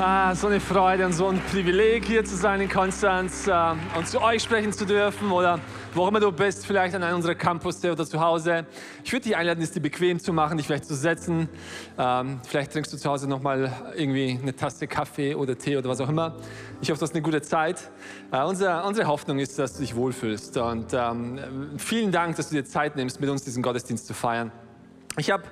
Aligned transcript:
Ah, 0.00 0.34
so 0.34 0.48
eine 0.48 0.58
Freude 0.58 1.06
und 1.06 1.12
so 1.12 1.28
ein 1.28 1.40
Privileg 1.52 2.04
hier 2.04 2.24
zu 2.24 2.34
sein 2.34 2.60
in 2.60 2.68
Konstanz 2.68 3.46
äh, 3.46 3.52
und 3.96 4.08
zu 4.08 4.20
euch 4.20 4.42
sprechen 4.42 4.72
zu 4.72 4.84
dürfen 4.84 5.30
oder 5.30 5.60
wo 5.94 6.08
immer 6.08 6.18
du 6.18 6.32
bist, 6.32 6.66
vielleicht 6.66 6.96
an 6.96 7.04
einem 7.04 7.14
unserer 7.14 7.36
Campus 7.36 7.84
oder 7.84 8.04
zu 8.04 8.20
Hause. 8.20 8.66
Ich 9.04 9.12
würde 9.12 9.22
dich 9.22 9.36
einladen, 9.36 9.62
es 9.62 9.70
dir 9.70 9.80
bequem 9.80 10.18
zu 10.18 10.32
machen, 10.32 10.56
dich 10.56 10.66
vielleicht 10.66 10.86
zu 10.86 10.96
setzen. 10.96 11.48
Ähm, 11.96 12.40
vielleicht 12.44 12.72
trinkst 12.72 12.92
du 12.92 12.96
zu 12.96 13.08
Hause 13.08 13.28
nochmal 13.28 13.70
irgendwie 13.94 14.36
eine 14.42 14.56
Tasse 14.56 14.88
Kaffee 14.88 15.36
oder 15.36 15.56
Tee 15.56 15.76
oder 15.76 15.88
was 15.88 16.00
auch 16.00 16.08
immer. 16.08 16.34
Ich 16.80 16.90
hoffe, 16.90 16.98
das 16.98 17.10
ist 17.10 17.14
eine 17.14 17.22
gute 17.22 17.42
Zeit. 17.42 17.88
Äh, 18.32 18.42
unsere, 18.42 18.82
unsere 18.82 19.06
Hoffnung 19.06 19.38
ist, 19.38 19.56
dass 19.60 19.74
du 19.74 19.82
dich 19.82 19.94
wohlfühlst 19.94 20.56
und 20.56 20.92
ähm, 20.92 21.38
vielen 21.76 22.10
Dank, 22.10 22.34
dass 22.34 22.48
du 22.48 22.56
dir 22.56 22.64
Zeit 22.64 22.96
nimmst, 22.96 23.20
mit 23.20 23.30
uns 23.30 23.44
diesen 23.44 23.62
Gottesdienst 23.62 24.08
zu 24.08 24.14
feiern. 24.14 24.50
Ich 25.16 25.30
habe 25.30 25.44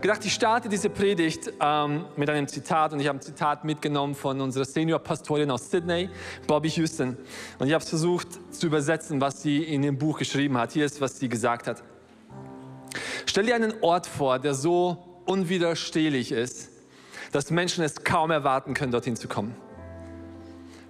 gedacht, 0.00 0.24
ich 0.24 0.32
starte 0.32 0.70
diese 0.70 0.88
Predigt 0.88 1.52
ähm, 1.60 2.06
mit 2.16 2.30
einem 2.30 2.48
Zitat 2.48 2.94
und 2.94 3.00
ich 3.00 3.06
habe 3.06 3.18
ein 3.18 3.22
Zitat 3.22 3.64
mitgenommen 3.64 4.14
von 4.14 4.40
unserer 4.40 4.64
Senior-Pastorin 4.64 5.50
aus 5.50 5.70
Sydney, 5.70 6.08
Bobby 6.46 6.70
Houston. 6.70 7.18
Und 7.58 7.68
ich 7.68 7.74
habe 7.74 7.84
versucht 7.84 8.28
zu 8.50 8.66
übersetzen, 8.66 9.20
was 9.20 9.42
sie 9.42 9.62
in 9.62 9.82
ihrem 9.82 9.98
Buch 9.98 10.18
geschrieben 10.18 10.56
hat. 10.56 10.72
Hier 10.72 10.86
ist, 10.86 11.02
was 11.02 11.18
sie 11.18 11.28
gesagt 11.28 11.66
hat. 11.66 11.82
Stell 13.26 13.44
dir 13.44 13.54
einen 13.54 13.74
Ort 13.82 14.06
vor, 14.06 14.38
der 14.38 14.54
so 14.54 15.22
unwiderstehlich 15.26 16.32
ist, 16.32 16.70
dass 17.30 17.50
Menschen 17.50 17.84
es 17.84 18.02
kaum 18.02 18.30
erwarten 18.30 18.72
können, 18.72 18.90
dorthin 18.90 19.16
zu 19.16 19.28
kommen. 19.28 19.54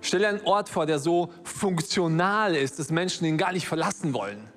Stell 0.02 0.20
dir 0.20 0.28
einen 0.28 0.44
Ort 0.44 0.68
vor, 0.68 0.86
der 0.86 1.00
so 1.00 1.32
funktional 1.42 2.54
ist, 2.54 2.78
dass 2.78 2.90
Menschen 2.90 3.26
ihn 3.26 3.36
gar 3.36 3.52
nicht 3.52 3.66
verlassen 3.66 4.14
wollen. 4.14 4.48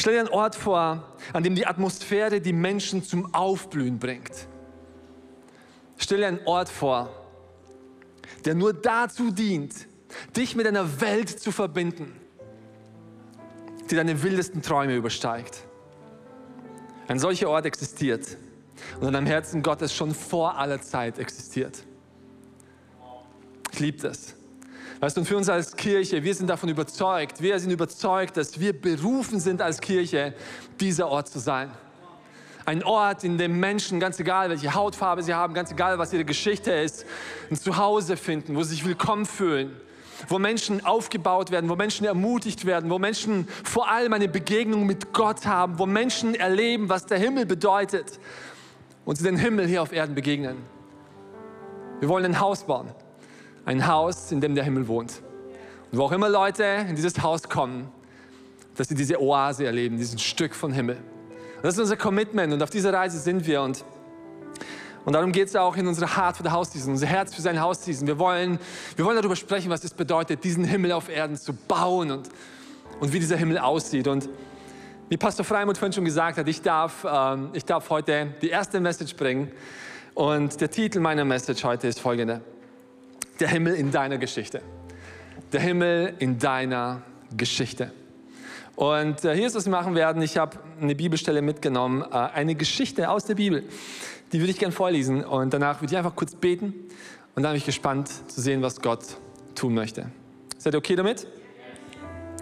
Stell 0.00 0.14
dir 0.14 0.20
einen 0.20 0.28
Ort 0.30 0.54
vor, 0.54 1.04
an 1.34 1.42
dem 1.42 1.54
die 1.54 1.66
Atmosphäre 1.66 2.40
die 2.40 2.54
Menschen 2.54 3.04
zum 3.04 3.34
Aufblühen 3.34 3.98
bringt. 3.98 4.32
Stell 5.98 6.20
dir 6.20 6.28
einen 6.28 6.40
Ort 6.46 6.70
vor, 6.70 7.10
der 8.46 8.54
nur 8.54 8.72
dazu 8.72 9.30
dient, 9.30 9.74
dich 10.34 10.56
mit 10.56 10.66
einer 10.66 11.02
Welt 11.02 11.28
zu 11.28 11.52
verbinden, 11.52 12.18
die 13.90 13.94
deine 13.94 14.22
wildesten 14.22 14.62
Träume 14.62 14.96
übersteigt. 14.96 15.64
Ein 17.06 17.18
solcher 17.18 17.50
Ort 17.50 17.66
existiert 17.66 18.38
und 19.00 19.08
in 19.08 19.12
deinem 19.12 19.26
Herzen 19.26 19.62
Gottes 19.62 19.94
schon 19.94 20.14
vor 20.14 20.56
aller 20.56 20.80
Zeit 20.80 21.18
existiert. 21.18 21.84
Ich 23.70 23.80
liebe 23.80 23.98
das. 23.98 24.34
Weißt 25.00 25.16
du, 25.16 25.22
und 25.22 25.26
für 25.26 25.38
uns 25.38 25.48
als 25.48 25.74
Kirche, 25.74 26.22
wir 26.22 26.34
sind 26.34 26.48
davon 26.48 26.68
überzeugt, 26.68 27.40
wir 27.40 27.58
sind 27.58 27.70
überzeugt, 27.70 28.36
dass 28.36 28.60
wir 28.60 28.78
berufen 28.78 29.40
sind 29.40 29.62
als 29.62 29.80
Kirche, 29.80 30.34
dieser 30.78 31.08
Ort 31.08 31.28
zu 31.28 31.38
sein. 31.38 31.70
Ein 32.66 32.84
Ort, 32.84 33.24
in 33.24 33.38
dem 33.38 33.58
Menschen, 33.58 33.98
ganz 33.98 34.20
egal 34.20 34.50
welche 34.50 34.74
Hautfarbe 34.74 35.22
sie 35.22 35.32
haben, 35.32 35.54
ganz 35.54 35.72
egal 35.72 35.98
was 35.98 36.12
ihre 36.12 36.26
Geschichte 36.26 36.70
ist, 36.72 37.06
ein 37.50 37.56
Zuhause 37.56 38.18
finden, 38.18 38.54
wo 38.54 38.62
sie 38.62 38.74
sich 38.74 38.84
willkommen 38.84 39.24
fühlen, 39.24 39.74
wo 40.28 40.38
Menschen 40.38 40.84
aufgebaut 40.84 41.50
werden, 41.50 41.70
wo 41.70 41.76
Menschen 41.76 42.04
ermutigt 42.04 42.66
werden, 42.66 42.90
wo 42.90 42.98
Menschen 42.98 43.48
vor 43.64 43.88
allem 43.88 44.12
eine 44.12 44.28
Begegnung 44.28 44.84
mit 44.84 45.14
Gott 45.14 45.46
haben, 45.46 45.78
wo 45.78 45.86
Menschen 45.86 46.34
erleben, 46.34 46.90
was 46.90 47.06
der 47.06 47.18
Himmel 47.18 47.46
bedeutet 47.46 48.20
und 49.06 49.16
sie 49.16 49.24
den 49.24 49.38
Himmel 49.38 49.66
hier 49.66 49.80
auf 49.80 49.92
Erden 49.92 50.14
begegnen. 50.14 50.58
Wir 52.00 52.08
wollen 52.10 52.26
ein 52.26 52.38
Haus 52.38 52.64
bauen. 52.64 52.92
Ein 53.64 53.86
Haus, 53.86 54.32
in 54.32 54.40
dem 54.40 54.54
der 54.54 54.64
Himmel 54.64 54.88
wohnt. 54.88 55.22
Und 55.92 55.98
wo 55.98 56.04
auch 56.04 56.12
immer 56.12 56.28
Leute 56.28 56.64
in 56.88 56.96
dieses 56.96 57.22
Haus 57.22 57.48
kommen, 57.48 57.88
dass 58.76 58.88
sie 58.88 58.94
diese 58.94 59.20
Oase 59.20 59.66
erleben, 59.66 59.96
diesen 59.96 60.18
Stück 60.18 60.54
von 60.54 60.72
Himmel. 60.72 60.96
Und 60.96 61.64
das 61.64 61.74
ist 61.74 61.80
unser 61.80 61.96
Commitment 61.96 62.52
und 62.52 62.62
auf 62.62 62.70
dieser 62.70 62.92
Reise 62.92 63.18
sind 63.18 63.46
wir. 63.46 63.60
Und, 63.60 63.84
und 65.04 65.12
darum 65.12 65.32
geht 65.32 65.48
es 65.48 65.56
auch 65.56 65.76
in 65.76 65.86
unserer 65.86 66.16
Heart 66.16 66.38
für 66.38 66.42
the 66.44 66.50
House 66.50 66.72
Season, 66.72 66.92
unser 66.92 67.06
Herz 67.06 67.34
für 67.34 67.42
sein 67.42 67.60
Haus 67.60 67.84
Season. 67.84 68.06
Wir 68.06 68.18
wollen, 68.18 68.58
wir 68.96 69.04
wollen 69.04 69.16
darüber 69.16 69.36
sprechen, 69.36 69.68
was 69.68 69.84
es 69.84 69.92
bedeutet, 69.92 70.42
diesen 70.44 70.64
Himmel 70.64 70.92
auf 70.92 71.08
Erden 71.08 71.36
zu 71.36 71.52
bauen 71.52 72.10
und, 72.10 72.28
und 73.00 73.12
wie 73.12 73.18
dieser 73.18 73.36
Himmel 73.36 73.58
aussieht. 73.58 74.06
Und 74.06 74.28
wie 75.08 75.16
Pastor 75.16 75.44
Freimund 75.44 75.76
vorhin 75.76 75.92
schon 75.92 76.04
gesagt 76.04 76.38
hat, 76.38 76.48
ich 76.48 76.62
darf, 76.62 77.04
ähm, 77.06 77.50
ich 77.52 77.64
darf 77.64 77.90
heute 77.90 78.28
die 78.40 78.48
erste 78.48 78.80
Message 78.80 79.16
bringen. 79.16 79.50
Und 80.14 80.60
der 80.60 80.70
Titel 80.70 81.00
meiner 81.00 81.24
Message 81.24 81.64
heute 81.64 81.88
ist 81.88 82.00
folgender 82.00 82.40
der 83.40 83.48
Himmel 83.48 83.74
in 83.74 83.90
deiner 83.90 84.18
Geschichte. 84.18 84.62
Der 85.52 85.60
Himmel 85.60 86.14
in 86.18 86.38
deiner 86.38 87.02
Geschichte. 87.36 87.92
Und 88.76 89.24
äh, 89.24 89.34
hier 89.34 89.46
ist, 89.46 89.54
was 89.54 89.66
wir 89.66 89.72
machen 89.72 89.94
werden. 89.94 90.22
Ich 90.22 90.36
habe 90.36 90.58
eine 90.80 90.94
Bibelstelle 90.94 91.42
mitgenommen, 91.42 92.02
äh, 92.02 92.14
eine 92.14 92.54
Geschichte 92.54 93.10
aus 93.10 93.24
der 93.24 93.34
Bibel. 93.34 93.64
Die 94.32 94.40
würde 94.40 94.50
ich 94.50 94.58
gerne 94.58 94.72
vorlesen 94.72 95.24
und 95.24 95.52
danach 95.52 95.80
würde 95.80 95.92
ich 95.92 95.98
einfach 95.98 96.14
kurz 96.14 96.34
beten 96.34 96.74
und 97.34 97.42
dann 97.42 97.52
bin 97.52 97.58
ich 97.58 97.66
gespannt 97.66 98.08
zu 98.30 98.40
sehen, 98.40 98.62
was 98.62 98.80
Gott 98.80 99.00
tun 99.54 99.74
möchte. 99.74 100.06
Seid 100.56 100.74
ihr 100.74 100.78
okay 100.78 100.94
damit? 100.94 101.26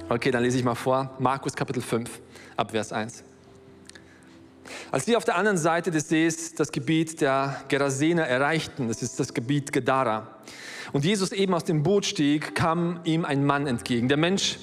Okay, 0.08 0.30
dann 0.30 0.42
lese 0.42 0.58
ich 0.58 0.64
mal 0.64 0.74
vor. 0.74 1.10
Markus 1.18 1.54
Kapitel 1.54 1.82
5, 1.82 2.20
ab 2.56 2.70
Vers 2.70 2.92
1. 2.92 3.24
Als 4.90 5.06
sie 5.06 5.16
auf 5.16 5.24
der 5.24 5.36
anderen 5.36 5.58
Seite 5.58 5.90
des 5.90 6.08
Sees 6.08 6.54
das 6.54 6.72
Gebiet 6.72 7.20
der 7.20 7.60
Gerasener 7.68 8.26
erreichten, 8.26 8.88
das 8.88 9.02
ist 9.02 9.20
das 9.20 9.34
Gebiet 9.34 9.72
Gedara, 9.72 10.38
und 10.92 11.04
Jesus 11.04 11.32
eben 11.32 11.54
aus 11.54 11.64
dem 11.64 11.82
Boot 11.82 12.06
stieg, 12.06 12.54
kam 12.54 13.00
ihm 13.04 13.24
ein 13.24 13.44
Mann 13.44 13.66
entgegen. 13.66 14.08
Der 14.08 14.16
Mensch 14.16 14.58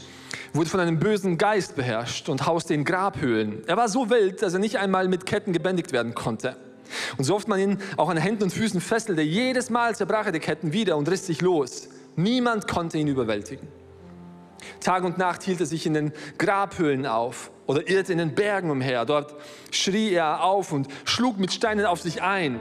wurde 0.53 0.69
von 0.69 0.79
einem 0.79 0.99
bösen 0.99 1.38
Geist 1.38 1.75
beherrscht 1.75 2.29
und 2.29 2.45
hauste 2.45 2.73
in 2.73 2.83
Grabhöhlen. 2.83 3.63
Er 3.67 3.77
war 3.77 3.89
so 3.89 4.09
wild, 4.09 4.41
dass 4.41 4.53
er 4.53 4.59
nicht 4.59 4.77
einmal 4.77 5.07
mit 5.07 5.25
Ketten 5.25 5.53
gebändigt 5.53 5.91
werden 5.91 6.16
konnte. 6.16 6.55
Und 7.17 7.23
so 7.23 7.35
oft 7.35 7.47
man 7.47 7.59
ihn 7.59 7.77
auch 7.97 8.09
an 8.09 8.17
Händen 8.17 8.43
und 8.43 8.51
Füßen 8.51 8.79
fesselte, 8.79 9.22
jedes 9.22 9.69
Mal 9.69 9.95
zerbrach 9.95 10.27
er 10.27 10.31
die 10.31 10.39
Ketten 10.39 10.72
wieder 10.72 10.97
und 10.97 11.09
riss 11.09 11.25
sich 11.25 11.41
los. 11.41 11.89
Niemand 12.16 12.67
konnte 12.67 12.97
ihn 12.97 13.07
überwältigen. 13.07 13.67
Tag 14.79 15.03
und 15.03 15.17
Nacht 15.17 15.43
hielt 15.43 15.59
er 15.59 15.66
sich 15.66 15.85
in 15.85 15.93
den 15.93 16.13
Grabhöhlen 16.37 17.05
auf 17.05 17.51
oder 17.68 17.88
irrte 17.88 18.12
in 18.12 18.20
den 18.20 18.36
Bergen 18.36 18.70
umher. 18.70 19.06
Dort 19.06 19.36
schrie 19.72 20.14
er 20.14 20.44
auf 20.44 20.72
und 20.72 20.88
schlug 21.03 21.38
mit 21.40 21.52
Steinen 21.53 21.86
auf 21.86 22.02
sich 22.02 22.22
ein. 22.22 22.59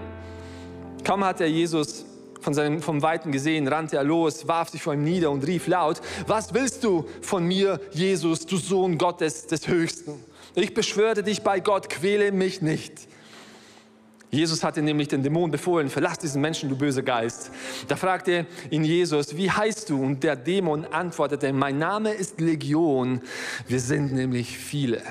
Kaum 1.05 1.25
hatte 1.25 1.45
er 1.45 1.51
Jesus 1.51 2.05
von 2.41 2.55
seinem, 2.55 2.83
vom 2.83 3.03
Weiten 3.03 3.33
gesehen, 3.33 3.67
rannte 3.69 3.97
er 3.97 4.05
los, 4.05 4.47
warf 4.47 4.69
sich 4.69 4.83
vor 4.83 4.95
ihm 4.95 5.03
nieder 5.03 5.31
und 5.31 5.47
rief 5.47 5.67
laut, 5.67 6.01
was 6.27 6.53
willst 6.53 6.85
du 6.85 7.07
von 7.23 7.45
mir, 7.45 7.81
Jesus, 7.93 8.47
du 8.47 8.59
Sohn 8.59 8.99
Gottes 8.99 9.47
des 9.47 9.67
Höchsten? 9.67 10.23
Ich 10.55 10.75
beschwöre 10.75 11.23
dich 11.23 11.43
bei 11.43 11.61
Gott, 11.61 11.89
quäle 11.89 12.31
mich 12.33 12.63
nicht. 12.63 13.09
Jesus 14.35 14.65
hatte 14.65 14.83
nämlich 14.83 15.09
den 15.09 15.23
Dämon 15.23 15.51
befohlen, 15.51 15.89
verlass 15.89 16.19
diesen 16.19 16.41
Menschen, 16.41 16.69
du 16.69 16.77
böser 16.77 17.03
Geist. 17.03 17.51
Da 17.89 17.97
fragte 17.97 18.47
ihn 18.71 18.85
Jesus, 18.85 19.37
wie 19.37 19.51
heißt 19.51 19.91
du? 19.91 20.03
Und 20.03 20.23
der 20.23 20.37
Dämon 20.37 20.85
antwortete, 20.85 21.53
mein 21.53 21.79
Name 21.79 22.13
ist 22.13 22.41
Legion, 22.41 23.21
wir 23.69 23.81
sind 23.81 24.13
nämlich 24.13 24.59
viele. 24.59 25.03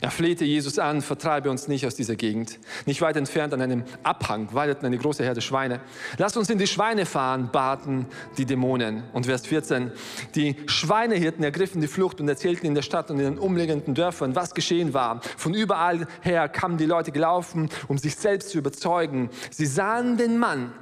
Er 0.00 0.12
flehte 0.12 0.44
Jesus 0.44 0.78
an, 0.78 1.02
vertreibe 1.02 1.50
uns 1.50 1.66
nicht 1.66 1.84
aus 1.84 1.96
dieser 1.96 2.14
Gegend. 2.14 2.60
Nicht 2.86 3.00
weit 3.00 3.16
entfernt 3.16 3.52
an 3.52 3.60
einem 3.60 3.82
Abhang 4.04 4.48
weideten 4.54 4.86
eine 4.86 4.96
große 4.96 5.24
Herde 5.24 5.40
Schweine. 5.40 5.80
Lass 6.18 6.36
uns 6.36 6.48
in 6.50 6.58
die 6.58 6.68
Schweine 6.68 7.04
fahren, 7.04 7.50
baten 7.50 8.06
die 8.36 8.46
Dämonen. 8.46 9.02
Und 9.12 9.26
Vers 9.26 9.44
14. 9.48 9.90
Die 10.36 10.54
Schweinehirten 10.66 11.42
ergriffen 11.42 11.80
die 11.80 11.88
Flucht 11.88 12.20
und 12.20 12.28
erzählten 12.28 12.66
in 12.66 12.76
der 12.76 12.82
Stadt 12.82 13.10
und 13.10 13.18
in 13.18 13.24
den 13.24 13.38
umliegenden 13.38 13.96
Dörfern, 13.96 14.36
was 14.36 14.54
geschehen 14.54 14.94
war. 14.94 15.20
Von 15.36 15.52
überall 15.52 16.06
her 16.20 16.48
kamen 16.48 16.78
die 16.78 16.86
Leute 16.86 17.10
gelaufen, 17.10 17.68
um 17.88 17.98
sich 17.98 18.14
selbst 18.14 18.50
zu 18.50 18.58
überzeugen. 18.58 19.30
Sie 19.50 19.66
sahen 19.66 20.16
den 20.16 20.38
Mann, 20.38 20.72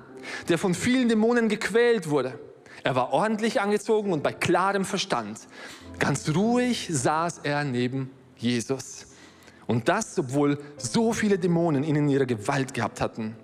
der 0.50 0.58
von 0.58 0.74
vielen 0.74 1.08
Dämonen 1.08 1.48
gequält 1.48 2.10
wurde. 2.10 2.38
Er 2.84 2.94
war 2.94 3.14
ordentlich 3.14 3.62
angezogen 3.62 4.12
und 4.12 4.22
bei 4.22 4.34
klarem 4.34 4.84
Verstand. 4.84 5.40
Ganz 5.98 6.28
ruhig 6.34 6.88
saß 6.90 7.40
er 7.44 7.64
neben 7.64 8.10
Jesus. 8.36 9.05
Und 9.66 9.88
das, 9.88 10.18
obwohl 10.18 10.58
so 10.76 11.12
viele 11.12 11.38
Dämonen 11.38 11.82
ihn 11.82 11.96
in 11.96 12.08
ihrer 12.08 12.26
Gewalt 12.26 12.72
gehabt 12.72 13.00
hatten. 13.00 13.36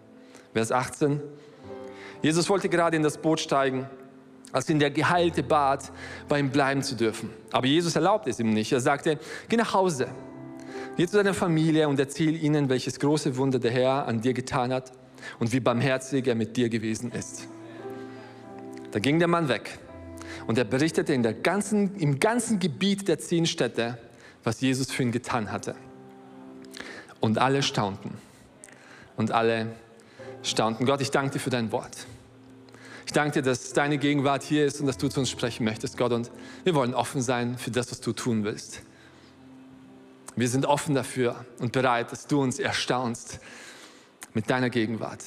Vers 0.52 0.70
18. 0.70 1.20
Jesus 2.22 2.48
wollte 2.48 2.68
gerade 2.68 2.96
in 2.96 3.02
das 3.02 3.18
Boot 3.18 3.40
steigen, 3.40 3.86
als 4.52 4.68
ihn 4.68 4.78
der 4.78 4.90
Geheilte 4.90 5.42
bat, 5.42 5.90
bei 6.28 6.38
ihm 6.38 6.50
bleiben 6.50 6.82
zu 6.82 6.94
dürfen. 6.94 7.30
Aber 7.50 7.66
Jesus 7.66 7.96
erlaubte 7.96 8.30
es 8.30 8.38
ihm 8.38 8.52
nicht. 8.52 8.70
Er 8.72 8.80
sagte, 8.80 9.18
geh 9.48 9.56
nach 9.56 9.74
Hause, 9.74 10.08
geh 10.96 11.06
zu 11.06 11.16
deiner 11.16 11.34
Familie 11.34 11.88
und 11.88 11.98
erzähl 11.98 12.40
ihnen, 12.40 12.68
welches 12.68 13.00
große 13.00 13.36
Wunder 13.36 13.58
der 13.58 13.72
Herr 13.72 14.06
an 14.06 14.20
dir 14.20 14.34
getan 14.34 14.72
hat 14.72 14.92
und 15.40 15.52
wie 15.52 15.60
barmherzig 15.60 16.26
er 16.26 16.34
mit 16.34 16.56
dir 16.56 16.68
gewesen 16.68 17.10
ist. 17.10 17.48
Da 18.92 18.98
ging 18.98 19.18
der 19.18 19.28
Mann 19.28 19.48
weg 19.48 19.78
Und 20.46 20.58
er 20.58 20.64
berichtete 20.64 21.14
in 21.14 21.22
der 21.22 21.32
ganzen, 21.32 21.96
im 21.96 22.20
ganzen 22.20 22.58
Gebiet 22.58 23.08
der 23.08 23.18
zehn 23.18 23.46
Städte, 23.46 23.98
was 24.44 24.60
Jesus 24.60 24.90
für 24.90 25.02
ihn 25.02 25.12
getan 25.12 25.50
hatte. 25.50 25.74
Und 27.22 27.38
alle 27.38 27.62
staunten. 27.62 28.10
Und 29.16 29.30
alle 29.30 29.68
staunten. 30.42 30.84
Gott, 30.84 31.00
ich 31.00 31.12
danke 31.12 31.34
dir 31.34 31.38
für 31.38 31.50
dein 31.50 31.72
Wort. 31.72 32.06
Ich 33.06 33.12
danke 33.12 33.40
dir, 33.40 33.42
dass 33.42 33.72
deine 33.72 33.96
Gegenwart 33.96 34.42
hier 34.42 34.66
ist 34.66 34.80
und 34.80 34.88
dass 34.88 34.98
du 34.98 35.08
zu 35.08 35.20
uns 35.20 35.30
sprechen 35.30 35.64
möchtest, 35.64 35.96
Gott. 35.96 36.12
Und 36.12 36.32
wir 36.64 36.74
wollen 36.74 36.94
offen 36.94 37.22
sein 37.22 37.56
für 37.56 37.70
das, 37.70 37.92
was 37.92 38.00
du 38.00 38.12
tun 38.12 38.42
willst. 38.42 38.82
Wir 40.34 40.48
sind 40.48 40.66
offen 40.66 40.96
dafür 40.96 41.44
und 41.60 41.72
bereit, 41.72 42.10
dass 42.10 42.26
du 42.26 42.42
uns 42.42 42.58
erstaunst 42.58 43.38
mit 44.34 44.50
deiner 44.50 44.68
Gegenwart. 44.68 45.22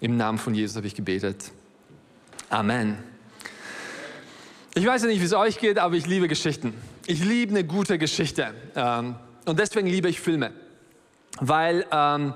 Im 0.00 0.16
Namen 0.16 0.38
von 0.38 0.54
Jesus 0.54 0.76
habe 0.76 0.86
ich 0.86 0.94
gebetet. 0.94 1.50
Amen. 2.50 2.98
Ich 4.74 4.86
weiß 4.86 5.02
ja 5.02 5.08
nicht, 5.08 5.20
wie 5.20 5.24
es 5.24 5.32
euch 5.32 5.58
geht, 5.58 5.78
aber 5.78 5.96
ich 5.96 6.06
liebe 6.06 6.28
Geschichten. 6.28 6.72
Ich 7.06 7.24
liebe 7.24 7.50
eine 7.50 7.64
gute 7.64 7.98
Geschichte. 7.98 8.54
Ähm, 8.76 9.16
und 9.44 9.58
deswegen 9.58 9.88
liebe 9.88 10.08
ich 10.08 10.20
Filme. 10.20 10.52
Weil 11.40 11.86
ähm, 11.90 12.34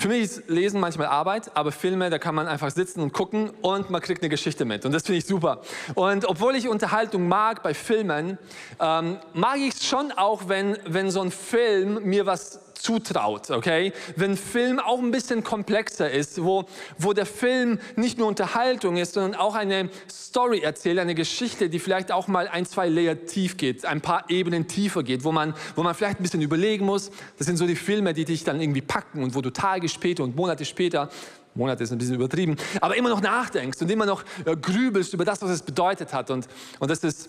für 0.00 0.08
mich 0.08 0.22
ist 0.22 0.48
Lesen 0.48 0.80
manchmal 0.80 1.08
Arbeit, 1.08 1.50
aber 1.54 1.72
Filme, 1.72 2.08
da 2.08 2.18
kann 2.18 2.34
man 2.34 2.48
einfach 2.48 2.70
sitzen 2.70 3.02
und 3.02 3.12
gucken 3.12 3.50
und 3.60 3.90
man 3.90 4.00
kriegt 4.00 4.22
eine 4.22 4.30
Geschichte 4.30 4.64
mit. 4.64 4.86
Und 4.86 4.92
das 4.92 5.02
finde 5.02 5.18
ich 5.18 5.26
super. 5.26 5.60
Und 5.94 6.24
obwohl 6.24 6.56
ich 6.56 6.68
Unterhaltung 6.68 7.28
mag 7.28 7.62
bei 7.62 7.74
Filmen, 7.74 8.38
ähm, 8.80 9.18
mag 9.34 9.58
ich 9.58 9.74
es 9.74 9.86
schon 9.86 10.10
auch, 10.12 10.48
wenn, 10.48 10.78
wenn 10.86 11.10
so 11.10 11.20
ein 11.20 11.30
Film 11.30 12.02
mir 12.04 12.24
was 12.24 12.60
zutraut, 12.82 13.50
okay? 13.50 13.92
Wenn 14.16 14.36
Film 14.36 14.78
auch 14.78 14.98
ein 14.98 15.10
bisschen 15.10 15.44
komplexer 15.44 16.10
ist, 16.10 16.42
wo, 16.42 16.64
wo 16.98 17.12
der 17.12 17.26
Film 17.26 17.78
nicht 17.96 18.18
nur 18.18 18.28
Unterhaltung 18.28 18.96
ist, 18.96 19.14
sondern 19.14 19.38
auch 19.38 19.54
eine 19.54 19.90
Story 20.10 20.60
erzählt, 20.60 20.98
eine 20.98 21.14
Geschichte, 21.14 21.68
die 21.68 21.78
vielleicht 21.78 22.12
auch 22.12 22.28
mal 22.28 22.48
ein, 22.48 22.66
zwei 22.66 22.88
Layer 22.88 23.26
tief 23.26 23.56
geht, 23.56 23.84
ein 23.84 24.00
paar 24.00 24.28
Ebenen 24.28 24.66
tiefer 24.66 25.02
geht, 25.02 25.24
wo 25.24 25.32
man, 25.32 25.54
wo 25.76 25.82
man 25.82 25.94
vielleicht 25.94 26.20
ein 26.20 26.22
bisschen 26.22 26.42
überlegen 26.42 26.86
muss. 26.86 27.10
Das 27.38 27.46
sind 27.46 27.56
so 27.56 27.66
die 27.66 27.76
Filme, 27.76 28.14
die 28.14 28.24
dich 28.24 28.44
dann 28.44 28.60
irgendwie 28.60 28.82
packen 28.82 29.22
und 29.22 29.34
wo 29.34 29.40
du 29.40 29.50
Tage 29.50 29.88
später 29.88 30.24
und 30.24 30.36
Monate 30.36 30.64
später 30.64 31.10
Monate 31.54 31.82
ist 31.82 31.90
ein 31.90 31.98
bisschen 31.98 32.14
übertrieben, 32.14 32.56
aber 32.80 32.96
immer 32.96 33.08
noch 33.08 33.20
nachdenkst 33.20 33.82
und 33.82 33.90
immer 33.90 34.06
noch 34.06 34.22
äh, 34.44 34.54
grübelst 34.56 35.12
über 35.14 35.24
das, 35.24 35.42
was 35.42 35.50
es 35.50 35.62
bedeutet 35.62 36.12
hat. 36.12 36.30
Und, 36.30 36.46
und 36.78 36.88
das 36.88 37.02
ist 37.02 37.28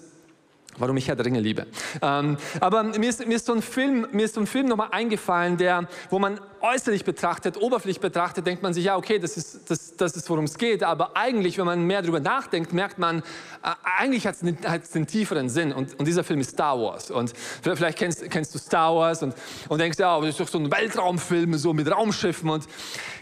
warum 0.78 0.98
ich 0.98 1.08
Herr 1.08 1.16
der 1.16 1.26
Ringe 1.26 1.40
liebe. 1.40 1.66
Ähm, 2.02 2.38
aber 2.60 2.84
mir 2.84 3.10
ist, 3.10 3.26
mir 3.26 3.36
ist 3.36 3.46
so 3.46 3.54
ein 3.54 3.62
Film, 3.62 4.08
mir 4.12 4.26
ist 4.26 4.36
so 4.36 4.42
ein 4.42 4.48
Film 4.48 4.68
nochmal 4.68 4.90
eingefallen, 4.92 5.58
der, 5.58 5.88
wo 6.10 6.20
man 6.20 6.40
äußerlich 6.62 7.06
betrachtet, 7.06 7.58
oberflächlich 7.58 8.02
betrachtet, 8.02 8.46
denkt 8.46 8.64
man 8.64 8.74
sich, 8.74 8.86
ja, 8.86 8.98
okay, 8.98 9.20
das 9.20 9.38
ist, 9.38 9.70
das, 9.70 9.96
das 9.96 10.16
ist 10.16 10.30
worum 10.30 10.46
es 10.46 10.58
geht. 10.58 10.84
Aber 10.84 11.16
eigentlich, 11.16 11.58
wenn 11.58 11.66
man 11.66 11.86
mehr 11.86 12.02
darüber 12.02 12.20
nachdenkt, 12.20 12.74
merkt 12.74 12.98
man, 12.98 13.20
äh, 13.20 13.74
eigentlich 13.98 14.28
hat 14.28 14.36
es 14.36 14.96
einen, 14.96 15.08
tieferen 15.08 15.50
Sinn. 15.50 15.74
Und, 15.74 16.00
und, 16.00 16.06
dieser 16.06 16.24
Film 16.24 16.40
ist 16.40 16.52
Star 16.52 16.80
Wars. 16.80 17.12
Und 17.12 17.34
vielleicht 17.62 17.98
kennst, 17.98 18.30
kennst 18.30 18.54
du 18.56 18.60
Star 18.60 18.96
Wars 18.96 19.24
und, 19.24 19.36
und 19.70 19.80
denkst, 19.80 20.00
ja, 20.00 20.20
das 20.20 20.30
ist 20.30 20.40
doch 20.40 20.48
so 20.48 20.60
ein 20.60 20.72
Weltraumfilm, 20.72 21.58
so 21.58 21.74
mit 21.74 21.90
Raumschiffen. 21.92 22.50
Und 22.50 22.66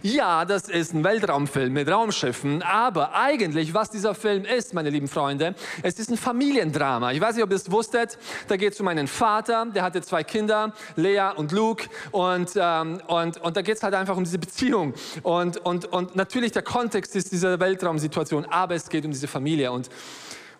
ja, 0.01 0.45
das 0.45 0.69
ist 0.69 0.93
ein 0.93 1.03
Weltraumfilm 1.03 1.73
mit 1.73 1.89
Raumschiffen. 1.89 2.61
Aber 2.61 3.13
eigentlich, 3.15 3.73
was 3.73 3.89
dieser 3.91 4.15
Film 4.15 4.45
ist, 4.45 4.73
meine 4.73 4.89
lieben 4.89 5.07
Freunde, 5.07 5.55
es 5.83 5.99
ist 5.99 6.09
ein 6.09 6.17
Familiendrama. 6.17 7.11
Ich 7.11 7.21
weiß 7.21 7.35
nicht, 7.35 7.43
ob 7.43 7.49
ihr 7.49 7.55
es 7.55 7.71
wusstet. 7.71 8.17
Da 8.47 8.57
geht 8.57 8.73
es 8.73 8.79
um 8.79 8.87
einen 8.87 9.07
Vater, 9.07 9.65
der 9.73 9.83
hatte 9.83 10.01
zwei 10.01 10.23
Kinder, 10.23 10.73
Lea 10.95 11.31
und 11.35 11.51
Luke. 11.51 11.89
Und, 12.11 12.51
ähm, 12.55 13.01
und 13.07 13.28
und, 13.29 13.41
und 13.43 13.57
da 13.57 13.61
geht 13.61 13.77
es 13.77 13.83
halt 13.83 13.93
einfach 13.93 14.17
um 14.17 14.23
diese 14.23 14.39
Beziehung. 14.39 14.93
Und, 15.23 15.57
und, 15.57 15.85
und 15.85 16.15
natürlich 16.15 16.51
der 16.51 16.63
Kontext 16.63 17.15
ist 17.15 17.31
diese 17.31 17.59
Weltraumsituation, 17.59 18.45
aber 18.45 18.75
es 18.75 18.89
geht 18.89 19.05
um 19.05 19.11
diese 19.11 19.27
Familie. 19.27 19.71
Und 19.71 19.89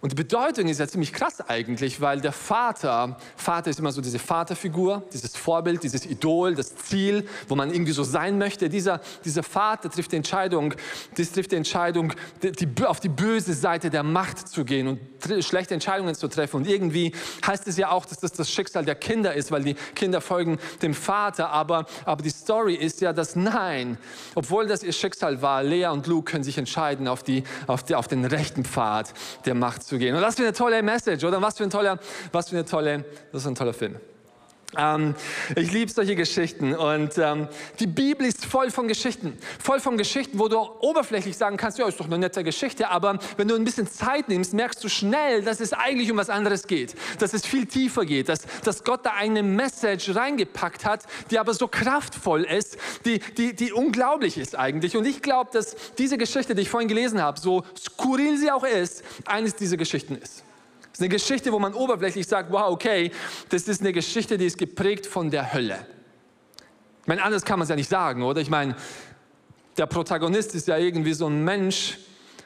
und 0.02 0.14
die 0.14 0.16
Bedeutung 0.16 0.68
ist 0.70 0.80
ja 0.80 0.88
ziemlich 0.88 1.12
krass 1.12 1.42
eigentlich, 1.42 2.00
weil 2.00 2.22
der 2.22 2.32
Vater, 2.32 3.18
Vater 3.36 3.70
ist 3.70 3.80
immer 3.80 3.92
so 3.92 4.00
diese 4.00 4.18
Vaterfigur, 4.18 5.04
dieses 5.12 5.36
Vorbild, 5.36 5.84
dieses 5.84 6.06
Idol, 6.06 6.56
das 6.56 6.74
Ziel, 6.78 7.28
wo 7.50 7.56
man 7.56 7.74
irgendwie 7.74 7.92
so 7.92 8.04
sein 8.04 8.38
möchte. 8.38 8.70
Dieser, 8.70 9.02
dieser 9.26 9.44
Vater 9.44 9.90
trifft 9.90 10.14
die 10.14 10.16
Entscheidung, 10.16 10.74
das 11.18 11.34
trifft 11.34 11.52
die 11.52 11.58
Entscheidung, 11.58 12.14
die, 12.42 12.54
die, 12.54 12.86
auf 12.86 13.02
die 13.02 13.10
böse 13.10 13.54
Seite 13.54 13.90
der 13.90 14.04
Macht 14.04 14.48
zu 14.48 14.64
gehen 14.64 14.88
und 14.88 15.00
schlechte 15.44 15.74
Entscheidungen 15.74 16.16
zu 16.16 16.30
treffen. 16.30 16.58
Und 16.58 16.68
irgendwie 16.68 17.14
heißt 17.46 17.68
es 17.68 17.76
ja 17.76 17.92
auch, 17.92 18.06
dass 18.06 18.20
das 18.20 18.32
das 18.32 18.50
Schicksal 18.50 18.86
der 18.86 18.96
Kinder 18.96 19.34
ist, 19.34 19.52
weil 19.52 19.64
die 19.64 19.74
Kinder 19.96 20.22
folgen 20.22 20.60
dem 20.82 20.94
Vater. 20.94 21.50
Aber, 21.50 21.86
aber 22.06 22.24
die 22.24 22.30
Story 22.30 22.76
ist 22.76 23.02
ja, 23.02 23.12
dass 23.12 23.36
nein, 23.36 23.98
obwohl 24.36 24.66
das 24.66 24.82
ihr 24.82 24.94
Schicksal 24.94 25.42
war, 25.42 25.62
Lea 25.62 25.88
und 25.88 26.08
Luke 26.08 26.32
können 26.32 26.46
sich 26.46 26.58
entscheiden 26.58 27.10
auf, 27.10 27.22
die, 27.22 27.44
auf, 27.68 27.84
die, 27.84 27.96
auf 27.96 28.08
den 28.08 28.24
rechten 28.24 28.64
Pfad 28.64 29.14
der 29.46 29.56
Macht 29.56 29.89
zu 29.90 29.98
gehen. 29.98 30.16
Und 30.16 30.22
was 30.22 30.36
für 30.36 30.44
eine 30.44 30.54
tolle 30.54 30.82
Message, 30.82 31.24
oder? 31.26 31.42
Was 31.42 31.58
für 31.58 31.64
ein 31.64 31.70
toller, 31.70 32.00
was 32.32 32.50
für 32.50 32.56
eine 32.56 32.66
tolle, 32.66 33.04
das 33.32 33.42
ist 33.42 33.48
ein 33.48 33.56
toller 33.56 33.74
Film. 33.74 33.98
Ähm, 34.78 35.16
ich 35.56 35.72
liebe 35.72 35.92
solche 35.92 36.16
Geschichten 36.16 36.76
und 36.76 37.18
ähm, 37.18 37.48
die 37.80 37.88
Bibel 37.88 38.28
ist 38.28 38.46
voll 38.46 38.70
von 38.70 38.88
Geschichten, 38.88 39.36
voll 39.60 39.80
von 39.80 39.98
Geschichten, 39.98 40.38
wo 40.38 40.48
du 40.48 40.60
oberflächlich 40.60 41.36
sagen 41.36 41.58
kannst, 41.58 41.80
ja, 41.80 41.88
ist 41.88 42.00
doch 42.00 42.06
eine 42.06 42.20
nette 42.20 42.44
Geschichte, 42.44 42.90
aber 42.90 43.18
wenn 43.38 43.48
du 43.48 43.56
ein 43.56 43.64
bisschen 43.64 43.88
Zeit 43.88 44.30
nimmst, 44.30 44.54
merkst 44.54 44.84
du 44.84 44.88
schnell, 44.88 45.42
dass 45.42 45.60
es 45.60 45.74
eigentlich 45.74 46.12
um 46.12 46.18
was 46.18 46.30
anderes 46.30 46.68
geht, 46.68 46.94
dass 47.18 47.34
es 47.34 47.48
viel 47.48 47.66
tiefer 47.66 48.06
geht, 48.06 48.30
dass, 48.30 48.42
dass 48.64 48.84
Gott 48.84 49.06
da 49.08 49.14
eine 49.14 49.42
Message 49.42 50.14
reingepackt 50.16 50.86
hat, 50.86 51.04
die 51.32 51.40
aber 51.40 51.56
so 51.56 51.68
kraftvoll 51.68 52.44
ist, 52.44 52.78
die, 53.06 53.20
die, 53.38 53.56
die 53.56 53.74
unglaublich 53.74 54.38
ist 54.38 54.56
eigentlich. 54.56 54.96
Und 54.96 55.08
ich 55.08 55.24
glaube, 55.24 55.50
dass 55.52 55.76
diese 55.98 56.20
Geschichte, 56.20 56.54
die 56.54 56.62
ich 56.62 56.70
vorhin 56.70 56.88
gelesen 56.88 57.24
habe, 57.24 57.40
so 57.40 57.64
skurril 57.76 58.38
sie 58.38 58.52
auch 58.52 58.64
ist, 58.64 59.04
eines 59.26 59.56
dieser 59.56 59.78
Geschichten 59.78 60.16
ist 60.16 60.44
ist 61.00 61.04
eine 61.04 61.10
Geschichte, 61.10 61.54
wo 61.54 61.60
man 61.60 61.74
oberflächlich 61.74 62.28
sagt, 62.28 62.52
wow, 62.52 62.70
okay, 62.70 63.12
das 63.48 63.70
ist 63.70 63.80
eine 63.80 63.94
Geschichte, 63.94 64.38
die 64.38 64.46
ist 64.46 64.58
geprägt 64.58 65.06
von 65.06 65.32
der 65.32 65.54
Hölle. 65.54 65.86
Ich 67.02 67.08
meine, 67.08 67.24
anders 67.24 67.46
kann 67.46 67.58
man 67.58 67.64
es 67.64 67.70
ja 67.70 67.78
nicht 67.78 67.90
sagen, 67.90 68.22
oder? 68.22 68.42
Ich 68.42 68.50
meine, 68.50 68.76
der 69.78 69.86
Protagonist 69.86 70.56
ist 70.56 70.68
ja 70.68 70.78
irgendwie 70.78 71.14
so 71.14 71.28
ein 71.28 71.42
Mensch, 71.46 71.98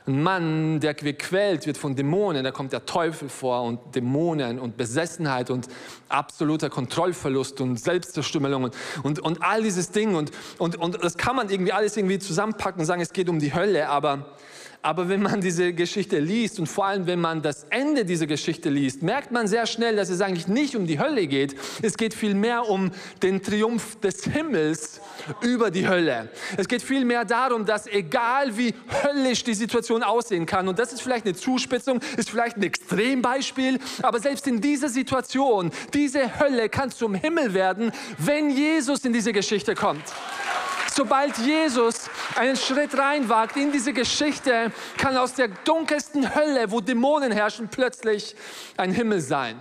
ein 0.05 0.21
Mann, 0.21 0.79
der 0.81 0.93
gequält 0.93 1.65
wird 1.65 1.77
von 1.77 1.95
Dämonen. 1.95 2.43
Da 2.43 2.51
kommt 2.51 2.73
der 2.73 2.85
Teufel 2.85 3.27
vor 3.27 3.63
und 3.63 3.95
Dämonen 3.95 4.59
und 4.59 4.77
Besessenheit 4.77 5.49
und 5.49 5.67
absoluter 6.09 6.69
Kontrollverlust 6.69 7.59
und 7.59 7.79
Selbstzerstümmelung 7.79 8.65
und, 8.65 8.75
und, 9.01 9.19
und 9.19 9.41
all 9.41 9.63
dieses 9.63 9.89
Ding. 9.89 10.13
Und, 10.13 10.31
und, 10.59 10.75
und 10.75 11.03
das 11.03 11.17
kann 11.17 11.35
man 11.35 11.49
irgendwie 11.49 11.71
alles 11.71 11.97
irgendwie 11.97 12.19
zusammenpacken 12.19 12.81
und 12.81 12.85
sagen, 12.85 13.01
es 13.01 13.13
geht 13.13 13.29
um 13.29 13.39
die 13.39 13.55
Hölle, 13.55 13.89
aber 13.89 14.35
aber 14.83 15.07
wenn 15.07 15.21
man 15.21 15.39
diese 15.39 15.73
Geschichte 15.73 16.19
liest 16.19 16.59
und 16.59 16.67
vor 16.67 16.85
allem 16.85 17.07
wenn 17.07 17.19
man 17.19 17.41
das 17.41 17.65
Ende 17.69 18.03
dieser 18.03 18.27
Geschichte 18.27 18.69
liest, 18.69 19.01
merkt 19.01 19.31
man 19.31 19.47
sehr 19.47 19.65
schnell, 19.65 19.95
dass 19.95 20.09
es 20.09 20.19
eigentlich 20.19 20.47
nicht 20.47 20.75
um 20.75 20.85
die 20.85 20.99
Hölle 20.99 21.25
geht. 21.25 21.55
Es 21.81 21.95
geht 21.95 22.13
vielmehr 22.13 22.69
um 22.69 22.91
den 23.21 23.41
Triumph 23.41 23.99
des 24.01 24.25
Himmels 24.25 24.99
über 25.41 25.71
die 25.71 25.87
Hölle. 25.87 26.29
Es 26.57 26.67
geht 26.67 26.81
vielmehr 26.81 27.23
darum, 27.23 27.65
dass 27.65 27.87
egal 27.87 28.57
wie 28.57 28.75
höllisch 29.03 29.45
die 29.45 29.53
Situation 29.53 30.03
aussehen 30.03 30.45
kann, 30.45 30.67
und 30.67 30.77
das 30.77 30.91
ist 30.91 31.01
vielleicht 31.01 31.25
eine 31.25 31.35
Zuspitzung, 31.35 32.01
ist 32.17 32.29
vielleicht 32.29 32.57
ein 32.57 32.63
Extrembeispiel, 32.63 33.79
aber 34.01 34.19
selbst 34.19 34.47
in 34.47 34.59
dieser 34.59 34.89
Situation, 34.89 35.71
diese 35.93 36.39
Hölle 36.39 36.67
kann 36.67 36.91
zum 36.91 37.15
Himmel 37.15 37.53
werden, 37.53 37.93
wenn 38.17 38.49
Jesus 38.49 39.05
in 39.05 39.13
diese 39.13 39.31
Geschichte 39.31 39.75
kommt. 39.75 40.03
Sobald 40.95 41.35
Jesus 41.39 42.07
einen 42.35 42.55
Schritt 42.55 42.95
reinwagt 42.95 43.57
in 43.57 43.71
diese 43.71 43.93
Geschichte, 43.93 44.71
kann 44.95 45.17
aus 45.17 45.33
der 45.33 45.47
dunkelsten 45.47 46.35
Hölle, 46.35 46.69
wo 46.69 46.81
Dämonen 46.81 47.31
herrschen, 47.31 47.67
plötzlich 47.67 48.35
ein 48.77 48.91
Himmel 48.91 49.19
sein. 49.19 49.59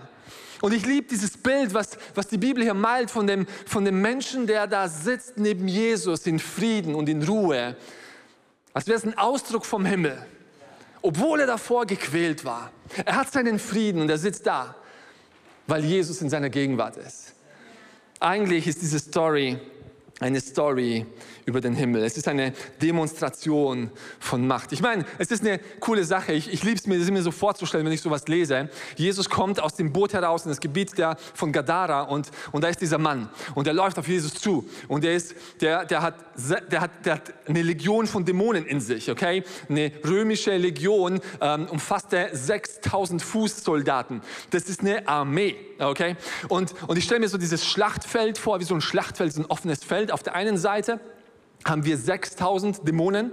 Und 0.60 0.74
ich 0.74 0.84
liebe 0.84 1.08
dieses 1.08 1.38
Bild, 1.38 1.72
was, 1.72 1.96
was 2.14 2.28
die 2.28 2.36
Bibel 2.36 2.62
hier 2.62 2.74
malt 2.74 3.10
von 3.10 3.26
dem, 3.26 3.46
von 3.66 3.86
dem 3.86 4.02
Menschen, 4.02 4.46
der 4.46 4.66
da 4.66 4.88
sitzt 4.88 5.38
neben 5.38 5.68
Jesus 5.68 6.26
in 6.26 6.38
Frieden 6.38 6.94
und 6.94 7.08
in 7.08 7.22
Ruhe. 7.22 7.76
Als 8.74 8.86
wäre 8.86 8.98
es 8.98 9.04
ein 9.04 9.16
Ausdruck 9.16 9.64
vom 9.64 9.86
Himmel. 9.86 10.26
Obwohl 11.00 11.40
er 11.40 11.46
davor 11.46 11.86
gequält 11.86 12.44
war. 12.44 12.70
Er 13.06 13.16
hat 13.16 13.32
seinen 13.32 13.58
Frieden 13.58 14.02
und 14.02 14.10
er 14.10 14.18
sitzt 14.18 14.46
da, 14.46 14.74
weil 15.66 15.82
Jesus 15.82 16.20
in 16.20 16.28
seiner 16.28 16.50
Gegenwart 16.50 16.98
ist. 16.98 17.32
Eigentlich 18.20 18.66
ist 18.66 18.82
diese 18.82 18.98
Story 18.98 19.58
eine 20.22 20.40
Story 20.40 21.06
über 21.44 21.60
den 21.60 21.74
Himmel. 21.74 22.04
Es 22.04 22.16
ist 22.16 22.28
eine 22.28 22.52
Demonstration 22.80 23.90
von 24.20 24.46
Macht. 24.46 24.72
Ich 24.72 24.80
meine, 24.80 25.04
es 25.18 25.30
ist 25.30 25.42
eine 25.42 25.58
coole 25.80 26.04
Sache. 26.04 26.32
Ich, 26.32 26.52
ich 26.52 26.62
liebe 26.62 26.76
es 26.76 26.86
mir, 26.86 26.98
mir 26.98 27.22
so 27.22 27.32
vorzustellen, 27.32 27.84
wenn 27.84 27.92
ich 27.92 28.00
sowas 28.00 28.26
lese. 28.28 28.68
Jesus 28.96 29.28
kommt 29.28 29.60
aus 29.60 29.74
dem 29.74 29.92
Boot 29.92 30.12
heraus 30.12 30.44
in 30.44 30.50
das 30.50 30.60
Gebiet 30.60 30.96
der, 30.96 31.16
von 31.34 31.52
Gadara 31.52 32.02
und, 32.02 32.30
und 32.52 32.62
da 32.62 32.68
ist 32.68 32.80
dieser 32.80 32.98
Mann 32.98 33.28
und 33.54 33.66
der 33.66 33.74
läuft 33.74 33.98
auf 33.98 34.06
Jesus 34.06 34.34
zu 34.34 34.68
und 34.88 35.04
der, 35.04 35.14
ist, 35.14 35.34
der, 35.60 35.84
der, 35.84 36.02
hat, 36.02 36.14
der, 36.70 36.80
hat, 36.80 36.90
der 37.04 37.14
hat 37.14 37.34
eine 37.46 37.62
Legion 37.62 38.06
von 38.06 38.24
Dämonen 38.24 38.64
in 38.66 38.80
sich, 38.80 39.10
okay? 39.10 39.42
Eine 39.68 39.92
römische 40.04 40.56
Legion 40.56 41.20
ähm, 41.40 41.66
umfasste 41.66 42.30
6000 42.32 43.22
Fußsoldaten. 43.22 44.22
Das 44.50 44.64
ist 44.64 44.80
eine 44.80 45.08
Armee, 45.08 45.56
okay? 45.78 46.16
Und, 46.48 46.74
und 46.86 46.96
ich 46.96 47.04
stelle 47.04 47.20
mir 47.20 47.28
so 47.28 47.38
dieses 47.38 47.66
Schlachtfeld 47.66 48.38
vor, 48.38 48.60
wie 48.60 48.64
so 48.64 48.74
ein 48.74 48.80
Schlachtfeld, 48.80 49.32
so 49.32 49.42
ein 49.42 49.46
offenes 49.46 49.82
Feld. 49.82 50.11
Auf 50.12 50.22
der 50.22 50.34
einen 50.34 50.56
Seite 50.58 51.00
haben 51.64 51.84
wir 51.84 51.96
6000 51.96 52.86
Dämonen 52.86 53.32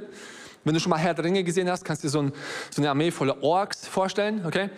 Wenn 0.64 0.74
du 0.74 0.80
schon 0.80 0.90
mal 0.90 0.98
Herr 0.98 1.14
der 1.14 1.26
Ringe 1.26 1.44
gesehen 1.44 1.70
hast, 1.70 1.86
kannst 1.86 2.04
du 2.04 2.08
dir 2.08 2.12
so, 2.12 2.22
ein, 2.22 2.34
so 2.70 2.82
eine 2.82 2.90
Armee 2.90 3.12
voller 3.12 3.42
Orks 3.44 3.88
vorstellen, 3.88 4.46
okay? 4.46 4.70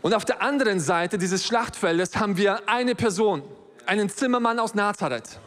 Und 0.00 0.14
auf 0.14 0.24
der 0.24 0.42
anderen 0.42 0.80
Seite 0.80 1.18
dieses 1.18 1.44
Schlachtfeldes 1.44 2.16
haben 2.16 2.36
wir 2.36 2.68
eine 2.68 2.94
Person, 2.94 3.42
einen 3.86 4.08
Zimmermann 4.08 4.58
aus 4.58 4.74
Nazareth. 4.74 5.38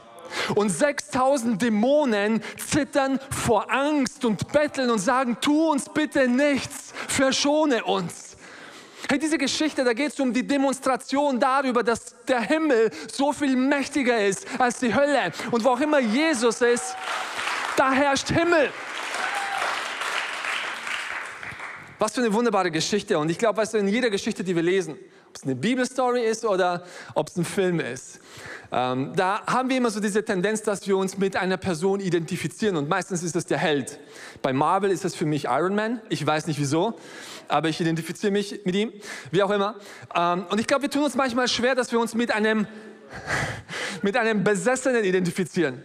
Und 0.56 0.70
6000 0.70 1.62
Dämonen 1.62 2.42
zittern 2.58 3.20
vor 3.30 3.72
Angst 3.72 4.26
und 4.26 4.52
betteln 4.52 4.90
und 4.90 5.00
sagen, 5.00 5.38
tu 5.42 5.72
uns 5.72 5.90
bitte 5.90 6.28
nichts, 6.28 6.94
verschone 7.08 7.84
uns. 7.84 8.25
Hey, 9.08 9.20
diese 9.20 9.38
Geschichte, 9.38 9.84
da 9.84 9.94
geht 9.94 10.14
es 10.14 10.20
um 10.20 10.34
die 10.34 10.46
Demonstration 10.46 11.40
darüber, 11.40 11.84
dass 11.84 12.16
der 12.28 12.42
Himmel 12.42 12.90
so 13.12 13.32
viel 13.32 13.56
mächtiger 13.56 14.26
ist 14.26 14.48
als 14.60 14.80
die 14.80 14.94
Hölle. 14.94 15.32
Und 15.52 15.64
wo 15.64 15.70
auch 15.70 15.80
immer 15.80 16.00
Jesus 16.00 16.62
ist, 16.62 16.96
da 17.78 17.92
herrscht 17.92 18.30
Himmel. 18.30 18.72
Was 22.00 22.14
für 22.14 22.22
eine 22.22 22.34
wunderbare 22.34 22.72
Geschichte. 22.72 23.20
Und 23.20 23.30
ich 23.30 23.38
glaube, 23.38 23.58
weißt 23.58 23.76
du, 23.76 23.78
in 23.78 23.88
jeder 23.88 24.10
Geschichte, 24.10 24.44
die 24.44 24.56
wir 24.56 24.64
lesen, 24.64 24.98
ob 25.36 25.40
es 25.40 25.44
eine 25.44 25.56
Bibelstory 25.56 26.22
ist 26.22 26.46
oder 26.46 26.86
ob 27.14 27.28
es 27.28 27.36
ein 27.36 27.44
Film 27.44 27.82
ist, 27.82 28.22
ähm, 28.72 29.12
da 29.18 29.46
haben 29.46 29.70
wir 29.70 29.76
immer 29.76 29.90
so 29.90 30.00
diese 30.00 30.24
Tendenz, 30.24 30.62
dass 30.62 30.88
wir 30.88 30.96
uns 30.96 31.18
mit 31.18 31.36
einer 31.36 31.58
Person 31.58 32.00
identifizieren 32.00 32.78
und 32.78 32.88
meistens 32.88 33.22
ist 33.22 33.36
es 33.36 33.46
der 33.46 33.58
Held. 33.58 34.00
Bei 34.42 34.54
Marvel 34.54 34.92
ist 34.92 35.04
es 35.04 35.14
für 35.14 35.26
mich 35.26 35.44
Iron 35.46 35.76
Man. 35.76 36.02
Ich 36.08 36.26
weiß 36.26 36.48
nicht 36.48 36.58
wieso, 36.58 36.98
aber 37.50 37.68
ich 37.68 37.82
identifiziere 37.82 38.32
mich 38.32 38.62
mit 38.64 38.76
ihm, 38.76 38.94
wie 39.32 39.44
auch 39.44 39.52
immer. 39.52 39.76
Ähm, 40.16 40.46
und 40.50 40.62
ich 40.62 40.68
glaube, 40.68 40.84
wir 40.84 40.90
tun 40.90 41.04
uns 41.04 41.16
manchmal 41.16 41.50
schwer, 41.50 41.76
dass 41.76 41.92
wir 41.92 42.00
uns 42.00 42.16
mit 42.16 42.34
einem, 42.34 42.66
mit 44.02 44.16
einem 44.16 44.42
Besessenen 44.42 45.04
identifizieren. 45.04 45.84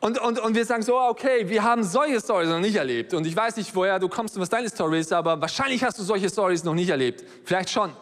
Und, 0.00 0.18
und, 0.18 0.38
und 0.38 0.54
wir 0.54 0.64
sagen 0.64 0.82
so, 0.82 0.98
okay, 0.98 1.46
wir 1.48 1.62
haben 1.62 1.84
solche 1.84 2.20
Stories 2.20 2.48
noch 2.48 2.58
nicht 2.58 2.76
erlebt. 2.76 3.12
Und 3.12 3.26
ich 3.26 3.36
weiß 3.36 3.56
nicht, 3.56 3.74
woher 3.74 3.98
du 3.98 4.08
kommst 4.08 4.34
und 4.34 4.40
was 4.40 4.48
deine 4.48 4.68
Story 4.70 4.98
ist, 4.98 5.12
aber 5.12 5.38
wahrscheinlich 5.40 5.84
hast 5.84 5.98
du 5.98 6.02
solche 6.02 6.30
Stories 6.30 6.64
noch 6.64 6.74
nicht 6.74 6.88
erlebt. 6.88 7.22
Vielleicht 7.44 7.68
schon. 7.68 7.92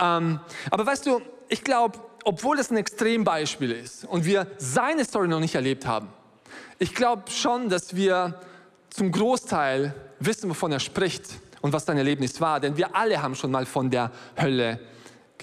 Ähm, 0.00 0.38
aber 0.70 0.86
weißt 0.86 1.06
du, 1.06 1.20
ich 1.48 1.64
glaube, 1.64 1.98
obwohl 2.24 2.58
es 2.60 2.70
ein 2.70 2.76
Extrembeispiel 2.76 3.72
ist 3.72 4.04
und 4.04 4.24
wir 4.24 4.46
seine 4.58 5.04
Story 5.04 5.26
noch 5.26 5.40
nicht 5.40 5.56
erlebt 5.56 5.86
haben, 5.86 6.08
ich 6.78 6.94
glaube 6.94 7.24
schon, 7.30 7.68
dass 7.68 7.96
wir 7.96 8.40
zum 8.90 9.10
Großteil 9.10 9.94
wissen, 10.20 10.48
wovon 10.48 10.70
er 10.70 10.80
spricht 10.80 11.24
und 11.60 11.72
was 11.72 11.84
dein 11.84 11.98
Erlebnis 11.98 12.40
war. 12.40 12.60
Denn 12.60 12.76
wir 12.76 12.94
alle 12.94 13.20
haben 13.20 13.34
schon 13.34 13.50
mal 13.50 13.66
von 13.66 13.90
der 13.90 14.12
Hölle 14.40 14.78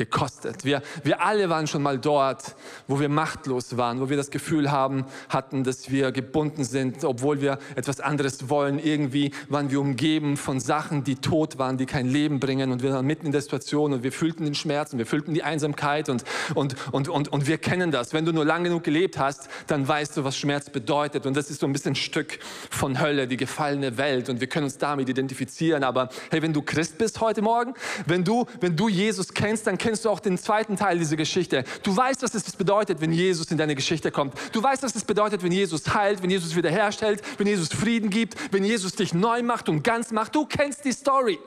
gekostet. 0.05 0.65
Wir, 0.65 0.81
wir 1.03 1.21
alle 1.21 1.49
waren 1.49 1.67
schon 1.67 1.83
mal 1.83 1.99
dort, 1.99 2.55
wo 2.87 2.99
wir 2.99 3.09
machtlos 3.09 3.77
waren, 3.77 4.01
wo 4.01 4.09
wir 4.09 4.17
das 4.17 4.31
Gefühl 4.31 4.71
haben, 4.71 5.05
hatten, 5.29 5.63
dass 5.63 5.91
wir 5.91 6.11
gebunden 6.11 6.63
sind, 6.63 7.03
obwohl 7.03 7.39
wir 7.41 7.59
etwas 7.75 7.99
anderes 7.99 8.49
wollen. 8.49 8.79
Irgendwie 8.79 9.31
waren 9.49 9.69
wir 9.69 9.79
umgeben 9.79 10.37
von 10.37 10.59
Sachen, 10.59 11.03
die 11.03 11.17
tot 11.17 11.59
waren, 11.59 11.77
die 11.77 11.85
kein 11.85 12.07
Leben 12.07 12.39
bringen 12.39 12.71
und 12.71 12.81
wir 12.81 12.93
waren 12.93 13.05
mitten 13.05 13.27
in 13.27 13.31
der 13.31 13.41
Situation 13.41 13.93
und 13.93 14.01
wir 14.01 14.11
fühlten 14.11 14.43
den 14.45 14.55
Schmerz 14.55 14.91
und 14.91 14.97
wir 14.97 15.05
fühlten 15.05 15.35
die 15.35 15.43
Einsamkeit 15.43 16.09
und, 16.09 16.23
und, 16.55 16.75
und, 16.91 17.07
und, 17.07 17.27
und 17.27 17.47
wir 17.47 17.59
kennen 17.59 17.91
das. 17.91 18.11
Wenn 18.13 18.25
du 18.25 18.33
nur 18.33 18.45
lang 18.45 18.63
genug 18.63 18.83
gelebt 18.83 19.19
hast, 19.19 19.49
dann 19.67 19.87
weißt 19.87 20.17
du, 20.17 20.23
was 20.23 20.35
Schmerz 20.35 20.71
bedeutet 20.71 21.27
und 21.27 21.37
das 21.37 21.51
ist 21.51 21.59
so 21.59 21.67
ein 21.67 21.73
bisschen 21.73 21.91
ein 21.91 21.95
Stück 21.95 22.39
von 22.71 22.99
Hölle, 22.99 23.27
die 23.27 23.37
gefallene 23.37 23.97
Welt 23.97 24.29
und 24.29 24.41
wir 24.41 24.47
können 24.47 24.63
uns 24.63 24.79
damit 24.79 25.09
identifizieren. 25.09 25.83
Aber 25.83 26.09
hey, 26.31 26.41
wenn 26.41 26.53
du 26.53 26.63
Christ 26.63 26.97
bist 26.97 27.21
heute 27.21 27.43
Morgen, 27.43 27.75
wenn 28.07 28.23
du, 28.23 28.45
wenn 28.61 28.75
du 28.75 28.89
Jesus 28.89 29.33
kennst, 29.33 29.67
dann 29.67 29.77
kennst 29.77 29.90
du 29.99 30.09
auch 30.09 30.19
den 30.21 30.37
zweiten 30.37 30.77
Teil 30.77 30.97
dieser 30.97 31.17
Geschichte. 31.17 31.65
Du 31.83 31.95
weißt, 31.95 32.21
was 32.23 32.33
es 32.33 32.55
bedeutet, 32.55 33.01
wenn 33.01 33.11
Jesus 33.11 33.51
in 33.51 33.57
deine 33.57 33.75
Geschichte 33.75 34.11
kommt. 34.11 34.33
Du 34.53 34.63
weißt, 34.63 34.83
was 34.83 34.95
es 34.95 35.03
bedeutet, 35.03 35.43
wenn 35.43 35.51
Jesus 35.51 35.93
heilt, 35.93 36.23
wenn 36.23 36.29
Jesus 36.29 36.55
wiederherstellt, 36.55 37.21
wenn 37.37 37.47
Jesus 37.47 37.69
Frieden 37.69 38.09
gibt, 38.09 38.53
wenn 38.53 38.63
Jesus 38.63 38.93
dich 38.93 39.13
neu 39.13 39.43
macht 39.43 39.67
und 39.67 39.83
ganz 39.83 40.11
macht. 40.11 40.33
Du 40.35 40.45
kennst 40.45 40.85
die 40.85 40.93
Story. 40.93 41.39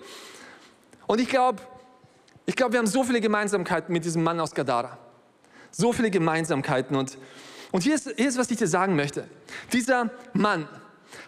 Und 1.07 1.21
ich 1.21 1.29
glaube, 1.29 1.63
ich 2.47 2.57
glaube, 2.57 2.73
wir 2.73 2.79
haben 2.79 2.87
so 2.87 3.03
viele 3.05 3.21
Gemeinsamkeiten 3.21 3.93
mit 3.93 4.05
diesem 4.05 4.23
Mann 4.23 4.39
aus 4.41 4.55
Gadara. 4.55 4.99
So 5.71 5.93
viele 5.93 6.11
Gemeinsamkeiten. 6.11 6.97
Und, 6.97 7.17
und 7.73 7.83
hier, 7.83 7.95
ist, 7.95 8.11
hier 8.17 8.29
ist, 8.29 8.39
was 8.39 8.51
ich 8.51 8.59
dir 8.59 8.69
sagen 8.69 8.97
möchte. 8.97 9.27
Dieser 9.73 10.11
Mann 10.35 10.69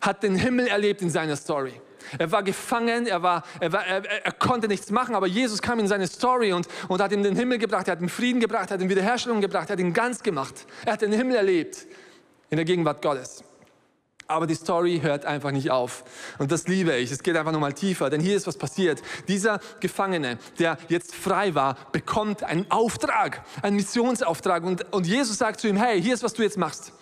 hat 0.01 0.23
den 0.23 0.35
Himmel 0.35 0.67
erlebt 0.67 1.03
in 1.03 1.11
seiner 1.11 1.37
Story. 1.37 1.81
Er 2.19 2.31
war 2.33 2.43
gefangen, 2.43 3.07
er, 3.07 3.23
war, 3.23 3.43
er, 3.61 3.73
war, 3.73 3.87
er, 3.87 4.05
er, 4.25 4.33
konnte 4.33 4.69
nichts 4.69 4.91
machen, 4.91 5.15
aber 5.15 5.27
Jesus 5.27 5.63
kam 5.63 5.79
in 5.79 5.89
seine 5.89 6.07
Story 6.07 6.53
und, 6.53 6.69
und 6.89 7.01
hat 7.01 7.13
ihm 7.13 7.23
den 7.23 7.37
Himmel 7.37 7.59
gebracht, 7.59 7.89
er 7.89 7.93
hat 7.93 8.01
ihm 8.01 8.09
Frieden 8.09 8.41
gebracht, 8.41 8.71
er 8.71 8.75
hat 8.75 8.81
ihm 8.81 8.89
Wiederherstellung 8.89 9.41
gebracht, 9.41 9.69
er 9.69 9.73
hat 9.73 9.81
ihn 9.81 9.93
ganz 9.93 10.23
gemacht. 10.23 10.67
Er 10.85 10.95
hat 10.95 11.03
den 11.03 11.13
Himmel 11.13 11.37
erlebt 11.37 11.87
in 12.51 12.57
der 12.57 12.65
Gegenwart 12.65 13.03
Gottes. 13.03 13.43
Aber 14.29 14.47
die 14.47 14.55
Story 14.55 15.01
hört 15.03 15.25
einfach 15.25 15.53
nicht 15.53 15.71
auf. 15.71 16.05
Und 16.39 16.51
das 16.51 16.67
liebe 16.67 16.97
ich. 16.97 17.13
Es 17.13 17.23
geht 17.23 17.37
einfach 17.37 17.53
nochmal 17.53 17.75
tiefer. 17.75 18.11
Denn 18.11 18.21
hier 18.21 18.37
ist 18.37 18.47
was 18.47 18.57
passiert. 18.57 19.01
Dieser 19.29 19.61
Gefangene, 19.79 20.39
der 20.59 20.79
jetzt 20.89 21.15
frei 21.15 21.55
war, 21.55 21.77
bekommt 21.93 22.43
einen 22.43 22.69
Auftrag, 22.71 23.45
einen 23.63 23.77
Missionsauftrag. 23.77 24.65
Und, 24.65 24.93
und 24.93 25.07
Jesus 25.07 25.39
sagt 25.39 25.61
zu 25.61 25.69
ihm, 25.69 25.77
hey, 25.77 26.03
hier 26.03 26.15
ist, 26.15 26.25
was 26.25 26.35
du 26.35 26.43
jetzt 26.43 26.59
machst. 26.59 26.93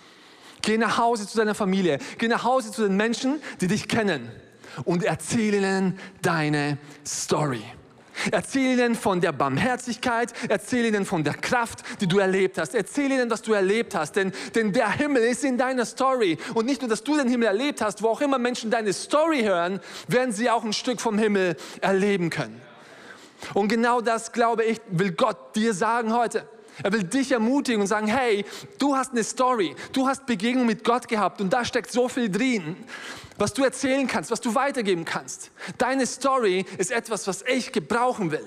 Geh 0.61 0.77
nach 0.77 0.99
Hause 0.99 1.27
zu 1.27 1.39
deiner 1.39 1.55
Familie. 1.55 1.99
Geh 2.19 2.29
nach 2.29 2.45
Hause 2.45 2.73
zu 2.73 2.83
den 2.83 2.97
Menschen, 2.97 3.41
die 3.61 3.69
dich 3.69 3.89
kennen 3.89 4.31
und 4.85 5.05
erzähle 5.05 5.59
ihnen 5.59 5.99
deine 6.23 6.79
Story. 7.07 7.63
Erzähle 8.31 8.85
ihnen 8.85 8.95
von 8.95 9.21
der 9.21 9.33
Barmherzigkeit, 9.33 10.33
erzähle 10.49 10.89
ihnen 10.89 11.05
von 11.05 11.25
der 11.25 11.35
Kraft, 11.35 11.83
die 12.01 12.07
du 12.07 12.19
erlebt 12.19 12.59
hast. 12.59 12.75
Erzähle 12.75 13.15
ihnen, 13.15 13.31
was 13.31 13.43
du 13.43 13.53
erlebt 13.53 13.95
hast, 13.95 14.17
denn, 14.17 14.33
denn 14.55 14.73
der 14.73 14.91
Himmel 14.93 15.23
ist 15.25 15.45
in 15.45 15.59
deiner 15.59 15.85
Story. 15.85 16.39
Und 16.55 16.67
nicht 16.67 16.81
nur, 16.81 16.89
dass 16.89 17.03
du 17.03 17.17
den 17.17 17.29
Himmel 17.29 17.49
erlebt 17.49 17.81
hast, 17.81 18.03
wo 18.03 18.09
auch 18.09 18.21
immer 18.21 18.39
Menschen 18.39 18.71
deine 18.71 18.93
Story 18.93 19.43
hören, 19.43 19.81
werden 20.07 20.33
sie 20.33 20.49
auch 20.49 20.65
ein 20.65 20.73
Stück 20.73 21.01
vom 21.01 21.19
Himmel 21.19 21.57
erleben 21.81 22.31
können. 22.31 22.61
Und 23.53 23.69
genau 23.69 24.01
das, 24.01 24.33
glaube 24.33 24.65
ich, 24.65 24.81
will 24.89 25.13
Gott 25.13 25.55
dir 25.57 25.75
sagen 25.75 26.15
heute. 26.15 26.49
Er 26.83 26.93
will 26.93 27.05
dich 27.05 27.33
ermutigen 27.33 27.81
und 27.81 27.87
sagen, 27.87 28.07
hey, 28.07 28.45
du 28.79 28.97
hast 28.97 29.13
eine 29.13 29.25
Story, 29.25 29.75
du 29.93 30.07
hast 30.07 30.27
Begegnung 30.27 30.67
mit 30.67 30.85
Gott 30.85 31.09
gehabt 31.09 31.41
und 31.41 31.53
da 31.53 31.65
steckt 31.65 31.93
so 31.93 32.09
viel 32.09 32.31
drin, 32.31 32.77
was 33.39 33.53
du 33.53 33.65
erzählen 33.65 34.07
kannst, 34.07 34.31
was 34.31 34.41
du 34.41 34.55
weitergeben 34.55 35.05
kannst. 35.05 35.51
Deine 35.79 36.07
Story 36.07 36.65
ist 36.79 36.91
etwas, 36.91 37.27
was 37.27 37.43
ich 37.43 37.73
gebrauchen 37.73 38.31
will. 38.31 38.47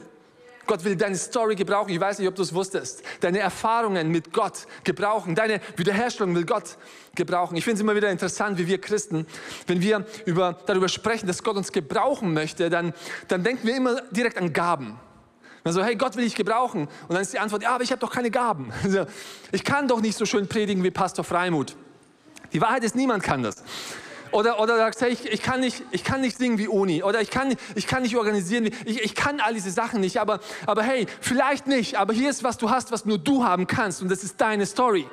Gott 0.68 0.84
will 0.84 0.98
deine 0.98 1.16
Story 1.16 1.56
gebrauchen. 1.56 1.90
Ich 1.92 2.00
weiß 2.00 2.20
nicht, 2.20 2.28
ob 2.28 2.36
du 2.36 2.42
es 2.42 2.54
wusstest. 2.54 3.02
Deine 3.22 3.40
Erfahrungen 3.40 4.12
mit 4.12 4.34
Gott 4.34 4.68
gebrauchen. 4.84 5.34
Deine 5.34 5.62
Wiederherstellung 5.78 6.36
will 6.36 6.46
Gott 6.46 6.78
gebrauchen. 7.16 7.56
Ich 7.56 7.64
finde 7.64 7.76
es 7.76 7.82
immer 7.82 7.96
wieder 7.96 8.12
interessant, 8.12 8.58
wie 8.60 8.68
wir 8.68 8.80
Christen, 8.80 9.26
wenn 9.66 9.82
wir 9.82 10.06
über, 10.26 10.60
darüber 10.66 10.90
sprechen, 10.90 11.26
dass 11.26 11.42
Gott 11.42 11.56
uns 11.56 11.72
gebrauchen 11.72 12.34
möchte, 12.34 12.70
dann, 12.70 12.94
dann 13.30 13.44
denken 13.44 13.66
wir 13.66 13.78
immer 13.78 14.02
direkt 14.12 14.38
an 14.38 14.52
Gaben. 14.52 15.00
Man 15.68 15.74
so, 15.74 15.84
hey, 15.84 15.98
Gott 15.98 16.16
will 16.16 16.24
ich 16.24 16.34
gebrauchen. 16.34 16.88
Und 17.10 17.14
dann 17.14 17.22
ist 17.22 17.34
die 17.34 17.40
Antwort, 17.40 17.62
ja, 17.62 17.72
aber 17.72 17.84
ich 17.84 17.92
habe 17.92 18.00
doch 18.00 18.10
keine 18.10 18.32
Gaben. 18.32 18.72
Ich 19.52 19.66
kann 19.66 19.90
doch 19.90 20.00
nicht 20.00 20.18
so 20.18 20.26
schön 20.26 20.48
predigen 20.48 20.82
wie 20.82 20.92
Pastor 20.92 21.26
Freimut. 21.26 21.76
Die 22.54 22.62
Wahrheit 22.62 22.86
ist, 22.86 22.96
niemand 22.96 23.22
kann 23.22 23.44
das. 23.44 23.64
Oder, 24.32 24.62
oder 24.62 24.78
sagst, 24.78 25.02
hey, 25.02 25.10
ich, 25.10 25.26
ich, 25.26 25.42
kann 25.42 25.60
nicht, 25.60 25.84
ich 25.92 26.06
kann 26.06 26.22
nicht 26.22 26.38
singen 26.38 26.58
wie 26.58 26.70
Uni. 26.70 27.04
Oder 27.04 27.20
ich 27.20 27.30
kann, 27.30 27.54
ich 27.76 27.86
kann 27.86 28.04
nicht 28.04 28.16
organisieren. 28.16 28.70
Ich, 28.86 29.04
ich 29.04 29.14
kann 29.14 29.42
all 29.42 29.54
diese 29.54 29.70
Sachen 29.70 30.00
nicht. 30.00 30.22
Aber, 30.22 30.40
aber 30.66 30.84
hey, 30.84 31.06
vielleicht 31.20 31.68
nicht. 31.68 31.98
Aber 31.98 32.14
hier 32.14 32.30
ist, 32.30 32.46
was 32.46 32.58
du 32.58 32.70
hast, 32.70 32.94
was 32.94 33.04
nur 33.04 33.18
du 33.18 33.44
haben 33.44 33.68
kannst. 33.68 34.02
Und 34.02 34.10
das 34.10 34.24
ist 34.24 34.40
deine 34.40 34.66
Story. 34.66 35.06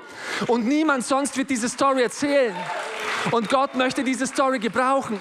Und 0.47 0.69
niemand 0.69 1.05
sonst 1.05 1.37
wird 1.37 1.51
diese 1.51 1.69
Story 1.69 2.03
erzählen. 2.03 2.55
Und 3.33 3.49
Gott 3.49 3.75
möchte 3.75 4.05
diese 4.05 4.29
Story 4.29 4.61
gebrauchen. 4.61 5.19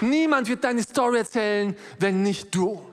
Niemand 0.00 0.48
wird 0.48 0.64
deine 0.64 0.82
Story 0.82 1.18
erzählen, 1.18 1.76
wenn 1.98 2.22
nicht 2.22 2.54
du. 2.54 2.89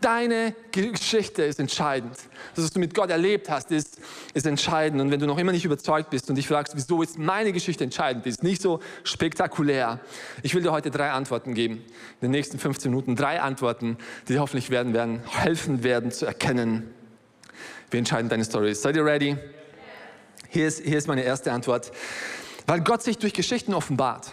Deine 0.00 0.54
Geschichte 0.72 1.42
ist 1.42 1.60
entscheidend. 1.60 2.16
Das, 2.54 2.64
was 2.64 2.70
du 2.72 2.80
mit 2.80 2.94
Gott 2.94 3.10
erlebt 3.10 3.50
hast, 3.50 3.70
ist, 3.70 3.98
ist 4.32 4.46
entscheidend. 4.46 4.98
Und 5.02 5.10
wenn 5.10 5.20
du 5.20 5.26
noch 5.26 5.36
immer 5.36 5.52
nicht 5.52 5.66
überzeugt 5.66 6.08
bist 6.08 6.30
und 6.30 6.36
dich 6.36 6.48
fragst, 6.48 6.74
wieso 6.74 7.02
ist 7.02 7.18
meine 7.18 7.52
Geschichte 7.52 7.84
entscheidend, 7.84 8.24
ist 8.24 8.42
nicht 8.42 8.62
so 8.62 8.80
spektakulär. 9.04 10.00
Ich 10.42 10.54
will 10.54 10.62
dir 10.62 10.72
heute 10.72 10.90
drei 10.90 11.10
Antworten 11.10 11.52
geben. 11.52 11.74
In 11.74 12.20
den 12.22 12.30
nächsten 12.30 12.58
15 12.58 12.90
Minuten 12.90 13.14
drei 13.14 13.42
Antworten, 13.42 13.98
die 14.26 14.32
dir 14.32 14.40
hoffentlich 14.40 14.70
werden, 14.70 14.94
werden 14.94 15.20
helfen 15.26 15.82
werden 15.82 16.10
zu 16.12 16.24
erkennen, 16.24 16.94
wie 17.90 17.98
entscheidend 17.98 18.32
deine 18.32 18.44
Story 18.44 18.70
ist. 18.70 18.80
Seid 18.80 18.96
ihr 18.96 19.04
ready? 19.04 19.36
Hier 20.48 20.66
ist, 20.66 20.82
hier 20.82 20.96
ist 20.96 21.08
meine 21.08 21.24
erste 21.24 21.52
Antwort. 21.52 21.92
Weil 22.66 22.80
Gott 22.80 23.02
sich 23.02 23.18
durch 23.18 23.34
Geschichten 23.34 23.74
offenbart. 23.74 24.32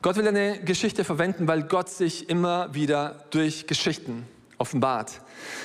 Gott 0.00 0.16
will 0.16 0.26
eine 0.26 0.58
Geschichte 0.60 1.04
verwenden, 1.04 1.46
weil 1.48 1.64
Gott 1.64 1.90
sich 1.90 2.30
immer 2.30 2.72
wieder 2.72 3.26
durch 3.30 3.66
Geschichten 3.66 4.26
offenbart. 4.58 5.20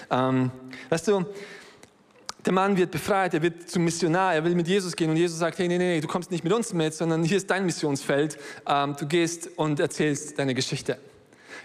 Ähm, 0.10 0.52
weißt 0.90 1.08
du, 1.08 1.26
der 2.46 2.54
Mann 2.54 2.76
wird 2.76 2.92
befreit, 2.92 3.34
er 3.34 3.42
wird 3.42 3.70
zum 3.70 3.86
Missionar, 3.86 4.36
er 4.36 4.44
will 4.44 4.54
mit 4.56 4.68
Jesus 4.68 4.96
gehen 4.96 5.10
und 5.10 5.16
Jesus 5.16 5.40
sagt, 5.40 5.58
hey, 5.60 5.68
nee, 5.68 5.78
nee, 5.78 6.02
du 6.02 6.08
kommst 6.08 6.30
nicht 6.30 6.44
mit 6.44 6.52
uns 6.52 6.74
mit, 6.74 6.94
sondern 6.94 7.24
hier 7.24 7.38
ist 7.38 7.50
dein 7.50 7.66
Missionsfeld. 7.66 8.38
Ähm, 8.68 8.96
du 9.00 9.08
gehst 9.08 9.50
und 9.56 9.80
erzählst 9.80 10.38
deine 10.38 10.54
Geschichte. 10.54 10.98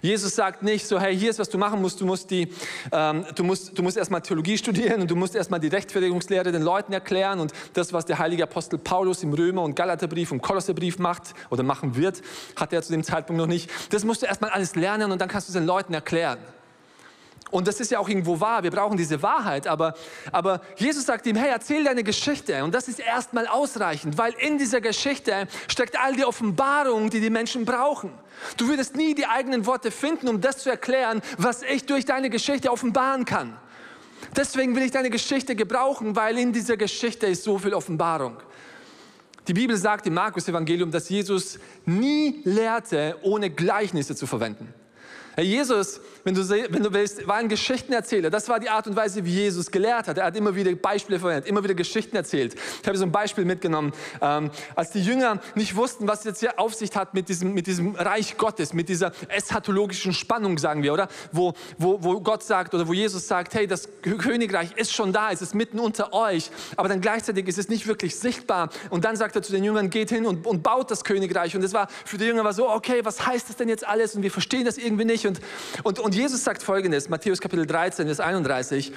Jesus 0.00 0.36
sagt 0.36 0.62
nicht 0.62 0.86
so, 0.86 1.00
hey, 1.00 1.16
hier 1.16 1.30
ist, 1.30 1.38
was 1.38 1.48
du 1.48 1.58
machen 1.58 1.82
musst. 1.82 2.00
Du 2.00 2.06
musst, 2.06 2.30
die, 2.30 2.48
ähm, 2.92 3.24
du 3.34 3.42
musst, 3.42 3.76
du 3.76 3.82
musst 3.82 3.96
erstmal 3.96 4.22
Theologie 4.22 4.56
studieren 4.56 5.00
und 5.00 5.10
du 5.10 5.16
musst 5.16 5.34
erstmal 5.34 5.58
die 5.58 5.68
Rechtfertigungslehre 5.68 6.52
den 6.52 6.62
Leuten 6.62 6.92
erklären 6.92 7.40
und 7.40 7.52
das, 7.72 7.92
was 7.92 8.04
der 8.04 8.18
heilige 8.18 8.44
Apostel 8.44 8.78
Paulus 8.78 9.22
im 9.22 9.32
Römer- 9.32 9.62
und 9.62 9.74
Galaterbrief 9.74 10.30
und 10.30 10.40
Kolosserbrief 10.40 10.98
macht 10.98 11.34
oder 11.50 11.62
machen 11.62 11.96
wird, 11.96 12.22
hat 12.56 12.72
er 12.72 12.82
zu 12.82 12.92
dem 12.92 13.02
Zeitpunkt 13.02 13.38
noch 13.38 13.48
nicht. 13.48 13.70
Das 13.90 14.04
musst 14.04 14.22
du 14.22 14.26
erstmal 14.26 14.50
alles 14.50 14.76
lernen 14.76 15.10
und 15.10 15.20
dann 15.20 15.28
kannst 15.28 15.48
du 15.48 15.50
es 15.50 15.54
den 15.54 15.66
Leuten 15.66 15.94
erklären. 15.94 16.38
Und 17.50 17.66
das 17.66 17.80
ist 17.80 17.90
ja 17.90 17.98
auch 17.98 18.08
irgendwo 18.08 18.40
wahr, 18.40 18.62
wir 18.62 18.70
brauchen 18.70 18.96
diese 18.96 19.22
Wahrheit, 19.22 19.66
aber, 19.66 19.94
aber 20.32 20.60
Jesus 20.76 21.06
sagt 21.06 21.26
ihm, 21.26 21.36
hey, 21.36 21.50
erzähl 21.50 21.82
deine 21.82 22.04
Geschichte. 22.04 22.62
Und 22.62 22.74
das 22.74 22.88
ist 22.88 23.00
erstmal 23.00 23.46
ausreichend, 23.46 24.18
weil 24.18 24.34
in 24.34 24.58
dieser 24.58 24.80
Geschichte 24.80 25.48
steckt 25.66 25.98
all 25.98 26.14
die 26.14 26.24
Offenbarung, 26.24 27.10
die 27.10 27.20
die 27.20 27.30
Menschen 27.30 27.64
brauchen. 27.64 28.10
Du 28.56 28.68
würdest 28.68 28.96
nie 28.96 29.14
die 29.14 29.26
eigenen 29.26 29.66
Worte 29.66 29.90
finden, 29.90 30.28
um 30.28 30.40
das 30.40 30.58
zu 30.58 30.70
erklären, 30.70 31.22
was 31.38 31.62
ich 31.62 31.86
durch 31.86 32.04
deine 32.04 32.30
Geschichte 32.30 32.70
offenbaren 32.70 33.24
kann. 33.24 33.56
Deswegen 34.36 34.74
will 34.76 34.82
ich 34.82 34.90
deine 34.90 35.10
Geschichte 35.10 35.56
gebrauchen, 35.56 36.16
weil 36.16 36.38
in 36.38 36.52
dieser 36.52 36.76
Geschichte 36.76 37.26
ist 37.26 37.44
so 37.44 37.58
viel 37.58 37.74
Offenbarung. 37.74 38.36
Die 39.46 39.54
Bibel 39.54 39.76
sagt 39.76 40.06
im 40.06 40.14
Markus-Evangelium, 40.14 40.90
dass 40.90 41.08
Jesus 41.08 41.58
nie 41.86 42.42
lehrte, 42.44 43.16
ohne 43.22 43.48
Gleichnisse 43.48 44.14
zu 44.14 44.26
verwenden. 44.26 44.74
Herr 45.34 45.44
Jesus, 45.44 46.00
wenn 46.28 46.34
du, 46.34 46.46
wenn 46.46 46.82
du 46.82 46.92
willst, 46.92 47.26
war 47.26 47.36
ein 47.36 47.48
Geschichtenerzähler. 47.48 48.28
Das 48.28 48.50
war 48.50 48.60
die 48.60 48.68
Art 48.68 48.86
und 48.86 48.94
Weise, 48.94 49.24
wie 49.24 49.32
Jesus 49.32 49.70
gelehrt 49.70 50.08
hat. 50.08 50.18
Er 50.18 50.26
hat 50.26 50.36
immer 50.36 50.54
wieder 50.54 50.74
Beispiele 50.74 51.18
verwendet, 51.18 51.46
immer 51.46 51.64
wieder 51.64 51.72
Geschichten 51.72 52.14
erzählt. 52.16 52.54
Ich 52.54 52.86
habe 52.86 52.98
so 52.98 53.04
ein 53.04 53.12
Beispiel 53.12 53.46
mitgenommen. 53.46 53.94
Ähm, 54.20 54.50
als 54.74 54.90
die 54.90 55.00
Jünger 55.00 55.40
nicht 55.54 55.74
wussten, 55.74 56.06
was 56.06 56.24
jetzt 56.24 56.40
hier 56.40 56.60
auf 56.60 56.74
sich 56.74 56.94
hat 56.94 57.14
mit 57.14 57.30
diesem, 57.30 57.54
mit 57.54 57.66
diesem 57.66 57.94
Reich 57.94 58.36
Gottes, 58.36 58.74
mit 58.74 58.90
dieser 58.90 59.12
eschatologischen 59.28 60.12
Spannung, 60.12 60.58
sagen 60.58 60.82
wir, 60.82 60.92
oder? 60.92 61.08
Wo, 61.32 61.54
wo, 61.78 62.02
wo 62.02 62.20
Gott 62.20 62.42
sagt 62.42 62.74
oder 62.74 62.86
wo 62.86 62.92
Jesus 62.92 63.26
sagt, 63.26 63.54
hey, 63.54 63.66
das 63.66 63.88
Königreich 64.02 64.76
ist 64.76 64.92
schon 64.92 65.14
da, 65.14 65.30
es 65.32 65.40
ist 65.40 65.54
mitten 65.54 65.78
unter 65.78 66.12
euch, 66.12 66.50
aber 66.76 66.90
dann 66.90 67.00
gleichzeitig 67.00 67.48
ist 67.48 67.56
es 67.56 67.70
nicht 67.70 67.86
wirklich 67.86 68.16
sichtbar. 68.16 68.68
Und 68.90 69.06
dann 69.06 69.16
sagt 69.16 69.34
er 69.34 69.42
zu 69.42 69.52
den 69.52 69.64
Jüngern, 69.64 69.88
geht 69.88 70.10
hin 70.10 70.26
und, 70.26 70.46
und 70.46 70.62
baut 70.62 70.90
das 70.90 71.04
Königreich. 71.04 71.56
Und 71.56 71.62
es 71.62 71.72
war 71.72 71.88
für 72.04 72.18
die 72.18 72.26
Jünger 72.26 72.44
war 72.44 72.52
so, 72.52 72.68
okay, 72.68 73.00
was 73.02 73.26
heißt 73.26 73.48
das 73.48 73.56
denn 73.56 73.70
jetzt 73.70 73.86
alles? 73.86 74.14
Und 74.14 74.22
wir 74.22 74.30
verstehen 74.30 74.66
das 74.66 74.76
irgendwie 74.76 75.06
nicht. 75.06 75.26
Und, 75.26 75.40
und, 75.84 75.98
und 75.98 76.17
Jesus 76.18 76.42
sagt 76.42 76.64
folgendes, 76.64 77.08
Matthäus 77.08 77.40
Kapitel 77.40 77.64
13, 77.64 78.06
Vers 78.06 78.18
31. 78.18 78.92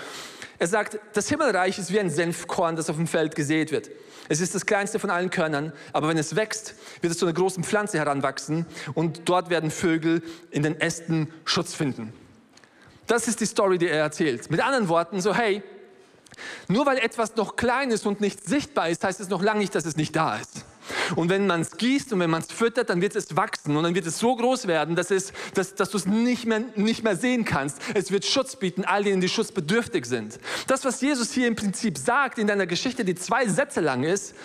Er 0.57 0.65
sagt, 0.65 0.97
das 1.13 1.29
Himmelreich 1.29 1.77
ist 1.77 1.93
wie 1.93 1.99
ein 1.99 2.09
Senfkorn, 2.09 2.75
das 2.75 2.89
auf 2.89 2.95
dem 2.95 3.05
Feld 3.05 3.35
gesät 3.35 3.71
wird. 3.71 3.91
Es 4.27 4.41
ist 4.41 4.55
das 4.55 4.65
kleinste 4.65 4.97
von 4.97 5.11
allen 5.11 5.29
Körnern, 5.29 5.71
aber 5.93 6.07
wenn 6.07 6.17
es 6.17 6.35
wächst, 6.35 6.73
wird 7.01 7.11
es 7.11 7.19
zu 7.19 7.27
einer 7.27 7.33
großen 7.33 7.63
Pflanze 7.63 7.99
heranwachsen 7.99 8.65
und 8.95 9.29
dort 9.29 9.51
werden 9.51 9.69
Vögel 9.69 10.23
in 10.49 10.63
den 10.63 10.81
Ästen 10.81 11.31
Schutz 11.45 11.75
finden. 11.75 12.11
Das 13.05 13.27
ist 13.27 13.39
die 13.39 13.45
Story, 13.45 13.77
die 13.77 13.87
er 13.87 13.99
erzählt. 13.99 14.49
Mit 14.49 14.59
anderen 14.59 14.89
Worten, 14.89 15.21
so 15.21 15.35
hey, 15.35 15.61
nur 16.69 16.87
weil 16.87 16.97
etwas 16.97 17.35
noch 17.35 17.55
klein 17.55 17.91
ist 17.91 18.07
und 18.07 18.19
nicht 18.19 18.43
sichtbar 18.43 18.89
ist, 18.89 19.03
heißt 19.03 19.19
es 19.19 19.29
noch 19.29 19.43
lange 19.43 19.59
nicht, 19.59 19.75
dass 19.75 19.85
es 19.85 19.95
nicht 19.95 20.15
da 20.15 20.37
ist. 20.37 20.65
Und 21.15 21.29
wenn 21.29 21.47
man 21.47 21.61
es 21.61 21.77
gießt 21.77 22.13
und 22.13 22.19
wenn 22.19 22.29
man 22.29 22.41
es 22.41 22.51
füttert, 22.51 22.89
dann 22.89 23.01
wird 23.01 23.15
es 23.15 23.35
wachsen 23.35 23.75
und 23.75 23.83
dann 23.83 23.95
wird 23.95 24.05
es 24.05 24.19
so 24.19 24.35
groß 24.35 24.67
werden, 24.67 24.95
dass, 24.95 25.11
es, 25.11 25.33
dass, 25.53 25.75
dass 25.75 25.89
du 25.89 25.97
es 25.97 26.05
nicht 26.05 26.45
mehr, 26.45 26.61
nicht 26.75 27.03
mehr 27.03 27.15
sehen 27.15 27.45
kannst. 27.45 27.79
Es 27.93 28.11
wird 28.11 28.25
Schutz 28.25 28.55
bieten, 28.55 28.85
all 28.85 29.03
denen, 29.03 29.21
die 29.21 29.29
schutzbedürftig 29.29 30.05
sind. 30.05 30.39
Das, 30.67 30.85
was 30.85 31.01
Jesus 31.01 31.31
hier 31.31 31.47
im 31.47 31.55
Prinzip 31.55 31.97
sagt 31.97 32.37
in 32.37 32.47
deiner 32.47 32.67
Geschichte, 32.67 33.05
die 33.05 33.15
zwei 33.15 33.47
Sätze 33.47 33.81
lang 33.81 34.03
ist, 34.03 34.35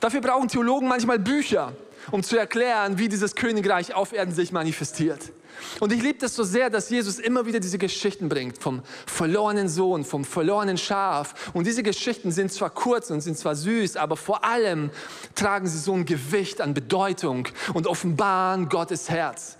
dafür 0.00 0.20
brauchen 0.20 0.48
Theologen 0.48 0.88
manchmal 0.88 1.18
Bücher, 1.18 1.72
um 2.10 2.22
zu 2.22 2.36
erklären, 2.36 2.98
wie 2.98 3.08
dieses 3.08 3.34
Königreich 3.34 3.94
auf 3.94 4.12
Erden 4.12 4.34
sich 4.34 4.52
manifestiert. 4.52 5.32
Und 5.80 5.92
ich 5.92 6.02
liebe 6.02 6.18
das 6.18 6.34
so 6.34 6.44
sehr, 6.44 6.70
dass 6.70 6.90
Jesus 6.90 7.18
immer 7.18 7.46
wieder 7.46 7.60
diese 7.60 7.78
Geschichten 7.78 8.28
bringt 8.28 8.58
vom 8.58 8.82
verlorenen 9.06 9.68
Sohn, 9.68 10.04
vom 10.04 10.24
verlorenen 10.24 10.78
Schaf. 10.78 11.50
Und 11.54 11.66
diese 11.66 11.82
Geschichten 11.82 12.30
sind 12.30 12.52
zwar 12.52 12.70
kurz 12.70 13.10
und 13.10 13.20
sind 13.20 13.38
zwar 13.38 13.54
süß, 13.54 13.96
aber 13.96 14.16
vor 14.16 14.44
allem 14.44 14.90
tragen 15.34 15.66
sie 15.66 15.78
so 15.78 15.94
ein 15.94 16.04
Gewicht 16.04 16.60
an 16.60 16.74
Bedeutung 16.74 17.48
und 17.74 17.86
offenbaren 17.86 18.68
Gottes 18.68 19.08
Herz. 19.08 19.56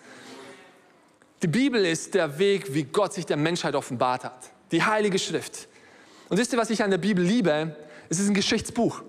Die 1.43 1.49
Bibel 1.49 1.85
ist 1.85 2.15
der 2.15 2.39
Weg, 2.39 2.73
wie 2.75 2.85
Gott 2.85 3.13
sich 3.13 3.27
der 3.27 3.37
Menschheit 3.37 3.75
offenbart 3.75 4.25
hat. 4.25 4.51
Die 4.73 4.83
Heilige 4.83 5.19
Schrift. 5.19 5.69
Und 6.29 6.39
wisst 6.39 6.53
ihr, 6.53 6.59
was 6.59 6.71
ich 6.71 6.83
an 6.83 6.91
der 6.91 6.99
Bibel 6.99 7.25
liebe? 7.25 7.77
Es 8.09 8.19
ist 8.19 8.29
ein 8.29 8.35
Geschichtsbuch. 8.35 9.03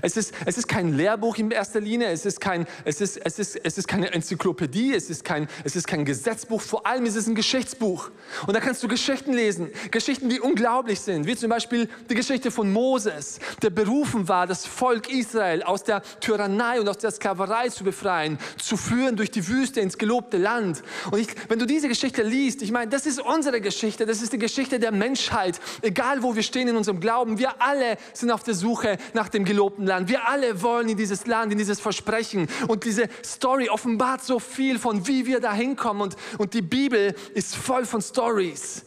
Es 0.00 0.16
ist, 0.16 0.34
es 0.46 0.58
ist 0.58 0.68
kein 0.68 0.94
Lehrbuch 0.94 1.36
in 1.38 1.50
erster 1.50 1.80
Linie, 1.80 2.08
es 2.08 2.26
ist, 2.26 2.40
kein, 2.40 2.66
es, 2.84 3.00
ist, 3.00 3.18
es, 3.18 3.38
ist, 3.38 3.56
es 3.62 3.78
ist 3.78 3.88
keine 3.88 4.12
Enzyklopädie, 4.12 4.94
es 4.94 5.10
ist, 5.10 5.24
kein, 5.24 5.48
es 5.64 5.76
ist 5.76 5.86
kein 5.86 6.04
Gesetzbuch, 6.04 6.60
vor 6.60 6.86
allem 6.86 7.04
ist 7.06 7.16
es 7.16 7.26
ein 7.26 7.34
Geschichtsbuch. 7.34 8.10
Und 8.46 8.54
da 8.54 8.60
kannst 8.60 8.82
du 8.82 8.88
Geschichten 8.88 9.32
lesen, 9.32 9.70
Geschichten, 9.90 10.28
die 10.28 10.40
unglaublich 10.40 11.00
sind, 11.00 11.26
wie 11.26 11.36
zum 11.36 11.50
Beispiel 11.50 11.88
die 12.10 12.14
Geschichte 12.14 12.50
von 12.50 12.72
Moses, 12.72 13.38
der 13.62 13.70
berufen 13.70 14.28
war, 14.28 14.46
das 14.46 14.66
Volk 14.66 15.10
Israel 15.10 15.62
aus 15.62 15.84
der 15.84 16.02
Tyrannei 16.20 16.80
und 16.80 16.88
aus 16.88 16.98
der 16.98 17.10
Sklaverei 17.10 17.68
zu 17.68 17.84
befreien, 17.84 18.38
zu 18.58 18.76
führen 18.76 19.16
durch 19.16 19.30
die 19.30 19.46
Wüste 19.48 19.80
ins 19.80 19.98
gelobte 19.98 20.38
Land. 20.38 20.82
Und 21.10 21.18
ich, 21.18 21.28
wenn 21.48 21.58
du 21.58 21.66
diese 21.66 21.88
Geschichte 21.88 22.22
liest, 22.22 22.62
ich 22.62 22.72
meine, 22.72 22.90
das 22.90 23.06
ist 23.06 23.20
unsere 23.20 23.60
Geschichte, 23.60 24.06
das 24.06 24.22
ist 24.22 24.32
die 24.32 24.38
Geschichte 24.38 24.78
der 24.78 24.92
Menschheit, 24.92 25.60
egal 25.82 26.22
wo 26.22 26.34
wir 26.34 26.42
stehen 26.42 26.68
in 26.68 26.76
unserem 26.76 27.00
Glauben, 27.00 27.38
wir 27.38 27.60
alle 27.60 27.96
sind 28.12 28.30
auf 28.30 28.42
der 28.42 28.54
Suche 28.54 28.98
nach 29.14 29.28
dem 29.28 29.44
gelobten 29.44 29.71
gelobten 29.72 29.86
Land. 29.86 30.08
Wir 30.08 30.28
alle 30.28 30.62
wollen 30.62 30.88
in 30.88 30.96
dieses 30.96 31.26
Land, 31.26 31.52
in 31.52 31.58
dieses 31.58 31.80
Versprechen. 31.80 32.48
Und 32.68 32.84
diese 32.84 33.08
Story 33.24 33.68
offenbart 33.68 34.22
so 34.22 34.38
viel 34.38 34.78
von, 34.78 35.06
wie 35.06 35.26
wir 35.26 35.40
da 35.40 35.52
hinkommen. 35.52 36.02
Und, 36.02 36.16
und 36.38 36.54
die 36.54 36.62
Bibel 36.62 37.14
ist 37.34 37.54
voll 37.56 37.84
von 37.84 38.00
Stories, 38.00 38.84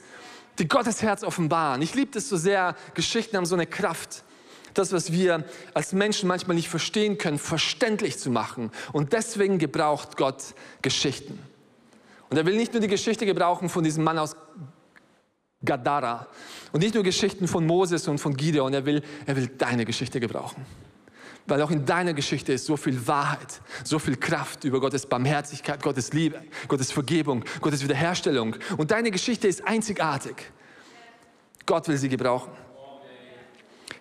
die 0.59 0.67
Gottes 0.67 1.01
Herz 1.01 1.23
offenbaren. 1.23 1.81
Ich 1.81 1.95
liebe 1.95 2.17
es 2.17 2.29
so 2.29 2.37
sehr. 2.37 2.75
Geschichten 2.93 3.37
haben 3.37 3.45
so 3.45 3.55
eine 3.55 3.67
Kraft 3.67 4.23
das, 4.73 4.91
was 4.91 5.13
wir 5.13 5.45
als 5.73 5.93
Menschen 5.93 6.27
manchmal 6.27 6.55
nicht 6.55 6.67
verstehen 6.67 7.17
können, 7.17 7.39
verständlich 7.39 8.19
zu 8.19 8.29
machen. 8.29 8.71
Und 8.91 9.13
deswegen 9.13 9.57
gebraucht 9.57 10.17
Gott 10.17 10.53
Geschichten. 10.81 11.39
Und 12.29 12.35
er 12.35 12.45
will 12.45 12.57
nicht 12.57 12.73
nur 12.73 12.81
die 12.81 12.89
Geschichte 12.89 13.25
gebrauchen 13.25 13.69
von 13.69 13.85
diesem 13.85 14.03
Mann 14.03 14.17
aus 14.17 14.35
Gadara. 15.65 16.27
Und 16.71 16.81
nicht 16.81 16.93
nur 16.93 17.03
Geschichten 17.03 17.47
von 17.47 17.65
Moses 17.65 18.07
und 18.07 18.19
von 18.19 18.35
Gideon, 18.35 18.73
er 18.73 18.85
will, 18.85 19.01
er 19.25 19.35
will 19.35 19.47
deine 19.47 19.85
Geschichte 19.85 20.19
gebrauchen. 20.19 20.65
Weil 21.47 21.61
auch 21.61 21.71
in 21.71 21.85
deiner 21.85 22.13
Geschichte 22.13 22.53
ist 22.53 22.65
so 22.65 22.75
viel 22.75 23.07
Wahrheit, 23.07 23.61
so 23.83 23.99
viel 23.99 24.15
Kraft 24.15 24.63
über 24.63 24.79
Gottes 24.79 25.05
Barmherzigkeit, 25.05 25.81
Gottes 25.83 26.11
Liebe, 26.13 26.41
Gottes 26.67 26.91
Vergebung, 26.91 27.43
Gottes 27.61 27.83
Wiederherstellung. 27.83 28.55
Und 28.77 28.91
deine 28.91 29.11
Geschichte 29.11 29.47
ist 29.47 29.65
einzigartig. 29.65 30.35
Gott 31.65 31.87
will 31.87 31.97
sie 31.97 32.09
gebrauchen. 32.09 32.51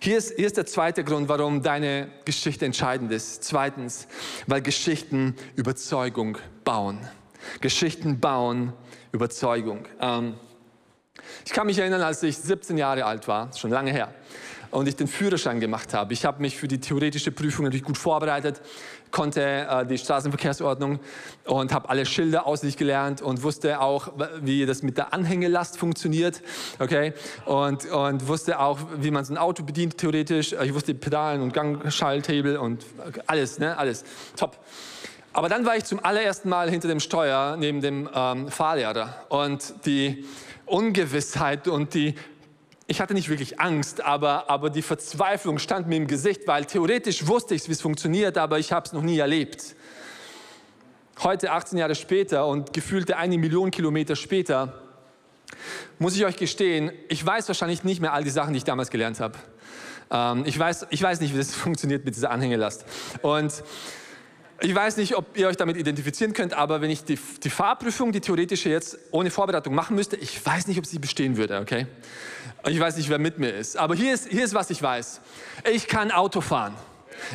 Hier 0.00 0.18
ist, 0.18 0.36
hier 0.36 0.46
ist 0.46 0.56
der 0.56 0.66
zweite 0.66 1.02
Grund, 1.02 1.28
warum 1.28 1.62
deine 1.62 2.10
Geschichte 2.24 2.66
entscheidend 2.66 3.10
ist. 3.10 3.42
Zweitens, 3.44 4.06
weil 4.46 4.60
Geschichten 4.60 5.34
Überzeugung 5.56 6.36
bauen. 6.62 7.00
Geschichten 7.60 8.20
bauen 8.20 8.72
Überzeugung. 9.12 9.86
Ähm, 10.00 10.34
ich 11.44 11.52
kann 11.52 11.66
mich 11.66 11.78
erinnern, 11.78 12.02
als 12.02 12.22
ich 12.22 12.36
17 12.36 12.78
Jahre 12.78 13.04
alt 13.04 13.28
war, 13.28 13.50
schon 13.56 13.70
lange 13.70 13.92
her, 13.92 14.12
und 14.70 14.88
ich 14.88 14.96
den 14.96 15.06
Führerschein 15.06 15.60
gemacht 15.60 15.94
habe. 15.94 16.12
Ich 16.12 16.24
habe 16.24 16.42
mich 16.42 16.56
für 16.56 16.66
die 16.66 16.80
theoretische 16.80 17.30
Prüfung 17.30 17.64
natürlich 17.64 17.84
gut 17.84 17.96
vorbereitet, 17.96 18.60
konnte 19.12 19.40
äh, 19.40 19.86
die 19.86 19.96
Straßenverkehrsordnung 19.96 20.98
und 21.44 21.72
habe 21.72 21.88
alle 21.88 22.04
Schilder 22.04 22.46
auswendig 22.46 22.76
gelernt 22.76 23.22
und 23.22 23.44
wusste 23.44 23.80
auch, 23.80 24.08
wie 24.40 24.66
das 24.66 24.82
mit 24.82 24.98
der 24.98 25.14
Anhängelast 25.14 25.78
funktioniert. 25.78 26.42
Okay? 26.80 27.14
Und, 27.44 27.86
und 27.86 28.26
wusste 28.26 28.58
auch, 28.58 28.80
wie 28.98 29.12
man 29.12 29.24
so 29.24 29.32
ein 29.32 29.38
Auto 29.38 29.62
bedient, 29.62 29.96
theoretisch. 29.96 30.52
Ich 30.52 30.74
wusste 30.74 30.94
Pedalen 30.94 31.40
und 31.40 31.54
Gangschalthebel 31.54 32.56
und 32.56 32.84
alles, 33.26 33.60
ne? 33.60 33.78
alles. 33.78 34.04
Top. 34.36 34.58
Aber 35.32 35.48
dann 35.48 35.64
war 35.64 35.76
ich 35.76 35.84
zum 35.84 36.04
allerersten 36.04 36.48
Mal 36.48 36.70
hinter 36.70 36.88
dem 36.88 37.00
Steuer 37.00 37.56
neben 37.56 37.80
dem 37.80 38.08
ähm, 38.14 38.48
Fahrlehrer 38.48 39.26
und 39.28 39.74
die 39.86 40.24
Ungewissheit 40.66 41.68
und 41.68 41.94
die, 41.94 42.14
ich 42.86 43.00
hatte 43.00 43.14
nicht 43.14 43.28
wirklich 43.28 43.60
Angst, 43.60 44.02
aber, 44.02 44.50
aber 44.50 44.70
die 44.70 44.82
Verzweiflung 44.82 45.58
stand 45.58 45.88
mir 45.88 45.96
im 45.96 46.06
Gesicht, 46.06 46.46
weil 46.46 46.64
theoretisch 46.64 47.26
wusste 47.26 47.54
ich, 47.54 47.66
wie 47.68 47.72
es 47.72 47.80
funktioniert, 47.80 48.38
aber 48.38 48.58
ich 48.58 48.72
habe 48.72 48.86
es 48.86 48.92
noch 48.92 49.02
nie 49.02 49.18
erlebt. 49.18 49.76
Heute, 51.22 51.52
18 51.52 51.78
Jahre 51.78 51.94
später 51.94 52.46
und 52.46 52.72
gefühlte 52.72 53.16
eine 53.16 53.38
Million 53.38 53.70
Kilometer 53.70 54.16
später, 54.16 54.80
muss 55.98 56.16
ich 56.16 56.24
euch 56.24 56.36
gestehen, 56.36 56.92
ich 57.08 57.24
weiß 57.24 57.46
wahrscheinlich 57.48 57.84
nicht 57.84 58.00
mehr 58.00 58.12
all 58.12 58.24
die 58.24 58.30
Sachen, 58.30 58.52
die 58.52 58.58
ich 58.58 58.64
damals 58.64 58.90
gelernt 58.90 59.20
habe. 59.20 59.38
Ähm, 60.10 60.44
ich, 60.44 60.58
weiß, 60.58 60.86
ich 60.90 61.02
weiß 61.02 61.20
nicht, 61.20 61.32
wie 61.32 61.38
das 61.38 61.54
funktioniert 61.54 62.04
mit 62.04 62.16
dieser 62.16 62.30
Anhängelast. 62.30 62.84
Und 63.22 63.62
ich 64.60 64.74
weiß 64.74 64.96
nicht, 64.96 65.16
ob 65.16 65.36
ihr 65.36 65.48
euch 65.48 65.56
damit 65.56 65.76
identifizieren 65.76 66.32
könnt, 66.32 66.54
aber 66.54 66.80
wenn 66.80 66.90
ich 66.90 67.04
die, 67.04 67.18
die 67.42 67.50
Fahrprüfung, 67.50 68.12
die 68.12 68.20
theoretische 68.20 68.68
jetzt 68.68 68.98
ohne 69.10 69.30
Vorbereitung 69.30 69.74
machen 69.74 69.96
müsste, 69.96 70.16
ich 70.16 70.44
weiß 70.44 70.66
nicht, 70.68 70.78
ob 70.78 70.86
sie 70.86 70.98
bestehen 70.98 71.36
würde, 71.36 71.58
okay? 71.60 71.86
Ich 72.68 72.78
weiß 72.78 72.96
nicht, 72.96 73.08
wer 73.08 73.18
mit 73.18 73.38
mir 73.38 73.50
ist. 73.50 73.76
Aber 73.76 73.94
hier 73.94 74.14
ist, 74.14 74.28
hier 74.28 74.44
ist 74.44 74.54
was 74.54 74.70
ich 74.70 74.82
weiß. 74.82 75.20
Ich 75.72 75.88
kann 75.88 76.10
Auto 76.10 76.40
fahren. 76.40 76.74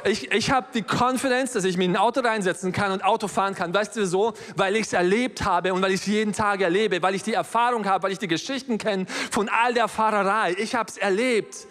Ich, 0.03 0.31
ich 0.31 0.51
habe 0.51 0.67
die 0.73 0.83
Confidence, 0.83 1.53
dass 1.53 1.63
ich 1.63 1.77
mich 1.77 1.85
in 1.85 1.93
ein 1.93 1.97
Auto 1.97 2.21
reinsetzen 2.21 2.71
kann 2.71 2.91
und 2.91 3.03
Auto 3.03 3.27
fahren 3.27 3.55
kann. 3.55 3.73
Weißt 3.73 3.95
du 3.95 4.01
wieso? 4.01 4.33
Weil 4.55 4.75
ich 4.75 4.83
es 4.83 4.93
erlebt 4.93 5.43
habe 5.43 5.73
und 5.73 5.81
weil 5.81 5.91
ich 5.91 6.01
es 6.01 6.07
jeden 6.07 6.33
Tag 6.33 6.61
erlebe, 6.61 7.01
weil 7.01 7.15
ich 7.15 7.23
die 7.23 7.33
Erfahrung 7.33 7.85
habe, 7.85 8.03
weil 8.03 8.11
ich 8.11 8.19
die 8.19 8.27
Geschichten 8.27 8.77
kenne 8.77 9.05
von 9.31 9.49
all 9.49 9.73
der 9.73 9.87
Fahrerei. 9.87 10.55
Ich 10.57 10.75
habe 10.75 10.89
es 10.89 10.97
erlebt. 10.97 11.67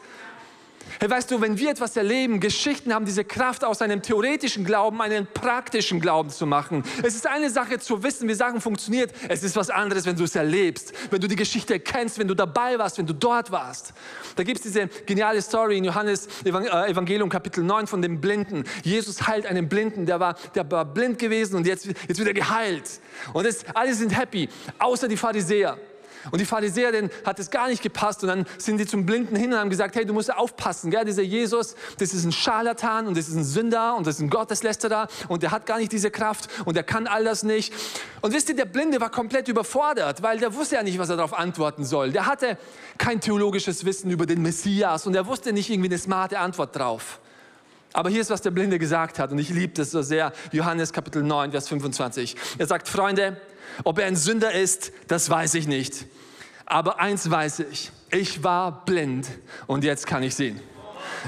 Hey, 1.01 1.09
weißt 1.09 1.31
du, 1.31 1.41
wenn 1.41 1.57
wir 1.57 1.71
etwas 1.71 1.97
erleben, 1.97 2.41
Geschichten 2.41 2.93
haben 2.93 3.05
diese 3.05 3.25
Kraft, 3.25 3.63
aus 3.63 3.83
einem 3.83 4.03
theoretischen 4.03 4.65
Glauben 4.65 5.01
einen 5.01 5.29
praktischen 5.29 6.01
Glauben 6.01 6.29
zu 6.31 6.45
machen. 6.45 6.83
Es 7.05 7.15
ist 7.15 7.25
eine 7.25 7.51
Sache 7.51 7.79
zu 7.79 8.03
wissen, 8.03 8.29
wie 8.29 8.35
Sachen 8.35 8.61
funktionieren. 8.61 9.09
Es 9.29 9.45
ist 9.45 9.55
was 9.55 9.71
anderes, 9.71 10.07
wenn 10.07 10.17
du 10.17 10.25
es 10.25 10.35
erlebst, 10.35 10.93
wenn 11.13 11.21
du 11.21 11.29
die 11.29 11.37
Geschichte 11.37 11.79
kennst, 11.79 12.19
wenn 12.19 12.27
du 12.27 12.35
dabei 12.35 12.81
warst, 12.81 12.99
wenn 12.99 13.07
du 13.07 13.13
dort 13.13 13.53
warst. 13.53 13.93
Da 14.35 14.43
gibt 14.43 14.59
es 14.59 14.65
diese 14.65 14.89
geniale 15.07 15.41
Story 15.41 15.79
in 15.79 15.85
Johannes 15.85 16.27
äh, 16.45 16.51
Evangelium 16.51 17.29
Kapitel 17.29 17.63
9 17.63 17.87
von 17.87 18.03
dem 18.03 18.21
Blinden. 18.21 18.65
Jesus 18.83 19.25
heilt 19.29 19.47
einen 19.47 19.69
Blinden, 19.69 20.05
der 20.05 20.19
war, 20.19 20.35
der 20.57 20.69
war 20.69 20.85
blind 20.85 21.21
gewesen 21.21 21.55
und 21.55 21.65
jetzt, 21.65 21.87
jetzt 21.87 22.19
wird 22.19 22.27
er 22.27 22.35
geheilt. 22.35 22.91
Und 23.33 23.47
das, 23.47 23.65
alle 23.73 23.95
sind 23.95 24.19
happy, 24.19 24.49
außer 24.81 25.07
die 25.07 25.17
Pharisäer. 25.17 25.79
Und 26.31 26.41
die 26.41 26.45
Pharisäer, 26.45 26.93
denen 26.93 27.11
hat 27.25 27.39
es 27.39 27.51
gar 27.51 27.69
nicht 27.69 27.83
gepasst. 27.83 28.23
Und 28.23 28.29
dann 28.29 28.47
sind 28.59 28.79
die 28.79 28.87
zum 28.87 29.07
Blinden 29.07 29.37
hin 29.37 29.53
und 29.53 29.59
haben 29.59 29.71
gesagt, 29.71 29.97
hey, 29.97 30.05
du 30.05 30.13
musst 30.13 30.33
aufpassen. 30.35 30.91
Gell? 30.91 31.05
Dieser 31.05 31.23
Jesus, 31.23 31.75
das 31.99 32.15
ist 32.15 32.25
ein 32.25 32.33
Scharlatan 32.33 33.07
und 33.07 33.17
das 33.17 33.29
ist 33.29 33.37
ein 33.37 33.45
Sünder 33.45 33.97
und 33.97 34.07
das 34.07 34.17
ist 34.17 34.21
ein 34.21 34.31
Gotteslästerer 34.31 35.09
und 35.29 35.43
der 35.43 35.51
hat 35.51 35.67
gar 35.67 35.79
nicht 35.79 35.93
diese 35.93 36.11
Kraft 36.11 36.49
und 36.65 36.77
der 36.77 36.83
kann 36.83 37.07
all 37.07 37.25
das 37.25 37.43
nicht. 37.43 37.73
Und 38.21 38.35
wisst 38.35 38.49
ihr, 38.49 38.57
der 38.57 38.65
Blinde 38.65 39.01
war 39.01 39.11
komplett 39.11 39.49
überfordert, 39.49 40.23
weil 40.23 40.39
der 40.39 40.55
wusste 40.55 40.77
ja 40.77 40.83
nicht, 40.83 40.99
was 40.99 41.09
er 41.09 41.17
darauf 41.17 41.39
antworten 41.39 41.85
soll. 41.85 42.11
Der 42.13 42.27
hatte 42.27 42.59
kein 42.97 43.21
theologisches 43.21 43.85
Wissen 43.85 44.11
über 44.11 44.27
den 44.27 44.43
Messias 44.43 45.07
und 45.07 45.15
er 45.15 45.27
wusste 45.27 45.53
nicht 45.53 45.71
irgendwie 45.71 45.89
eine 45.89 45.99
smarte 45.99 46.39
Antwort 46.39 46.77
drauf. 46.77 47.21
Aber 47.93 48.11
hier 48.11 48.21
ist, 48.21 48.31
was 48.31 48.43
der 48.43 48.51
Blinde 48.51 48.79
gesagt 48.79 49.19
hat 49.19 49.33
und 49.33 49.39
ich 49.39 49.49
liebe 49.49 49.73
das 49.73 49.91
so 49.91 50.03
sehr. 50.03 50.33
Johannes 50.53 50.93
Kapitel 50.93 51.23
9, 51.23 51.53
Vers 51.53 51.69
25. 51.69 52.37
Er 52.59 52.67
sagt, 52.67 52.87
Freunde, 52.87 53.41
ob 53.85 53.99
er 53.99 54.07
ein 54.07 54.17
Sünder 54.17 54.53
ist, 54.53 54.93
das 55.07 55.31
weiß 55.31 55.55
ich 55.55 55.67
nicht. 55.67 56.07
Aber 56.67 57.01
eins 57.01 57.31
weiß 57.31 57.61
ich, 57.61 57.91
ich 58.11 58.45
war 58.45 58.85
blind 58.85 59.27
und 59.67 59.85
jetzt 59.85 60.07
kann 60.07 60.23
ich 60.23 60.35
sehen. 60.35 60.61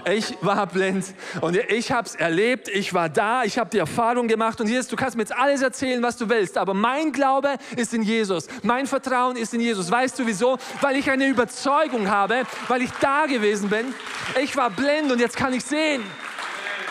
Ich 0.05 0.37
war 0.41 0.67
blind 0.67 1.07
und 1.41 1.57
ich 1.57 1.91
habe 1.91 2.07
es 2.07 2.15
erlebt, 2.15 2.69
ich 2.69 2.93
war 2.93 3.09
da, 3.09 3.45
ich 3.45 3.59
habe 3.59 3.71
die 3.71 3.79
Erfahrung 3.79 4.29
gemacht 4.29 4.61
und 4.61 4.69
ist, 4.69 4.93
du 4.93 4.97
kannst 4.97 5.17
mir 5.17 5.23
jetzt 5.23 5.35
alles 5.35 5.63
erzählen, 5.63 6.03
was 6.03 6.17
du 6.17 6.29
willst, 6.29 6.59
aber 6.59 6.75
mein 6.75 7.13
Glaube 7.13 7.57
ist 7.77 7.95
in 7.95 8.03
Jesus, 8.03 8.47
mein 8.63 8.87
Vertrauen 8.87 9.37
ist 9.37 9.55
in 9.55 9.61
Jesus. 9.61 9.91
Weißt 9.91 10.19
du 10.19 10.27
wieso? 10.27 10.59
Weil 10.81 10.97
ich 10.97 11.11
eine 11.11 11.27
Überzeugung 11.27 12.11
habe, 12.11 12.43
weil 12.69 12.83
ich 12.83 12.91
da 13.01 13.27
gewesen 13.27 13.71
bin. 13.71 13.87
Ich 14.43 14.57
war 14.57 14.71
blind 14.71 15.11
und 15.11 15.19
jetzt 15.19 15.37
kann 15.37 15.53
ich 15.53 15.65
sehen. 15.65 16.03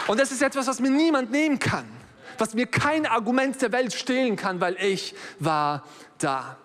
Und 0.08 0.20
das 0.20 0.32
ist 0.32 0.42
etwas, 0.42 0.68
was 0.68 0.80
mir 0.80 0.90
niemand 0.90 1.32
nehmen 1.32 1.60
kann 1.60 1.99
was 2.40 2.54
mir 2.54 2.66
kein 2.66 3.06
Argument 3.06 3.62
der 3.62 3.72
Welt 3.72 3.94
stehlen 3.94 4.36
kann, 4.36 4.60
weil 4.62 4.76
ich 4.80 5.16
war 5.40 5.84
da. 6.18 6.58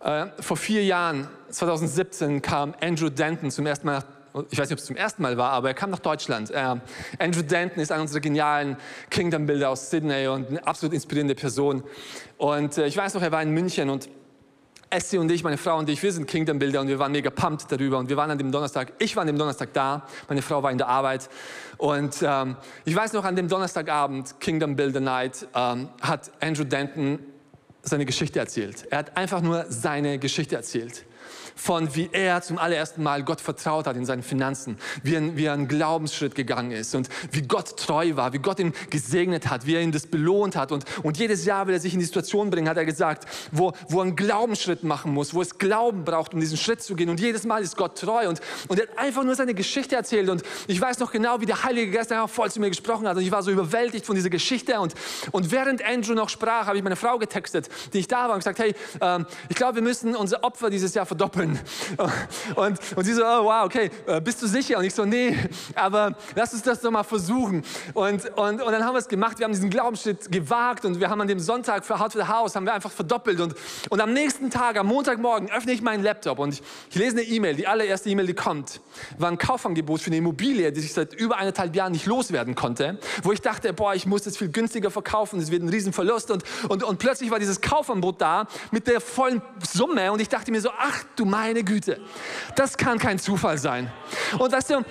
Äh, 0.00 0.26
vor 0.40 0.56
vier 0.56 0.84
Jahren, 0.84 1.28
2017, 1.50 2.42
kam 2.42 2.74
Andrew 2.80 3.08
Denton 3.08 3.50
zum 3.50 3.66
ersten 3.66 3.86
Mal 3.86 4.04
ich 4.50 4.58
weiß 4.58 4.68
nicht, 4.68 4.72
ob 4.72 4.78
es 4.80 4.86
zum 4.86 4.96
ersten 4.96 5.22
Mal 5.22 5.36
war, 5.36 5.52
aber 5.52 5.68
er 5.68 5.74
kam 5.74 5.90
nach 5.90 6.00
Deutschland. 6.00 6.50
Äh, 6.50 6.74
Andrew 7.20 7.42
Denton 7.42 7.80
ist 7.80 7.92
einer 7.92 8.02
unserer 8.02 8.18
genialen 8.18 8.76
Kingdom-Bilder 9.10 9.70
aus 9.70 9.90
Sydney 9.90 10.26
und 10.26 10.48
eine 10.48 10.66
absolut 10.66 10.92
inspirierende 10.92 11.36
Person. 11.36 11.84
Und 12.36 12.76
äh, 12.76 12.86
ich 12.86 12.96
weiß 12.96 13.14
noch, 13.14 13.22
er 13.22 13.30
war 13.30 13.42
in 13.42 13.52
München 13.52 13.90
und 13.90 14.08
Essie 14.94 15.18
und 15.18 15.28
ich, 15.32 15.42
meine 15.42 15.58
Frau 15.58 15.76
und 15.76 15.88
ich, 15.88 16.00
wir 16.04 16.12
sind 16.12 16.28
Kingdom-Bilder 16.28 16.80
und 16.80 16.86
wir 16.86 17.00
waren 17.00 17.10
mega 17.10 17.28
pumped 17.28 17.66
darüber. 17.68 17.98
Und 17.98 18.08
wir 18.08 18.16
waren 18.16 18.30
an 18.30 18.38
dem 18.38 18.52
Donnerstag, 18.52 18.92
ich 19.00 19.16
war 19.16 19.22
an 19.22 19.26
dem 19.26 19.36
Donnerstag 19.36 19.72
da, 19.72 20.06
meine 20.28 20.40
Frau 20.40 20.62
war 20.62 20.70
in 20.70 20.78
der 20.78 20.86
Arbeit. 20.86 21.28
Und 21.78 22.22
ähm, 22.22 22.56
ich 22.84 22.94
weiß 22.94 23.12
noch, 23.12 23.24
an 23.24 23.34
dem 23.34 23.48
Donnerstagabend, 23.48 24.38
Kingdom 24.38 24.76
Builder 24.76 25.00
Night, 25.00 25.48
ähm, 25.52 25.88
hat 26.00 26.30
Andrew 26.40 26.62
Denton 26.62 27.18
seine 27.82 28.06
Geschichte 28.06 28.38
erzählt. 28.38 28.86
Er 28.88 28.98
hat 28.98 29.16
einfach 29.16 29.40
nur 29.40 29.66
seine 29.68 30.20
Geschichte 30.20 30.54
erzählt 30.54 31.04
von 31.54 31.94
wie 31.94 32.08
er 32.12 32.42
zum 32.42 32.58
allerersten 32.58 33.02
Mal 33.02 33.22
Gott 33.22 33.40
vertraut 33.40 33.86
hat 33.86 33.96
in 33.96 34.04
seinen 34.04 34.22
Finanzen, 34.22 34.78
wie 35.02 35.14
er, 35.14 35.36
wie 35.36 35.44
er 35.44 35.52
einen 35.52 35.68
Glaubensschritt 35.68 36.34
gegangen 36.34 36.72
ist 36.72 36.94
und 36.94 37.08
wie 37.30 37.42
Gott 37.42 37.76
treu 37.76 38.16
war, 38.16 38.32
wie 38.32 38.38
Gott 38.38 38.58
ihn 38.58 38.72
gesegnet 38.90 39.48
hat, 39.48 39.66
wie 39.66 39.74
er 39.74 39.82
ihn 39.82 39.92
das 39.92 40.06
belohnt 40.06 40.56
hat. 40.56 40.72
Und, 40.72 40.84
und 41.02 41.18
jedes 41.18 41.44
Jahr 41.44 41.66
will 41.66 41.74
er 41.74 41.80
sich 41.80 41.94
in 41.94 42.00
die 42.00 42.04
Situation 42.04 42.50
bringen, 42.50 42.68
hat 42.68 42.76
er 42.76 42.84
gesagt, 42.84 43.28
wo, 43.52 43.72
wo 43.88 44.00
er 44.00 44.04
einen 44.04 44.16
Glaubensschritt 44.16 44.82
machen 44.82 45.12
muss, 45.12 45.34
wo 45.34 45.42
es 45.42 45.58
Glauben 45.58 46.04
braucht, 46.04 46.34
um 46.34 46.40
diesen 46.40 46.56
Schritt 46.56 46.82
zu 46.82 46.94
gehen. 46.96 47.08
Und 47.08 47.20
jedes 47.20 47.44
Mal 47.44 47.62
ist 47.62 47.76
Gott 47.76 47.98
treu. 47.98 48.28
Und, 48.28 48.40
und 48.68 48.78
er 48.78 48.88
hat 48.88 48.98
einfach 48.98 49.24
nur 49.24 49.34
seine 49.34 49.54
Geschichte 49.54 49.96
erzählt. 49.96 50.28
Und 50.28 50.42
ich 50.66 50.80
weiß 50.80 50.98
noch 50.98 51.12
genau, 51.12 51.40
wie 51.40 51.46
der 51.46 51.62
Heilige 51.62 51.92
Geist 51.92 52.12
einfach 52.12 52.28
voll 52.28 52.50
zu 52.50 52.60
mir 52.60 52.68
gesprochen 52.68 53.06
hat. 53.06 53.16
Und 53.16 53.22
ich 53.22 53.30
war 53.30 53.42
so 53.42 53.50
überwältigt 53.50 54.06
von 54.06 54.14
dieser 54.14 54.30
Geschichte. 54.30 54.80
Und, 54.80 54.94
und 55.32 55.50
während 55.50 55.84
Andrew 55.84 56.14
noch 56.14 56.28
sprach, 56.28 56.66
habe 56.66 56.76
ich 56.76 56.82
meine 56.82 56.96
Frau 56.96 57.18
getextet, 57.18 57.68
die 57.92 57.98
ich 57.98 58.08
da 58.08 58.28
war, 58.28 58.34
und 58.34 58.40
gesagt, 58.40 58.58
hey, 58.58 58.74
ähm, 59.00 59.26
ich 59.48 59.56
glaube, 59.56 59.76
wir 59.76 59.82
müssen 59.82 60.16
unser 60.16 60.44
Opfer 60.44 60.70
dieses 60.70 60.94
Jahr 60.94 61.06
verdoppeln 61.06 61.43
holen. 61.44 61.58
Und, 62.54 62.78
und 62.96 63.04
sie 63.04 63.12
so, 63.12 63.22
oh 63.22 63.44
wow, 63.44 63.64
okay, 63.64 63.90
äh, 64.06 64.20
bist 64.20 64.42
du 64.42 64.46
sicher? 64.46 64.78
Und 64.78 64.84
ich 64.84 64.94
so, 64.94 65.04
nee, 65.04 65.36
aber 65.74 66.16
lass 66.34 66.52
uns 66.52 66.62
das 66.62 66.80
doch 66.80 66.90
mal 66.90 67.02
versuchen. 67.02 67.62
Und, 67.92 68.26
und, 68.36 68.62
und 68.62 68.72
dann 68.72 68.84
haben 68.84 68.94
wir 68.94 68.98
es 68.98 69.08
gemacht, 69.08 69.38
wir 69.38 69.44
haben 69.44 69.52
diesen 69.52 69.70
Glaubensschritt 69.70 70.30
gewagt 70.30 70.84
und 70.84 71.00
wir 71.00 71.10
haben 71.10 71.20
an 71.20 71.28
dem 71.28 71.40
Sonntag 71.40 71.84
für 71.84 71.98
Heart 71.98 72.12
for 72.12 72.22
the 72.22 72.28
House, 72.28 72.56
haben 72.56 72.66
wir 72.66 72.74
einfach 72.74 72.90
verdoppelt. 72.90 73.40
Und, 73.40 73.54
und 73.90 74.00
am 74.00 74.12
nächsten 74.12 74.50
Tag, 74.50 74.78
am 74.78 74.86
Montagmorgen, 74.86 75.50
öffne 75.50 75.72
ich 75.72 75.82
meinen 75.82 76.02
Laptop 76.02 76.38
und 76.38 76.54
ich, 76.54 76.62
ich 76.90 76.96
lese 76.96 77.16
eine 77.16 77.22
E-Mail, 77.22 77.54
die 77.54 77.66
allererste 77.66 78.08
E-Mail, 78.10 78.26
die 78.26 78.34
kommt, 78.34 78.80
war 79.18 79.30
ein 79.30 79.38
Kaufangebot 79.38 80.00
für 80.00 80.08
eine 80.08 80.16
Immobilie, 80.16 80.72
die 80.72 80.80
ich 80.80 80.92
seit 80.92 81.14
über 81.14 81.36
eineinhalb 81.36 81.74
Jahren 81.74 81.92
nicht 81.92 82.06
loswerden 82.06 82.54
konnte, 82.54 82.98
wo 83.22 83.32
ich 83.32 83.40
dachte, 83.40 83.72
boah, 83.72 83.94
ich 83.94 84.06
muss 84.06 84.22
das 84.22 84.36
viel 84.36 84.50
günstiger 84.50 84.90
verkaufen, 84.90 85.40
es 85.40 85.50
wird 85.50 85.62
ein 85.62 85.68
Riesenverlust. 85.68 86.30
Und, 86.30 86.44
und, 86.68 86.82
und 86.82 86.98
plötzlich 86.98 87.30
war 87.30 87.38
dieses 87.38 87.60
Kaufangebot 87.60 88.20
da 88.20 88.46
mit 88.70 88.86
der 88.86 89.00
vollen 89.00 89.42
Summe 89.72 90.12
und 90.12 90.20
ich 90.20 90.28
dachte 90.28 90.50
mir 90.50 90.60
so, 90.60 90.70
ach 90.78 91.04
du 91.16 91.24
meine 91.34 91.64
Güte, 91.64 92.00
das 92.54 92.76
kann 92.76 92.96
kein 92.96 93.18
Zufall 93.18 93.58
sein. 93.58 93.90
Und 94.38 94.52
weißt 94.52 94.70
du, 94.70 94.84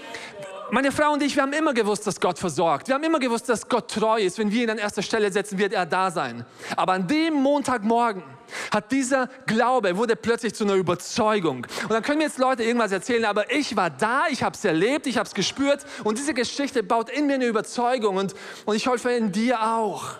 meine 0.71 0.91
Frau 0.91 1.13
und 1.13 1.23
ich, 1.23 1.35
wir 1.37 1.43
haben 1.43 1.53
immer 1.53 1.73
gewusst, 1.73 2.05
dass 2.05 2.19
Gott 2.19 2.37
versorgt. 2.37 2.89
Wir 2.89 2.95
haben 2.95 3.03
immer 3.03 3.19
gewusst, 3.19 3.47
dass 3.47 3.69
Gott 3.69 3.89
treu 3.89 4.19
ist. 4.19 4.37
Wenn 4.39 4.51
wir 4.51 4.63
ihn 4.63 4.69
an 4.69 4.77
erster 4.77 5.01
Stelle 5.01 5.31
setzen, 5.31 5.57
wird 5.57 5.71
er 5.71 5.85
da 5.85 6.11
sein. 6.11 6.45
Aber 6.75 6.91
an 6.93 7.07
dem 7.07 7.35
Montagmorgen 7.35 8.23
hat 8.71 8.91
dieser 8.91 9.29
Glaube, 9.45 9.95
wurde 9.95 10.17
plötzlich 10.17 10.53
zu 10.53 10.65
einer 10.65 10.73
Überzeugung. 10.73 11.65
Und 11.83 11.91
dann 11.91 12.03
können 12.03 12.17
mir 12.17 12.25
jetzt 12.25 12.39
Leute 12.39 12.63
irgendwas 12.63 12.91
erzählen, 12.91 13.23
aber 13.23 13.49
ich 13.49 13.77
war 13.77 13.89
da, 13.89 14.23
ich 14.29 14.43
habe 14.43 14.55
es 14.55 14.65
erlebt, 14.65 15.07
ich 15.07 15.17
habe 15.17 15.27
es 15.27 15.33
gespürt 15.33 15.85
und 16.03 16.17
diese 16.17 16.33
Geschichte 16.33 16.83
baut 16.83 17.09
in 17.09 17.25
mir 17.25 17.35
eine 17.35 17.45
Überzeugung 17.45 18.17
und, 18.17 18.35
und 18.65 18.75
ich 18.75 18.85
hoffe 18.87 19.11
in 19.11 19.31
dir 19.31 19.63
auch. 19.63 20.17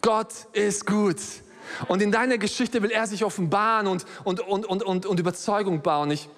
Gott 0.00 0.32
ist 0.54 0.86
gut. 0.86 1.18
Und 1.88 2.02
in 2.02 2.12
deiner 2.12 2.38
Geschichte 2.38 2.82
will 2.82 2.90
er 2.90 3.06
sich 3.06 3.24
offenbaren 3.24 3.86
und, 3.86 4.04
und, 4.24 4.40
und, 4.40 4.66
und, 4.66 4.82
und, 4.82 5.06
und 5.06 5.20
Überzeugung 5.20 5.82
bauen. 5.82 6.10
Ich, 6.10 6.28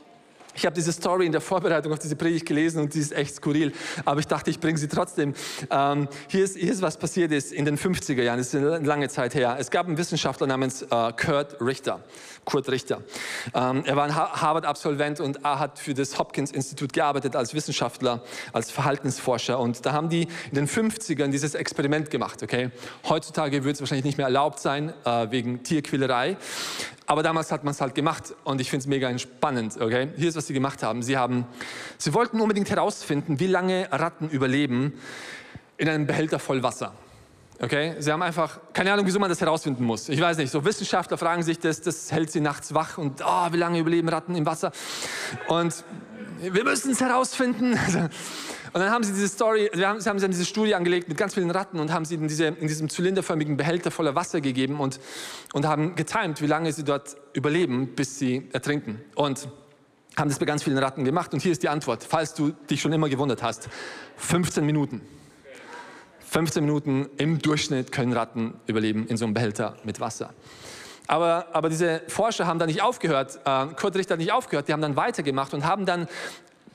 ich 0.59 0.67
habe 0.67 0.75
diese 0.75 0.93
Story 0.93 1.25
in 1.25 1.33
der 1.33 1.41
Vorbereitung 1.41 1.93
auf 1.93 2.01
diese 2.01 2.17
Predigt 2.17 2.45
gelesen 2.45 2.81
und 2.81 2.93
sie 2.93 3.01
ist 3.01 3.13
echt 3.13 3.37
skurril, 3.37 3.73
aber 4.05 4.19
ich 4.19 4.27
dachte, 4.27 4.51
ich 4.51 4.59
bringe 4.59 4.77
sie 4.77 4.89
trotzdem. 4.89 5.35
Ähm, 5.71 6.09
hier, 6.29 6.43
ist, 6.43 6.57
hier 6.57 6.73
ist, 6.73 6.83
was 6.83 6.97
passiert 6.97 7.31
ist 7.31 7.53
in 7.53 7.65
den 7.65 7.79
50er 7.79 8.23
Jahren, 8.23 8.39
das 8.39 8.49
ist 8.49 8.57
eine 8.57 8.79
lange 8.79 9.09
Zeit 9.09 9.37
her. 9.37 9.57
Es 9.61 9.71
gab 9.71 9.87
einen 9.87 9.99
Wissenschaftler 9.99 10.49
namens 10.49 10.83
äh, 10.83 10.87
Kurt 11.13 11.61
Richter. 11.61 12.01
Kurt 12.45 12.69
Richter. 12.71 13.03
Ähm, 13.55 13.85
er 13.85 13.95
war 13.95 14.05
ein 14.05 14.17
Harvard-Absolvent 14.17 15.21
und 15.21 15.45
er 15.45 15.61
hat 15.61 15.79
für 15.79 15.95
das 15.95 16.19
Hopkins-Institut 16.19 16.93
gearbeitet 16.93 17.37
als 17.37 17.55
Wissenschaftler, 17.55 18.25
als 18.53 18.71
Verhaltensforscher. 18.73 19.61
Und 19.61 19.87
da 19.87 19.93
haben 19.93 20.09
die 20.09 20.23
in 20.23 20.55
den 20.55 20.67
50ern 20.67 21.29
dieses 21.29 21.55
Experiment 21.55 22.11
gemacht. 22.11 22.43
Okay? 22.43 22.71
Heutzutage 23.09 23.63
würde 23.63 23.73
es 23.73 23.81
wahrscheinlich 23.81 24.07
nicht 24.07 24.19
mehr 24.19 24.27
erlaubt 24.27 24.59
sein, 24.59 24.93
äh, 25.05 25.31
wegen 25.31 25.63
Tierquälerei. 25.63 26.37
Aber 27.09 27.23
damals 27.23 27.51
hat 27.51 27.65
man 27.65 27.73
es 27.73 27.81
halt 27.81 27.95
gemacht 27.95 28.35
und 28.45 28.61
ich 28.61 28.69
finde 28.69 28.83
es 28.83 28.87
mega 28.87 29.09
entspannend. 29.09 29.81
Okay? 29.81 30.09
Hier 30.17 30.29
ist, 30.29 30.37
was 30.37 30.47
sie 30.47 30.53
gemacht 30.53 30.83
haben. 30.83 31.03
Sie, 31.03 31.17
haben. 31.17 31.47
sie 31.97 32.13
wollten 32.13 32.39
unbedingt 32.39 32.69
herausfinden, 32.69 33.41
wie 33.41 33.47
lange 33.47 33.89
Ratten 33.91 34.29
überleben 34.29 34.93
in 35.79 35.89
einem 35.89 36.07
Behälter 36.07 36.39
voll 36.39 36.63
Wasser. 36.63 36.93
Okay? 37.61 37.95
Sie 37.99 38.13
haben 38.13 38.21
einfach 38.21 38.61
keine 38.75 38.93
Ahnung, 38.93 39.07
wieso 39.07 39.19
man 39.19 39.31
das 39.31 39.41
herausfinden 39.41 39.85
muss. 39.85 40.11
Ich 40.11 40.21
weiß 40.21 40.37
nicht, 40.37 40.51
so 40.51 40.67
Wissenschaftler 40.67 41.17
fragen 41.17 41.43
sich 41.43 41.59
das, 41.59 41.81
das 41.81 42.13
hält 42.13 42.31
sie 42.31 42.41
nachts 42.41 42.75
wach 42.75 42.99
und 42.99 43.23
oh, 43.25 43.53
wie 43.53 43.57
lange 43.57 43.79
überleben 43.79 44.11
Ratten 44.11 44.35
im 44.35 44.45
Wasser? 44.45 44.71
Und 45.47 45.85
wir 46.43 46.65
müssen 46.65 46.93
es 46.93 47.01
herausfinden. 47.01 47.79
Und 48.73 48.81
dann 48.81 48.91
haben 48.91 49.05
sie 49.05 49.13
diese 49.13 49.29
Story, 49.29 49.71
sie 49.73 49.87
haben, 49.87 50.01
sie 50.01 50.09
haben 50.09 50.19
diese 50.19 50.45
Studie 50.45 50.75
angelegt 50.75 51.09
mit 51.09 51.17
ganz 51.17 51.35
vielen 51.35 51.51
Ratten 51.51 51.81
und 51.81 51.93
haben 51.93 52.05
sie 52.05 52.17
in, 52.17 52.29
diese, 52.29 52.47
in 52.47 52.69
diesem 52.69 52.89
zylinderförmigen 52.89 53.57
Behälter 53.57 53.91
voller 53.91 54.15
Wasser 54.15 54.41
gegeben 54.41 54.81
und, 54.81 55.01
und 55.53 55.67
haben 55.67 55.95
getimt, 55.95 56.41
wie 56.43 56.47
lange 56.47 56.73
sie 56.73 56.85
dort 56.85 57.17
überleben, 57.33 57.95
bis 57.95 58.19
sie 58.19 58.49
ertrinken. 58.53 59.01
Und 59.15 59.49
haben 60.17 60.29
das 60.29 60.39
bei 60.39 60.47
ganz 60.47 60.63
vielen 60.65 60.79
Ratten 60.79 61.05
gemacht. 61.05 61.33
Und 61.33 61.41
hier 61.41 61.53
ist 61.53 61.63
die 61.63 61.69
Antwort, 61.69 62.05
falls 62.05 62.35
du 62.35 62.51
dich 62.69 62.81
schon 62.81 62.93
immer 62.93 63.09
gewundert 63.09 63.43
hast. 63.43 63.69
15 64.17 64.65
Minuten. 64.67 65.01
15 66.27 66.63
Minuten 66.63 67.09
im 67.17 67.39
Durchschnitt 67.39 67.91
können 67.93 68.13
Ratten 68.13 68.55
überleben 68.67 69.07
in 69.07 69.17
so 69.17 69.25
einem 69.25 69.35
Behälter 69.35 69.77
mit 69.85 70.01
Wasser. 70.01 70.35
Aber, 71.07 71.47
aber 71.53 71.71
diese 71.71 72.03
Forscher 72.09 72.47
haben 72.47 72.59
da 72.59 72.67
nicht 72.67 72.83
aufgehört, 72.83 73.41
äh, 73.47 73.67
Kurt 73.69 73.97
Richter 73.97 74.13
hat 74.13 74.19
nicht 74.19 74.33
aufgehört, 74.33 74.69
die 74.69 74.75
haben 74.75 74.83
dann 74.83 74.95
weitergemacht 74.95 75.55
und 75.55 75.65
haben 75.65 75.87
dann 75.87 76.07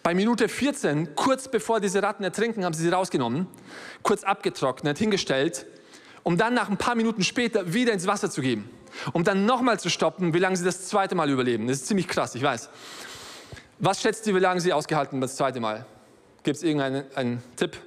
Bei 0.03 0.13
Minute 0.13 0.49
14, 0.49 1.15
kurz 1.15 1.47
bevor 1.47 1.79
diese 1.79 2.03
Ratten 2.03 2.25
ertrinken, 2.25 2.65
haben 2.65 2.73
sie 2.73 2.83
sie 2.83 2.89
rausgenommen, 2.89 3.47
kurz 4.01 4.25
abgetrocknet, 4.25 4.97
hingestellt, 4.97 5.65
um 6.23 6.37
dann 6.37 6.53
nach 6.53 6.69
ein 6.69 6.75
paar 6.75 6.95
Minuten 6.95 7.23
später 7.23 7.73
wieder 7.73 7.93
ins 7.93 8.05
Wasser 8.05 8.29
zu 8.29 8.41
geben. 8.41 8.69
Um 9.13 9.23
dann 9.23 9.45
nochmal 9.45 9.79
zu 9.79 9.89
stoppen, 9.89 10.33
wie 10.33 10.39
lange 10.39 10.57
sie 10.57 10.65
das 10.65 10.87
zweite 10.87 11.15
Mal 11.15 11.29
überleben. 11.29 11.67
Das 11.67 11.77
ist 11.77 11.87
ziemlich 11.87 12.09
krass, 12.09 12.35
ich 12.35 12.43
weiß. 12.43 12.69
Was 13.79 14.01
schätzt 14.01 14.27
ihr, 14.27 14.35
wie 14.35 14.39
lange 14.39 14.59
sie 14.59 14.73
ausgehalten 14.73 15.21
das 15.21 15.37
zweite 15.37 15.61
Mal? 15.61 15.85
Gibt 16.43 16.57
es 16.57 16.63
irgendeinen 16.63 17.41
Tipp? 17.55 17.77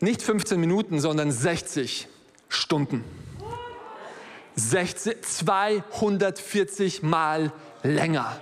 Nicht 0.00 0.22
15 0.22 0.60
Minuten, 0.60 1.00
sondern 1.00 1.32
60 1.32 2.06
Stunden. 2.48 3.04
60, 4.54 5.22
240 5.22 7.02
Mal 7.02 7.52
länger. 7.82 8.38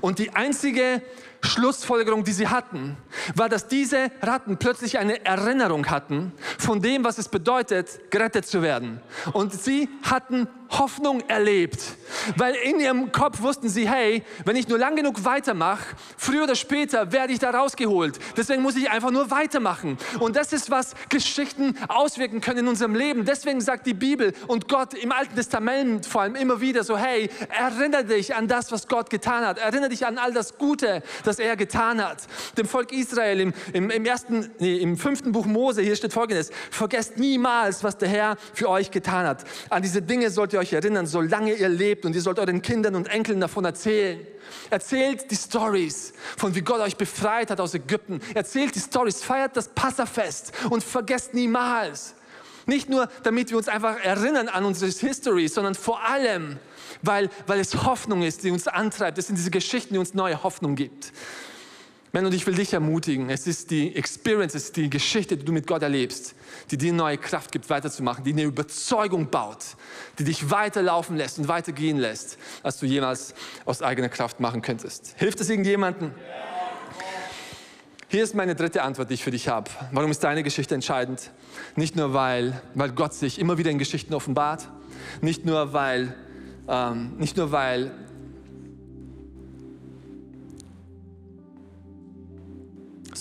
Und 0.00 0.18
die 0.18 0.30
einzige 0.30 1.02
Schlussfolgerung, 1.42 2.24
die 2.24 2.32
sie 2.32 2.48
hatten, 2.48 2.96
war, 3.34 3.48
dass 3.48 3.66
diese 3.66 4.10
Ratten 4.22 4.56
plötzlich 4.56 4.98
eine 4.98 5.24
Erinnerung 5.24 5.90
hatten 5.90 6.32
von 6.58 6.80
dem, 6.80 7.04
was 7.04 7.18
es 7.18 7.28
bedeutet, 7.28 8.10
gerettet 8.10 8.46
zu 8.46 8.62
werden. 8.62 9.00
Und 9.32 9.52
sie 9.52 9.88
hatten 10.02 10.48
Hoffnung 10.78 11.22
erlebt, 11.28 11.80
weil 12.36 12.54
in 12.54 12.80
ihrem 12.80 13.12
Kopf 13.12 13.42
wussten 13.42 13.68
sie, 13.68 13.88
hey, 13.88 14.22
wenn 14.44 14.56
ich 14.56 14.68
nur 14.68 14.78
lang 14.78 14.96
genug 14.96 15.24
weitermache, 15.24 15.84
früher 16.16 16.44
oder 16.44 16.54
später 16.54 17.12
werde 17.12 17.32
ich 17.32 17.38
da 17.38 17.50
rausgeholt. 17.50 18.18
Deswegen 18.36 18.62
muss 18.62 18.76
ich 18.76 18.90
einfach 18.90 19.10
nur 19.10 19.30
weitermachen. 19.30 19.98
Und 20.18 20.36
das 20.36 20.52
ist, 20.52 20.70
was 20.70 20.94
Geschichten 21.08 21.76
auswirken 21.88 22.40
können 22.40 22.60
in 22.60 22.68
unserem 22.68 22.94
Leben. 22.94 23.24
Deswegen 23.24 23.60
sagt 23.60 23.86
die 23.86 23.94
Bibel 23.94 24.32
und 24.46 24.68
Gott 24.68 24.94
im 24.94 25.12
Alten 25.12 25.34
Testament 25.34 26.06
vor 26.06 26.22
allem 26.22 26.34
immer 26.36 26.60
wieder 26.60 26.84
so, 26.84 26.96
hey, 26.96 27.28
erinnere 27.50 28.04
dich 28.04 28.34
an 28.34 28.48
das, 28.48 28.72
was 28.72 28.88
Gott 28.88 29.10
getan 29.10 29.44
hat. 29.44 29.58
Erinnere 29.58 29.90
dich 29.90 30.06
an 30.06 30.18
all 30.18 30.32
das 30.32 30.58
Gute, 30.58 31.02
das 31.24 31.38
er 31.38 31.56
getan 31.56 32.02
hat. 32.02 32.18
Dem 32.56 32.66
Volk 32.66 32.92
Israel 32.92 33.40
im, 33.40 33.52
im, 33.72 33.90
im 33.90 34.04
ersten, 34.04 34.50
nee, 34.58 34.78
im 34.78 34.96
fünften 34.96 35.32
Buch 35.32 35.46
Mose, 35.46 35.82
hier 35.82 35.96
steht 35.96 36.12
folgendes, 36.12 36.50
vergesst 36.70 37.18
niemals, 37.18 37.84
was 37.84 37.98
der 37.98 38.08
Herr 38.08 38.36
für 38.54 38.68
euch 38.68 38.90
getan 38.90 39.26
hat. 39.26 39.44
An 39.68 39.82
diese 39.82 40.00
Dinge 40.02 40.30
sollt 40.30 40.52
ihr 40.52 40.61
euch 40.62 40.72
erinnern, 40.72 41.06
solange 41.06 41.54
ihr 41.54 41.68
lebt 41.68 42.04
und 42.04 42.14
ihr 42.14 42.22
sollt 42.22 42.38
euren 42.38 42.62
Kindern 42.62 42.94
und 42.94 43.08
Enkeln 43.08 43.40
davon 43.40 43.64
erzählen. 43.64 44.26
Erzählt 44.70 45.30
die 45.30 45.36
Stories 45.36 46.12
von 46.36 46.54
wie 46.54 46.62
Gott 46.62 46.80
euch 46.80 46.96
befreit 46.96 47.50
hat 47.50 47.60
aus 47.60 47.74
Ägypten. 47.74 48.20
Erzählt 48.34 48.74
die 48.74 48.80
Stories, 48.80 49.22
feiert 49.22 49.56
das 49.56 49.68
Passafest 49.68 50.52
und 50.70 50.82
vergesst 50.82 51.34
niemals. 51.34 52.14
Nicht 52.66 52.88
nur, 52.88 53.08
damit 53.24 53.50
wir 53.50 53.58
uns 53.58 53.68
einfach 53.68 53.98
erinnern 54.02 54.48
an 54.48 54.64
unsere 54.64 54.90
History, 54.90 55.48
sondern 55.48 55.74
vor 55.74 56.02
allem, 56.04 56.58
weil, 57.02 57.28
weil 57.46 57.58
es 57.58 57.84
Hoffnung 57.84 58.22
ist, 58.22 58.44
die 58.44 58.50
uns 58.50 58.68
antreibt. 58.68 59.18
Es 59.18 59.26
sind 59.26 59.36
diese 59.36 59.50
Geschichten, 59.50 59.94
die 59.94 59.98
uns 59.98 60.14
neue 60.14 60.42
Hoffnung 60.42 60.76
gibt. 60.76 61.12
Man, 62.14 62.26
und 62.26 62.34
ich 62.34 62.46
will 62.46 62.54
dich 62.54 62.74
ermutigen, 62.74 63.30
es 63.30 63.46
ist 63.46 63.70
die 63.70 63.96
Experience, 63.96 64.54
es 64.54 64.64
ist 64.64 64.76
die 64.76 64.90
Geschichte, 64.90 65.34
die 65.34 65.46
du 65.46 65.52
mit 65.52 65.66
Gott 65.66 65.80
erlebst, 65.82 66.34
die 66.70 66.76
dir 66.76 66.92
neue 66.92 67.16
Kraft 67.16 67.50
gibt, 67.50 67.70
weiterzumachen, 67.70 68.22
die 68.22 68.32
eine 68.32 68.42
Überzeugung 68.42 69.30
baut, 69.30 69.64
die 70.18 70.24
dich 70.24 70.50
weiterlaufen 70.50 71.16
lässt 71.16 71.38
und 71.38 71.48
weitergehen 71.48 71.96
lässt, 71.96 72.36
als 72.62 72.78
du 72.78 72.84
jemals 72.84 73.34
aus 73.64 73.80
eigener 73.80 74.10
Kraft 74.10 74.40
machen 74.40 74.60
könntest. 74.60 75.14
Hilft 75.16 75.40
es 75.40 75.48
irgendjemandem? 75.48 76.10
Hier 78.08 78.22
ist 78.22 78.34
meine 78.34 78.54
dritte 78.54 78.82
Antwort, 78.82 79.08
die 79.08 79.14
ich 79.14 79.24
für 79.24 79.30
dich 79.30 79.48
habe. 79.48 79.70
Warum 79.90 80.10
ist 80.10 80.22
deine 80.22 80.42
Geschichte 80.42 80.74
entscheidend? 80.74 81.30
Nicht 81.76 81.96
nur, 81.96 82.12
weil, 82.12 82.60
weil 82.74 82.92
Gott 82.92 83.14
sich 83.14 83.38
immer 83.38 83.56
wieder 83.56 83.70
in 83.70 83.78
Geschichten 83.78 84.12
offenbart, 84.12 84.68
nicht 85.22 85.46
nur, 85.46 85.72
weil, 85.72 86.14
ähm, 86.68 87.16
nicht 87.16 87.38
nur, 87.38 87.52
weil 87.52 87.90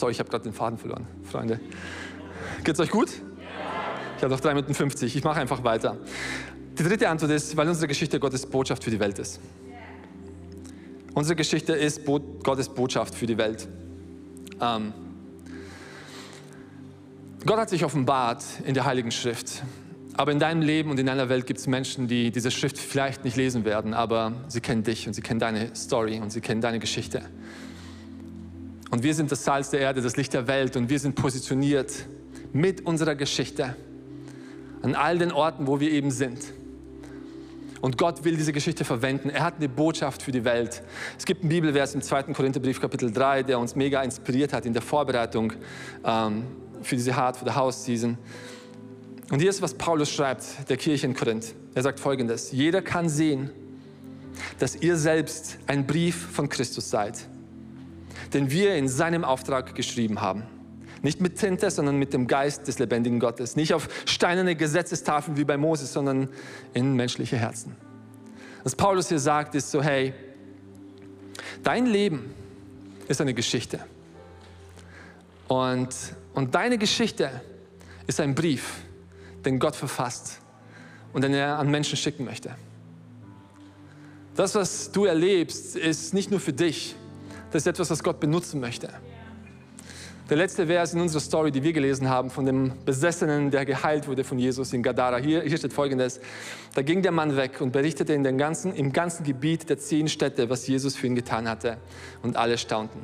Sorry, 0.01 0.13
ich 0.13 0.19
habe 0.19 0.31
gerade 0.31 0.45
den 0.45 0.53
Faden 0.53 0.79
verloren, 0.79 1.05
Freunde. 1.21 1.59
Geht's 2.63 2.79
euch 2.79 2.89
gut? 2.89 3.09
Ich 4.17 4.23
habe 4.23 4.33
noch 4.33 4.39
3 4.39 4.55
Minuten 4.55 4.73
50. 4.73 5.15
Ich 5.15 5.23
mache 5.23 5.39
einfach 5.39 5.63
weiter. 5.63 5.95
Die 6.79 6.81
dritte 6.81 7.07
Antwort 7.07 7.29
ist, 7.29 7.55
weil 7.55 7.67
unsere 7.69 7.87
Geschichte 7.87 8.19
Gottes 8.19 8.47
Botschaft 8.47 8.83
für 8.83 8.89
die 8.89 8.99
Welt 8.99 9.19
ist. 9.19 9.39
Unsere 11.13 11.35
Geschichte 11.35 11.73
ist 11.73 12.03
Bo 12.03 12.19
Gottes 12.19 12.69
Botschaft 12.69 13.13
für 13.13 13.27
die 13.27 13.37
Welt. 13.37 13.67
Ähm, 14.59 14.91
Gott 17.45 17.59
hat 17.59 17.69
sich 17.69 17.85
offenbart 17.85 18.43
in 18.65 18.73
der 18.73 18.85
Heiligen 18.85 19.11
Schrift. 19.11 19.61
Aber 20.15 20.31
in 20.31 20.39
deinem 20.39 20.63
Leben 20.63 20.89
und 20.89 20.99
in 20.99 21.05
deiner 21.05 21.29
Welt 21.29 21.45
gibt 21.45 21.59
es 21.59 21.67
Menschen, 21.67 22.07
die 22.07 22.31
diese 22.31 22.49
Schrift 22.49 22.79
vielleicht 22.79 23.23
nicht 23.23 23.37
lesen 23.37 23.65
werden, 23.65 23.93
aber 23.93 24.33
sie 24.47 24.61
kennen 24.61 24.81
dich 24.81 25.05
und 25.05 25.13
sie 25.13 25.21
kennen 25.21 25.39
deine 25.39 25.75
Story 25.75 26.19
und 26.19 26.31
sie 26.31 26.41
kennen 26.41 26.59
deine 26.59 26.79
Geschichte. 26.79 27.21
Und 28.91 29.03
wir 29.03 29.15
sind 29.15 29.31
das 29.31 29.45
Salz 29.45 29.69
der 29.69 29.79
Erde, 29.79 30.01
das 30.01 30.17
Licht 30.17 30.33
der 30.33 30.47
Welt 30.47 30.75
und 30.75 30.89
wir 30.89 30.99
sind 30.99 31.15
positioniert 31.15 32.05
mit 32.51 32.85
unserer 32.85 33.15
Geschichte 33.15 33.75
an 34.81 34.95
all 34.95 35.17
den 35.17 35.31
Orten, 35.31 35.65
wo 35.65 35.79
wir 35.79 35.89
eben 35.91 36.11
sind. 36.11 36.39
Und 37.79 37.97
Gott 37.97 38.23
will 38.25 38.35
diese 38.35 38.51
Geschichte 38.51 38.83
verwenden. 38.83 39.29
Er 39.29 39.43
hat 39.43 39.55
eine 39.57 39.69
Botschaft 39.69 40.21
für 40.21 40.31
die 40.31 40.43
Welt. 40.43 40.83
Es 41.17 41.25
gibt 41.25 41.41
einen 41.41 41.49
Bibelvers 41.49 41.95
im 41.95 42.01
2. 42.01 42.23
Korintherbrief, 42.33 42.81
Kapitel 42.81 43.11
3, 43.11 43.43
der 43.43 43.59
uns 43.59 43.75
mega 43.75 44.03
inspiriert 44.03 44.53
hat 44.53 44.65
in 44.65 44.73
der 44.73 44.81
Vorbereitung 44.81 45.53
ähm, 46.03 46.43
für 46.83 46.95
diese 46.95 47.15
Hard, 47.15 47.37
für 47.37 47.45
die 47.45 47.55
House 47.55 47.85
Season. 47.85 48.17
Und 49.31 49.39
hier 49.39 49.49
ist, 49.49 49.61
was 49.61 49.73
Paulus 49.73 50.11
schreibt, 50.11 50.69
der 50.69 50.75
Kirche 50.75 51.07
in 51.07 51.15
Korinth. 51.15 51.55
Er 51.73 51.81
sagt 51.81 51.99
folgendes: 51.99 52.51
Jeder 52.51 52.81
kann 52.81 53.07
sehen, 53.07 53.49
dass 54.59 54.75
ihr 54.75 54.97
selbst 54.97 55.57
ein 55.65 55.87
Brief 55.87 56.15
von 56.33 56.49
Christus 56.49 56.89
seid 56.89 57.25
den 58.33 58.51
wir 58.51 58.75
in 58.75 58.87
seinem 58.87 59.23
Auftrag 59.23 59.75
geschrieben 59.75 60.21
haben. 60.21 60.43
Nicht 61.01 61.19
mit 61.19 61.37
Tinte, 61.37 61.71
sondern 61.71 61.97
mit 61.97 62.13
dem 62.13 62.27
Geist 62.27 62.67
des 62.67 62.77
lebendigen 62.77 63.19
Gottes. 63.19 63.55
Nicht 63.55 63.73
auf 63.73 63.89
steinerne 64.05 64.55
Gesetzestafeln 64.55 65.35
wie 65.35 65.43
bei 65.43 65.57
Moses, 65.57 65.93
sondern 65.93 66.29
in 66.73 66.95
menschliche 66.95 67.37
Herzen. 67.37 67.75
Was 68.63 68.75
Paulus 68.75 69.09
hier 69.09 69.19
sagt, 69.19 69.55
ist 69.55 69.71
so, 69.71 69.81
hey, 69.81 70.13
dein 71.63 71.87
Leben 71.87 72.33
ist 73.07 73.19
eine 73.19 73.33
Geschichte. 73.33 73.79
Und, 75.47 75.89
und 76.33 76.53
deine 76.53 76.77
Geschichte 76.77 77.41
ist 78.05 78.19
ein 78.19 78.35
Brief, 78.35 78.81
den 79.43 79.57
Gott 79.57 79.75
verfasst 79.75 80.39
und 81.13 81.23
den 81.23 81.33
er 81.33 81.57
an 81.57 81.69
Menschen 81.69 81.97
schicken 81.97 82.25
möchte. 82.25 82.55
Das, 84.35 84.55
was 84.55 84.91
du 84.91 85.05
erlebst, 85.05 85.75
ist 85.75 86.13
nicht 86.13 86.31
nur 86.31 86.39
für 86.39 86.53
dich, 86.53 86.95
das 87.51 87.63
ist 87.63 87.67
etwas, 87.67 87.89
was 87.89 88.03
Gott 88.03 88.19
benutzen 88.19 88.59
möchte. 88.59 88.89
Der 90.31 90.37
letzte 90.37 90.67
Vers 90.67 90.93
in 90.93 91.01
unserer 91.01 91.19
Story, 91.19 91.51
die 91.51 91.61
wir 91.61 91.73
gelesen 91.73 92.07
haben, 92.07 92.29
von 92.29 92.45
dem 92.45 92.71
Besessenen, 92.85 93.51
der 93.51 93.65
geheilt 93.65 94.07
wurde 94.07 94.23
von 94.23 94.39
Jesus 94.39 94.71
in 94.71 94.81
Gadara. 94.81 95.17
Hier, 95.17 95.41
hier 95.41 95.57
steht 95.57 95.73
folgendes. 95.73 96.21
Da 96.73 96.81
ging 96.81 97.01
der 97.01 97.11
Mann 97.11 97.35
weg 97.35 97.59
und 97.59 97.73
berichtete 97.73 98.13
in 98.13 98.23
den 98.23 98.37
ganzen, 98.37 98.73
im 98.73 98.93
ganzen 98.93 99.25
Gebiet 99.25 99.69
der 99.69 99.77
zehn 99.77 100.07
Städte, 100.07 100.49
was 100.49 100.65
Jesus 100.67 100.95
für 100.95 101.07
ihn 101.07 101.15
getan 101.15 101.49
hatte. 101.49 101.79
Und 102.23 102.37
alle 102.37 102.57
staunten. 102.57 103.01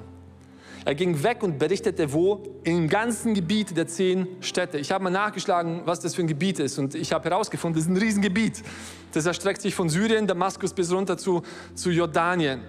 Er 0.85 0.95
ging 0.95 1.21
weg 1.21 1.43
und 1.43 1.59
berichtete, 1.59 2.13
wo? 2.13 2.61
Im 2.63 2.87
ganzen 2.87 3.33
Gebiet 3.33 3.75
der 3.75 3.87
zehn 3.87 4.25
Städte. 4.39 4.77
Ich 4.77 4.89
habe 4.89 5.03
mal 5.03 5.09
nachgeschlagen, 5.09 5.81
was 5.83 5.99
das 5.99 6.15
für 6.15 6.21
ein 6.21 6.27
Gebiet 6.27 6.59
ist. 6.59 6.79
Und 6.79 6.95
ich 6.95 7.11
habe 7.11 7.29
herausgefunden, 7.29 7.77
das 7.77 7.89
ist 7.89 7.93
ein 7.93 8.01
Riesengebiet. 8.01 8.63
Das 9.11 9.25
erstreckt 9.25 9.61
sich 9.61 9.75
von 9.75 9.89
Syrien, 9.89 10.27
Damaskus 10.27 10.71
bis 10.71 10.93
runter 10.93 11.17
zu, 11.17 11.41
zu 11.75 11.91
Jordanien. 11.91 12.61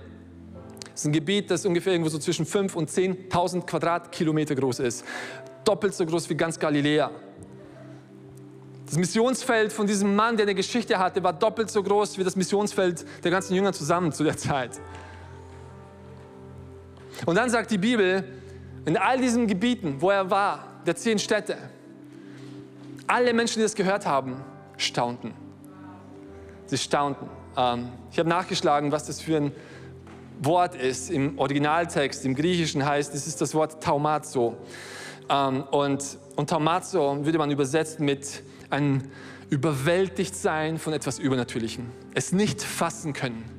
Das 0.99 1.05
ist 1.05 1.11
ein 1.11 1.13
Gebiet, 1.13 1.49
das 1.49 1.65
ungefähr 1.65 1.93
irgendwo 1.93 2.11
so 2.11 2.19
zwischen 2.19 2.45
5.000 2.45 2.75
und 2.75 2.91
10.000 2.91 3.67
Quadratkilometer 3.67 4.57
groß 4.57 4.81
ist. 4.81 5.05
Doppelt 5.63 5.95
so 5.95 6.05
groß 6.05 6.29
wie 6.29 6.35
ganz 6.35 6.59
Galiläa. 6.59 7.13
Das 8.85 8.99
Missionsfeld 8.99 9.73
von 9.73 9.87
diesem 9.87 10.17
Mann, 10.17 10.37
der 10.37 10.47
eine 10.47 10.57
Geschichte 10.57 10.99
hatte, 10.99 11.23
war 11.23 11.33
doppelt 11.33 11.71
so 11.71 11.85
groß 11.85 12.19
wie 12.19 12.25
das 12.25 12.35
Missionsfeld 12.35 13.07
der 13.23 13.31
ganzen 13.31 13.55
Jünger 13.55 13.73
zusammen 13.73 14.11
zu 14.11 14.25
der 14.25 14.37
Zeit. 14.37 14.81
Und 17.27 17.37
dann 17.37 17.49
sagt 17.49 17.71
die 17.71 17.79
Bibel, 17.79 18.25
in 18.85 18.97
all 18.97 19.21
diesen 19.21 19.47
Gebieten, 19.47 19.99
wo 20.01 20.11
er 20.11 20.29
war, 20.29 20.81
der 20.85 20.97
zehn 20.97 21.21
Städte, 21.21 21.59
alle 23.07 23.33
Menschen, 23.33 23.61
die 23.61 23.63
das 23.63 23.77
gehört 23.77 24.05
haben, 24.05 24.43
staunten. 24.77 25.33
Sie 26.67 26.77
staunten. 26.77 27.31
Ähm, 27.57 27.91
ich 28.11 28.19
habe 28.19 28.29
nachgeschlagen, 28.29 28.91
was 28.91 29.07
das 29.07 29.21
für 29.21 29.37
ein 29.37 29.53
Wort 30.41 30.75
ist 30.75 31.11
im 31.11 31.39
Originaltext, 31.39 32.25
im 32.25 32.35
Griechischen 32.35 32.85
heißt, 32.85 33.15
es 33.15 33.27
ist 33.27 33.41
das 33.41 33.55
Wort 33.55 33.83
Taumazo. 33.83 34.57
Ähm, 35.29 35.65
und, 35.71 36.19
und 36.37 36.51
Taumazo 36.51 37.25
würde 37.25 37.39
man 37.39 37.51
übersetzen 37.51 38.05
mit 38.05 38.43
einem 38.71 39.03
überwältigt 39.51 40.35
sein 40.37 40.79
von 40.79 40.93
etwas 40.93 41.19
Übernatürlichem. 41.19 41.87
Es 42.15 42.33
nicht 42.33 42.63
fassen 42.63 43.13
können. 43.13 43.58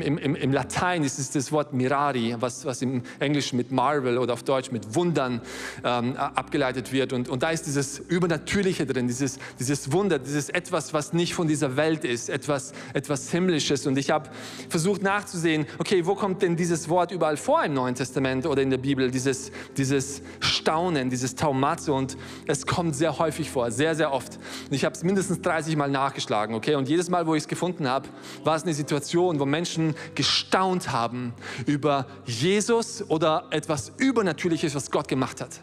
Im, 0.00 0.18
im, 0.18 0.34
im 0.34 0.52
Latein 0.52 1.04
ist 1.04 1.18
es 1.18 1.30
das 1.30 1.52
Wort 1.52 1.72
Mirari, 1.72 2.34
was, 2.38 2.64
was 2.64 2.80
im 2.82 3.02
Englischen 3.18 3.56
mit 3.56 3.70
Marvel 3.70 4.18
oder 4.18 4.32
auf 4.32 4.42
Deutsch 4.42 4.70
mit 4.70 4.94
Wundern 4.94 5.42
ähm, 5.84 6.16
abgeleitet 6.16 6.92
wird. 6.92 7.12
Und, 7.12 7.28
und 7.28 7.42
da 7.42 7.50
ist 7.50 7.66
dieses 7.66 7.98
Übernatürliche 7.98 8.86
drin, 8.86 9.06
dieses, 9.06 9.38
dieses 9.58 9.92
Wunder, 9.92 10.18
dieses 10.18 10.48
etwas, 10.48 10.94
was 10.94 11.12
nicht 11.12 11.34
von 11.34 11.48
dieser 11.48 11.76
Welt 11.76 12.04
ist, 12.04 12.30
etwas, 12.30 12.72
etwas 12.94 13.30
Himmlisches. 13.30 13.86
Und 13.86 13.98
ich 13.98 14.10
habe 14.10 14.30
versucht 14.68 15.02
nachzusehen, 15.02 15.66
okay, 15.78 16.06
wo 16.06 16.14
kommt 16.14 16.42
denn 16.42 16.56
dieses 16.56 16.88
Wort 16.88 17.12
überall 17.12 17.36
vor 17.36 17.62
im 17.64 17.74
Neuen 17.74 17.94
Testament 17.94 18.46
oder 18.46 18.62
in 18.62 18.70
der 18.70 18.78
Bibel, 18.78 19.10
dieses, 19.10 19.52
dieses 19.76 20.22
Staunen, 20.40 21.10
dieses 21.10 21.34
Taumazo. 21.34 21.94
Und 21.94 22.16
es 22.46 22.66
kommt 22.66 22.96
sehr 22.96 23.18
häufig 23.18 23.50
vor, 23.50 23.70
sehr, 23.70 23.94
sehr 23.94 24.12
oft. 24.12 24.38
Und 24.68 24.74
ich 24.74 24.84
habe 24.84 24.94
es 24.94 25.02
mindestens 25.02 25.42
30 25.42 25.76
Mal 25.76 25.90
nachgeschlagen, 25.90 26.54
okay? 26.54 26.76
Und 26.76 26.88
jedes 26.88 27.10
Mal, 27.10 27.26
wo 27.26 27.34
ich 27.34 27.42
es 27.42 27.48
gefunden 27.48 27.88
habe, 27.88 28.08
war 28.44 28.56
es 28.56 28.62
eine 28.62 28.74
Situation, 28.74 29.40
wo 29.40 29.44
Menschen 29.44 29.81
gestaunt 30.14 30.92
haben 30.92 31.34
über 31.66 32.06
Jesus 32.24 33.04
oder 33.08 33.44
etwas 33.50 33.92
Übernatürliches, 33.98 34.74
was 34.74 34.90
Gott 34.90 35.08
gemacht 35.08 35.40
hat. 35.40 35.60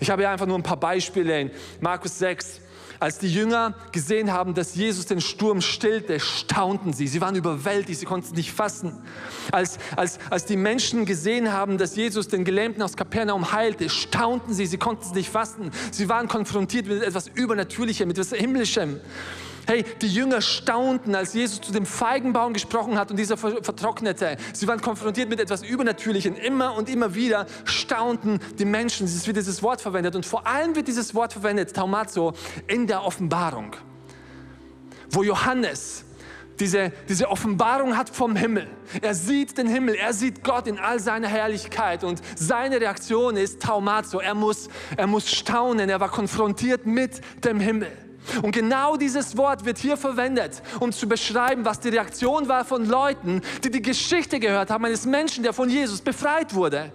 Ich 0.00 0.10
habe 0.10 0.22
hier 0.22 0.30
einfach 0.30 0.46
nur 0.46 0.58
ein 0.58 0.62
paar 0.62 0.78
Beispiele 0.78 1.40
in 1.40 1.50
Markus 1.80 2.18
6. 2.18 2.60
Als 3.00 3.18
die 3.18 3.32
Jünger 3.32 3.74
gesehen 3.92 4.32
haben, 4.32 4.54
dass 4.54 4.76
Jesus 4.76 5.06
den 5.06 5.20
Sturm 5.20 5.60
stillte, 5.60 6.20
staunten 6.20 6.92
sie. 6.92 7.06
Sie 7.06 7.20
waren 7.20 7.34
überwältigt, 7.34 7.98
sie 7.98 8.06
konnten 8.06 8.28
es 8.28 8.32
nicht 8.34 8.52
fassen. 8.52 9.02
Als, 9.52 9.78
als, 9.96 10.18
als 10.30 10.44
die 10.46 10.56
Menschen 10.56 11.04
gesehen 11.04 11.52
haben, 11.52 11.76
dass 11.76 11.96
Jesus 11.96 12.28
den 12.28 12.44
Gelähmten 12.44 12.82
aus 12.82 12.96
Kapernaum 12.96 13.52
heilte, 13.52 13.90
staunten 13.90 14.54
sie, 14.54 14.66
sie 14.66 14.78
konnten 14.78 15.04
es 15.04 15.12
nicht 15.12 15.28
fassen. 15.28 15.70
Sie 15.90 16.08
waren 16.08 16.28
konfrontiert 16.28 16.86
mit 16.86 17.02
etwas 17.02 17.28
Übernatürlichem, 17.28 18.08
mit 18.08 18.16
etwas 18.16 18.38
Himmlischem. 18.38 19.00
Hey, 19.66 19.84
die 20.02 20.08
Jünger 20.08 20.42
staunten, 20.42 21.14
als 21.14 21.32
Jesus 21.32 21.60
zu 21.60 21.72
dem 21.72 21.86
Feigenbaum 21.86 22.52
gesprochen 22.52 22.98
hat 22.98 23.10
und 23.10 23.16
dieser 23.18 23.36
vertrocknete. 23.36 24.36
Sie 24.52 24.68
waren 24.68 24.80
konfrontiert 24.80 25.28
mit 25.30 25.40
etwas 25.40 25.62
Übernatürlichem. 25.62 26.34
Immer 26.36 26.74
und 26.74 26.88
immer 26.88 27.14
wieder 27.14 27.46
staunten 27.64 28.40
die 28.58 28.66
Menschen. 28.66 29.06
Es 29.06 29.26
wird 29.26 29.36
dieses 29.36 29.62
Wort 29.62 29.80
verwendet 29.80 30.16
und 30.16 30.26
vor 30.26 30.46
allem 30.46 30.74
wird 30.76 30.88
dieses 30.88 31.14
Wort 31.14 31.32
verwendet, 31.32 31.74
Taumazo, 31.74 32.34
in 32.66 32.86
der 32.86 33.04
Offenbarung, 33.04 33.74
wo 35.10 35.22
Johannes 35.22 36.04
diese, 36.60 36.92
diese 37.08 37.30
Offenbarung 37.30 37.96
hat 37.96 38.10
vom 38.10 38.36
Himmel. 38.36 38.68
Er 39.02 39.14
sieht 39.14 39.58
den 39.58 39.66
Himmel, 39.66 39.94
er 39.94 40.12
sieht 40.12 40.44
Gott 40.44 40.66
in 40.66 40.78
all 40.78 41.00
seiner 41.00 41.28
Herrlichkeit 41.28 42.04
und 42.04 42.22
seine 42.36 42.80
Reaktion 42.80 43.36
ist 43.36 43.60
Taumazo. 43.62 44.20
Er 44.20 44.34
muss, 44.34 44.68
er 44.96 45.06
muss 45.06 45.30
staunen, 45.30 45.88
er 45.88 46.00
war 46.00 46.10
konfrontiert 46.10 46.86
mit 46.86 47.20
dem 47.44 47.60
Himmel. 47.60 47.90
Und 48.42 48.52
genau 48.52 48.96
dieses 48.96 49.36
Wort 49.36 49.64
wird 49.64 49.78
hier 49.78 49.96
verwendet, 49.96 50.62
um 50.80 50.92
zu 50.92 51.08
beschreiben, 51.08 51.64
was 51.64 51.80
die 51.80 51.90
Reaktion 51.90 52.48
war 52.48 52.64
von 52.64 52.86
Leuten, 52.86 53.42
die 53.62 53.70
die 53.70 53.82
Geschichte 53.82 54.40
gehört 54.40 54.70
haben, 54.70 54.84
eines 54.84 55.06
Menschen, 55.06 55.42
der 55.42 55.52
von 55.52 55.68
Jesus 55.68 56.00
befreit 56.00 56.54
wurde. 56.54 56.92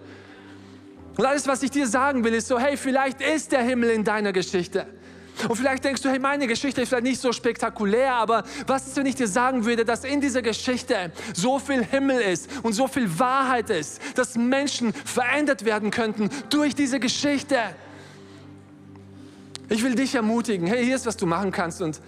Und 1.18 1.26
alles, 1.26 1.48
was 1.48 1.62
ich 1.64 1.72
dir 1.72 1.88
sagen 1.88 2.24
will, 2.24 2.34
ist 2.34 2.48
so, 2.48 2.58
hey, 2.58 2.78
vielleicht 2.78 3.22
ist 3.22 3.52
der 3.52 3.62
Himmel 3.62 3.90
in 3.90 4.04
deiner 4.04 4.32
Geschichte. 4.32 4.88
Und 5.48 5.56
vielleicht 5.56 5.84
denkst 5.86 6.02
du, 6.02 6.10
hey, 6.10 6.20
meine 6.20 6.48
Geschichte 6.48 6.82
ist 6.82 6.90
vielleicht 6.90 7.04
nicht 7.04 7.22
so 7.22 7.32
spektakulär, 7.32 8.14
aber 8.14 8.44
was 8.68 8.88
ist, 8.88 8.98
wenn 8.98 9.06
ich 9.06 9.16
dir 9.16 9.28
sagen 9.28 9.66
würde, 9.66 9.86
dass 9.86 10.04
in 10.04 10.20
dieser 10.20 10.42
Geschichte 10.42 11.12
so 11.34 11.60
viel 11.60 11.84
Himmel 11.84 12.20
ist 12.20 12.50
und 12.64 12.74
so 12.74 12.88
viel 12.88 13.20
Wahrheit 13.20 13.70
ist, 13.70 14.02
dass 14.16 14.36
Menschen 14.36 14.94
verändert 14.94 15.64
werden 15.64 15.92
könnten 15.92 16.30
durch 16.50 16.76
diese 16.76 17.00
Geschichte? 17.00 17.58
Ich 19.70 19.84
will 19.84 19.94
dich 19.94 20.16
ermutigen, 20.16 20.68
hey, 20.68 20.84
hier 20.84 20.96
ist, 20.96 21.06
was 21.06 21.16
du 21.16 21.26
machen 21.26 21.52
kannst. 21.52 21.82
Und 21.82 22.02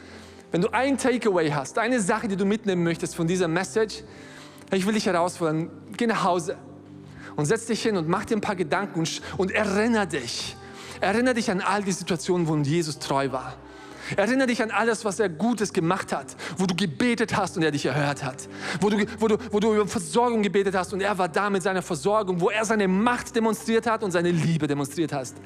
wenn 0.51 0.61
du 0.61 0.69
ein 0.73 0.97
Takeaway 0.97 1.51
hast, 1.51 1.77
eine 1.77 2.01
Sache, 2.01 2.27
die 2.27 2.35
du 2.35 2.45
mitnehmen 2.45 2.83
möchtest 2.83 3.15
von 3.15 3.27
dieser 3.27 3.47
Message, 3.47 4.03
ich 4.71 4.85
will 4.85 4.93
dich 4.93 5.05
herausfordern, 5.05 5.69
geh 5.95 6.07
nach 6.07 6.23
Hause 6.23 6.57
und 7.35 7.45
setz 7.45 7.67
dich 7.67 7.83
hin 7.83 7.97
und 7.97 8.07
mach 8.07 8.25
dir 8.25 8.37
ein 8.37 8.41
paar 8.41 8.55
Gedanken 8.55 8.99
und, 8.99 9.21
und 9.37 9.51
erinnere 9.51 10.07
dich. 10.07 10.55
Erinnere 10.99 11.35
dich 11.35 11.49
an 11.51 11.61
all 11.61 11.83
die 11.83 11.91
Situationen, 11.91 12.47
wo 12.47 12.55
Jesus 12.57 12.99
treu 12.99 13.31
war. 13.31 13.55
Erinnere 14.15 14.47
dich 14.47 14.61
an 14.61 14.71
alles, 14.71 15.05
was 15.05 15.19
er 15.19 15.29
Gutes 15.29 15.71
gemacht 15.71 16.11
hat, 16.11 16.35
wo 16.57 16.65
du 16.65 16.75
gebetet 16.75 17.35
hast 17.37 17.55
und 17.55 17.63
er 17.63 17.71
dich 17.71 17.85
erhört 17.85 18.23
hat, 18.23 18.49
wo 18.81 18.89
du, 18.89 19.05
wo 19.19 19.27
du, 19.27 19.37
wo 19.51 19.59
du 19.59 19.73
über 19.75 19.87
Versorgung 19.87 20.41
gebetet 20.41 20.75
hast 20.75 20.93
und 20.93 21.01
er 21.01 21.17
war 21.17 21.29
da 21.29 21.49
mit 21.49 21.63
seiner 21.63 21.81
Versorgung, 21.81 22.41
wo 22.41 22.49
er 22.49 22.65
seine 22.65 22.87
Macht 22.87 23.35
demonstriert 23.35 23.87
hat 23.87 24.03
und 24.03 24.11
seine 24.11 24.31
Liebe 24.31 24.67
demonstriert 24.67 25.13
hast. 25.13 25.37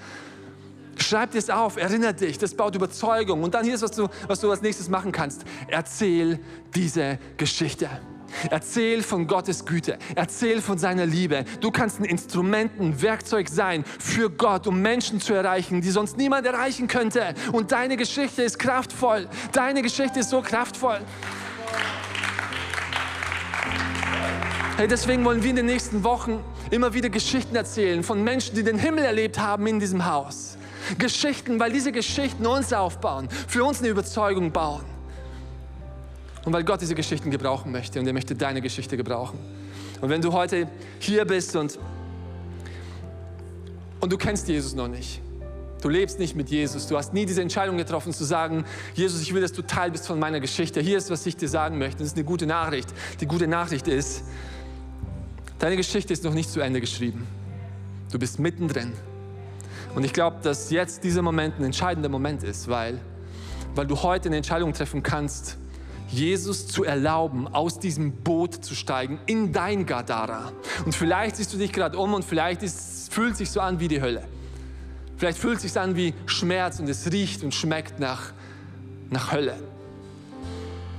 Schreib 0.98 1.32
dir 1.32 1.40
es 1.40 1.50
auf, 1.50 1.78
erinnere 1.78 2.14
dich, 2.14 2.38
das 2.38 2.54
baut 2.54 2.76
Überzeugung. 2.76 3.44
Und 3.44 3.54
dann 3.54 3.66
hier 3.66 3.76
ist, 3.76 3.82
was 3.82 3.92
du, 3.92 4.08
was 4.28 4.40
du 4.40 4.50
als 4.50 4.62
nächstes 4.62 4.90
machen 4.90 5.12
kannst. 5.12 5.44
Erzähl 5.68 6.40
diese 6.74 7.20
Geschichte. 7.38 7.90
Erzähl 8.50 9.02
von 9.04 9.28
Gottes 9.28 9.66
Güte. 9.66 9.98
Erzähl 10.16 10.62
von 10.62 10.78
seiner 10.78 11.06
Liebe. 11.06 11.46
Du 11.62 11.72
kannst 11.72 12.00
ein 12.00 12.06
Instrument, 12.06 12.80
ein 12.80 13.02
Werkzeug 13.02 13.50
sein 13.50 13.84
für 14.00 14.30
Gott, 14.30 14.68
um 14.68 14.82
Menschen 14.82 15.20
zu 15.20 15.34
erreichen, 15.34 15.82
die 15.82 15.90
sonst 15.90 16.18
niemand 16.18 16.46
erreichen 16.46 16.88
könnte. 16.88 17.34
Und 17.52 17.72
deine 17.72 17.98
Geschichte 17.98 18.44
ist 18.44 18.60
kraftvoll. 18.60 19.28
Deine 19.52 19.82
Geschichte 19.82 20.20
ist 20.20 20.30
so 20.30 20.42
kraftvoll. 20.42 21.00
Hey, 24.78 24.88
deswegen 24.88 25.24
wollen 25.24 25.42
wir 25.42 25.52
in 25.52 25.56
den 25.56 25.68
nächsten 25.68 26.04
Wochen 26.04 26.44
immer 26.70 26.94
wieder 26.94 27.10
Geschichten 27.10 27.56
erzählen 27.56 28.04
von 28.04 28.24
Menschen, 28.24 28.56
die 28.56 28.64
den 28.64 28.78
Himmel 28.78 29.06
erlebt 29.06 29.40
haben 29.40 29.66
in 29.68 29.80
diesem 29.80 30.06
Haus. 30.06 30.58
Geschichten, 30.98 31.60
weil 31.60 31.72
diese 31.72 31.92
Geschichten 31.92 32.46
uns 32.46 32.74
aufbauen, 32.74 33.30
für 33.48 33.64
uns 33.64 33.80
eine 33.80 33.90
Überzeugung 33.90 34.52
bauen. 34.52 34.84
Und 36.46 36.54
weil 36.54 36.64
Gott 36.64 36.82
diese 36.82 36.96
Geschichten 36.96 37.32
gebrauchen 37.32 37.72
möchte 37.72 38.00
und 38.00 38.06
er 38.06 38.14
möchte 38.14 38.36
deine 38.36 38.62
Geschichte 38.62 38.98
gebrauchen. 38.98 39.40
Und 40.02 40.10
wenn 40.10 40.22
du 40.22 40.32
heute 40.32 40.68
hier 41.00 41.26
bist 41.26 41.56
und, 41.56 41.80
und 44.00 44.12
du 44.12 44.18
kennst 44.18 44.48
Jesus 44.48 44.76
noch 44.76 44.88
nicht, 44.88 45.22
du 45.82 45.90
lebst 45.90 46.20
nicht 46.20 46.36
mit 46.36 46.50
Jesus, 46.50 46.86
du 46.88 46.98
hast 46.98 47.14
nie 47.14 47.26
diese 47.26 47.42
Entscheidung 47.42 47.78
getroffen 47.78 48.14
zu 48.14 48.24
sagen, 48.24 48.66
Jesus, 48.94 49.22
ich 49.22 49.34
will, 49.34 49.42
dass 49.42 49.54
du 49.54 49.64
Teil 49.64 49.90
bist 49.90 50.06
von 50.06 50.20
meiner 50.20 50.40
Geschichte. 50.40 50.82
Hier 50.82 51.00
ist, 51.00 51.10
was 51.10 51.26
ich 51.26 51.36
dir 51.36 51.50
sagen 51.50 51.80
möchte. 51.80 52.00
Das 52.00 52.08
ist 52.08 52.16
eine 52.16 52.26
gute 52.26 52.46
Nachricht. 52.46 52.90
Die 53.22 53.26
gute 53.26 53.48
Nachricht 53.48 53.88
ist, 53.88 54.24
deine 55.58 55.78
Geschichte 55.78 56.14
ist 56.14 56.24
noch 56.24 56.34
nicht 56.34 56.52
zu 56.52 56.60
Ende 56.60 56.80
geschrieben. 56.80 57.26
Du 58.12 58.20
bist 58.20 58.38
mittendrin. 58.38 58.94
Und 59.96 60.04
ich 60.04 60.12
glaube, 60.12 60.38
dass 60.44 60.70
jetzt 60.72 61.06
dieser 61.06 61.22
Moment 61.22 61.58
ein 61.58 61.64
entscheidender 61.64 62.10
Moment 62.10 62.44
ist, 62.44 62.68
weil, 62.68 63.00
weil 63.76 63.88
du 63.88 64.04
heute 64.04 64.28
eine 64.28 64.36
Entscheidung 64.36 64.74
treffen 64.74 65.02
kannst, 65.02 65.58
Jesus 66.10 66.68
zu 66.68 66.84
erlauben, 66.84 67.48
aus 67.48 67.80
diesem 67.80 68.12
Boot 68.12 68.54
zu 68.64 68.76
steigen 68.76 69.20
in 69.26 69.54
dein 69.54 69.86
Gadara. 69.86 70.52
Und 70.86 70.94
vielleicht 70.94 71.38
siehst 71.38 71.54
du 71.54 71.58
dich 71.58 71.72
gerade 71.72 71.98
um 71.98 72.14
und 72.14 72.26
vielleicht 72.26 72.62
ist, 72.62 73.12
fühlt 73.14 73.32
es 73.32 73.38
sich 73.40 73.50
so 73.50 73.62
an 73.62 73.80
wie 73.80 73.88
die 73.88 74.02
Hölle. 74.02 74.24
Vielleicht 75.18 75.38
fühlt 75.38 75.56
es 75.56 75.62
sich 75.62 75.80
an 75.80 75.96
wie 75.96 76.14
Schmerz 76.26 76.80
und 76.80 76.90
es 76.90 77.12
riecht 77.12 77.44
und 77.44 77.56
schmeckt 77.56 78.00
nach, 78.00 78.34
nach 79.10 79.32
Hölle. 79.32 79.56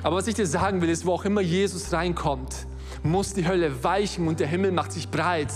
Aber 0.03 0.17
was 0.17 0.27
ich 0.27 0.35
dir 0.35 0.47
sagen 0.47 0.81
will, 0.81 0.89
ist, 0.89 1.05
wo 1.05 1.13
auch 1.13 1.27
immer 1.27 1.43
Jesus 1.43 1.93
reinkommt, 1.93 2.67
muss 3.03 3.35
die 3.35 3.47
Hölle 3.47 3.85
weichen 3.85 4.27
und 4.27 4.41
der 4.41 4.47
Himmel 4.47 4.73
macht 4.73 4.93
sich 4.93 5.09
breit. 5.11 5.53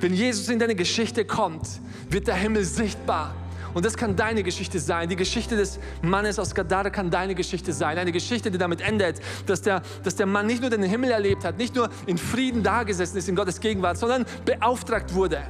Wenn 0.00 0.14
Jesus 0.14 0.48
in 0.48 0.58
deine 0.58 0.74
Geschichte 0.74 1.24
kommt, 1.24 1.68
wird 2.12 2.26
der 2.26 2.34
Himmel 2.34 2.64
sichtbar. 2.64 3.34
Und 3.74 3.86
das 3.86 3.96
kann 3.96 4.16
deine 4.16 4.42
Geschichte 4.42 4.78
sein. 4.78 5.08
Die 5.08 5.16
Geschichte 5.16 5.56
des 5.56 5.78
Mannes 6.02 6.38
aus 6.38 6.54
Gadara 6.54 6.90
kann 6.90 7.10
deine 7.10 7.34
Geschichte 7.34 7.72
sein. 7.72 7.96
Eine 7.96 8.12
Geschichte, 8.12 8.50
die 8.50 8.58
damit 8.58 8.82
endet, 8.82 9.20
dass 9.46 9.62
der, 9.62 9.82
dass 10.02 10.16
der 10.16 10.26
Mann 10.26 10.46
nicht 10.46 10.60
nur 10.60 10.68
den 10.68 10.82
Himmel 10.82 11.10
erlebt 11.10 11.44
hat, 11.44 11.56
nicht 11.56 11.74
nur 11.74 11.88
in 12.06 12.18
Frieden 12.18 12.62
dagesessen 12.62 13.16
ist 13.16 13.28
in 13.28 13.36
Gottes 13.36 13.60
Gegenwart, 13.60 13.96
sondern 13.96 14.26
beauftragt 14.44 15.14
wurde, 15.14 15.42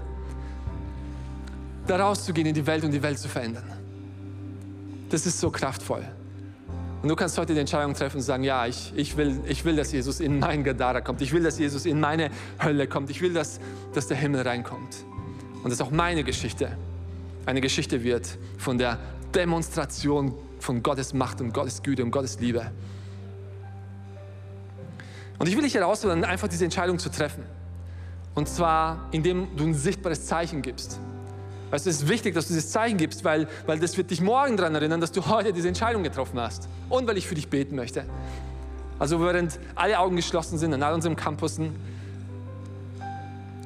da 1.87 1.97
rauszugehen 1.97 2.47
in 2.47 2.55
die 2.55 2.65
Welt 2.65 2.85
und 2.85 2.93
die 2.93 3.03
Welt 3.03 3.19
zu 3.19 3.29
verändern. 3.29 3.65
Das 5.11 5.27
ist 5.27 5.41
so 5.41 5.51
kraftvoll. 5.51 6.05
Und 7.03 7.09
du 7.09 7.17
kannst 7.17 7.37
heute 7.37 7.53
die 7.53 7.61
Entscheidung 7.61 7.95
treffen 7.95 8.19
und 8.19 8.23
sagen, 8.23 8.45
ja, 8.45 8.67
ich, 8.67 8.93
ich, 8.95 9.17
will, 9.17 9.41
ich 9.47 9.65
will, 9.65 9.75
dass 9.75 9.91
Jesus 9.91 10.21
in 10.21 10.39
mein 10.39 10.63
Gadara 10.63 11.01
kommt. 11.01 11.21
Ich 11.21 11.33
will, 11.33 11.43
dass 11.43 11.59
Jesus 11.59 11.85
in 11.85 11.99
meine 11.99 12.31
Hölle 12.63 12.87
kommt. 12.87 13.11
Ich 13.11 13.21
will, 13.21 13.33
dass, 13.33 13.59
dass 13.93 14.07
der 14.07 14.17
Himmel 14.17 14.43
reinkommt. 14.43 15.05
Und 15.63 15.71
dass 15.71 15.81
auch 15.81 15.91
meine 15.91 16.25
Geschichte 16.25 16.77
eine 17.47 17.61
Geschichte 17.61 18.03
wird 18.05 18.39
von 18.59 18.79
der 18.79 18.99
Demonstration 19.35 20.35
von 20.59 20.83
Gottes 20.83 21.13
Macht 21.13 21.41
und 21.41 21.53
Gottes 21.53 21.83
Güte 21.83 22.05
und 22.05 22.11
Gottes 22.11 22.39
Liebe. 22.39 22.71
Und 25.39 25.49
ich 25.49 25.57
will 25.57 25.63
dich 25.63 25.75
herausfordern, 25.75 26.25
einfach 26.25 26.49
diese 26.49 26.65
Entscheidung 26.65 26.99
zu 26.99 27.11
treffen. 27.11 27.43
Und 28.35 28.49
zwar, 28.49 29.09
indem 29.11 29.49
du 29.57 29.65
ein 29.65 29.75
sichtbares 29.75 30.27
Zeichen 30.27 30.63
gibst. 30.63 31.01
Weißt 31.71 31.87
du, 31.87 31.91
es 31.91 32.03
ist 32.03 32.09
wichtig, 32.09 32.35
dass 32.35 32.49
du 32.49 32.55
dieses 32.55 32.71
Zeichen 32.71 32.99
gibst, 32.99 33.25
weil, 33.25 33.49
weil 33.67 33.79
das 33.79 33.97
wird 33.97 34.11
dich 34.11 34.21
morgen 34.21 34.57
daran 34.57 34.75
erinnern, 34.75 35.01
dass 35.01 35.11
du 35.11 35.27
heute 35.27 35.53
diese 35.53 35.69
Entscheidung 35.69 36.03
getroffen 36.03 36.39
hast. 36.39 36.69
Und 36.89 37.09
weil 37.09 37.17
ich 37.17 37.27
für 37.27 37.35
dich 37.35 37.49
beten 37.49 37.77
möchte. 37.77 38.05
Also 38.99 39.21
während 39.21 39.59
alle 39.75 39.99
Augen 39.99 40.17
geschlossen 40.17 40.59
sind 40.59 40.75
an 40.75 40.83
all 40.83 40.95
unseren 40.95 41.17
Campussen, 41.17 41.75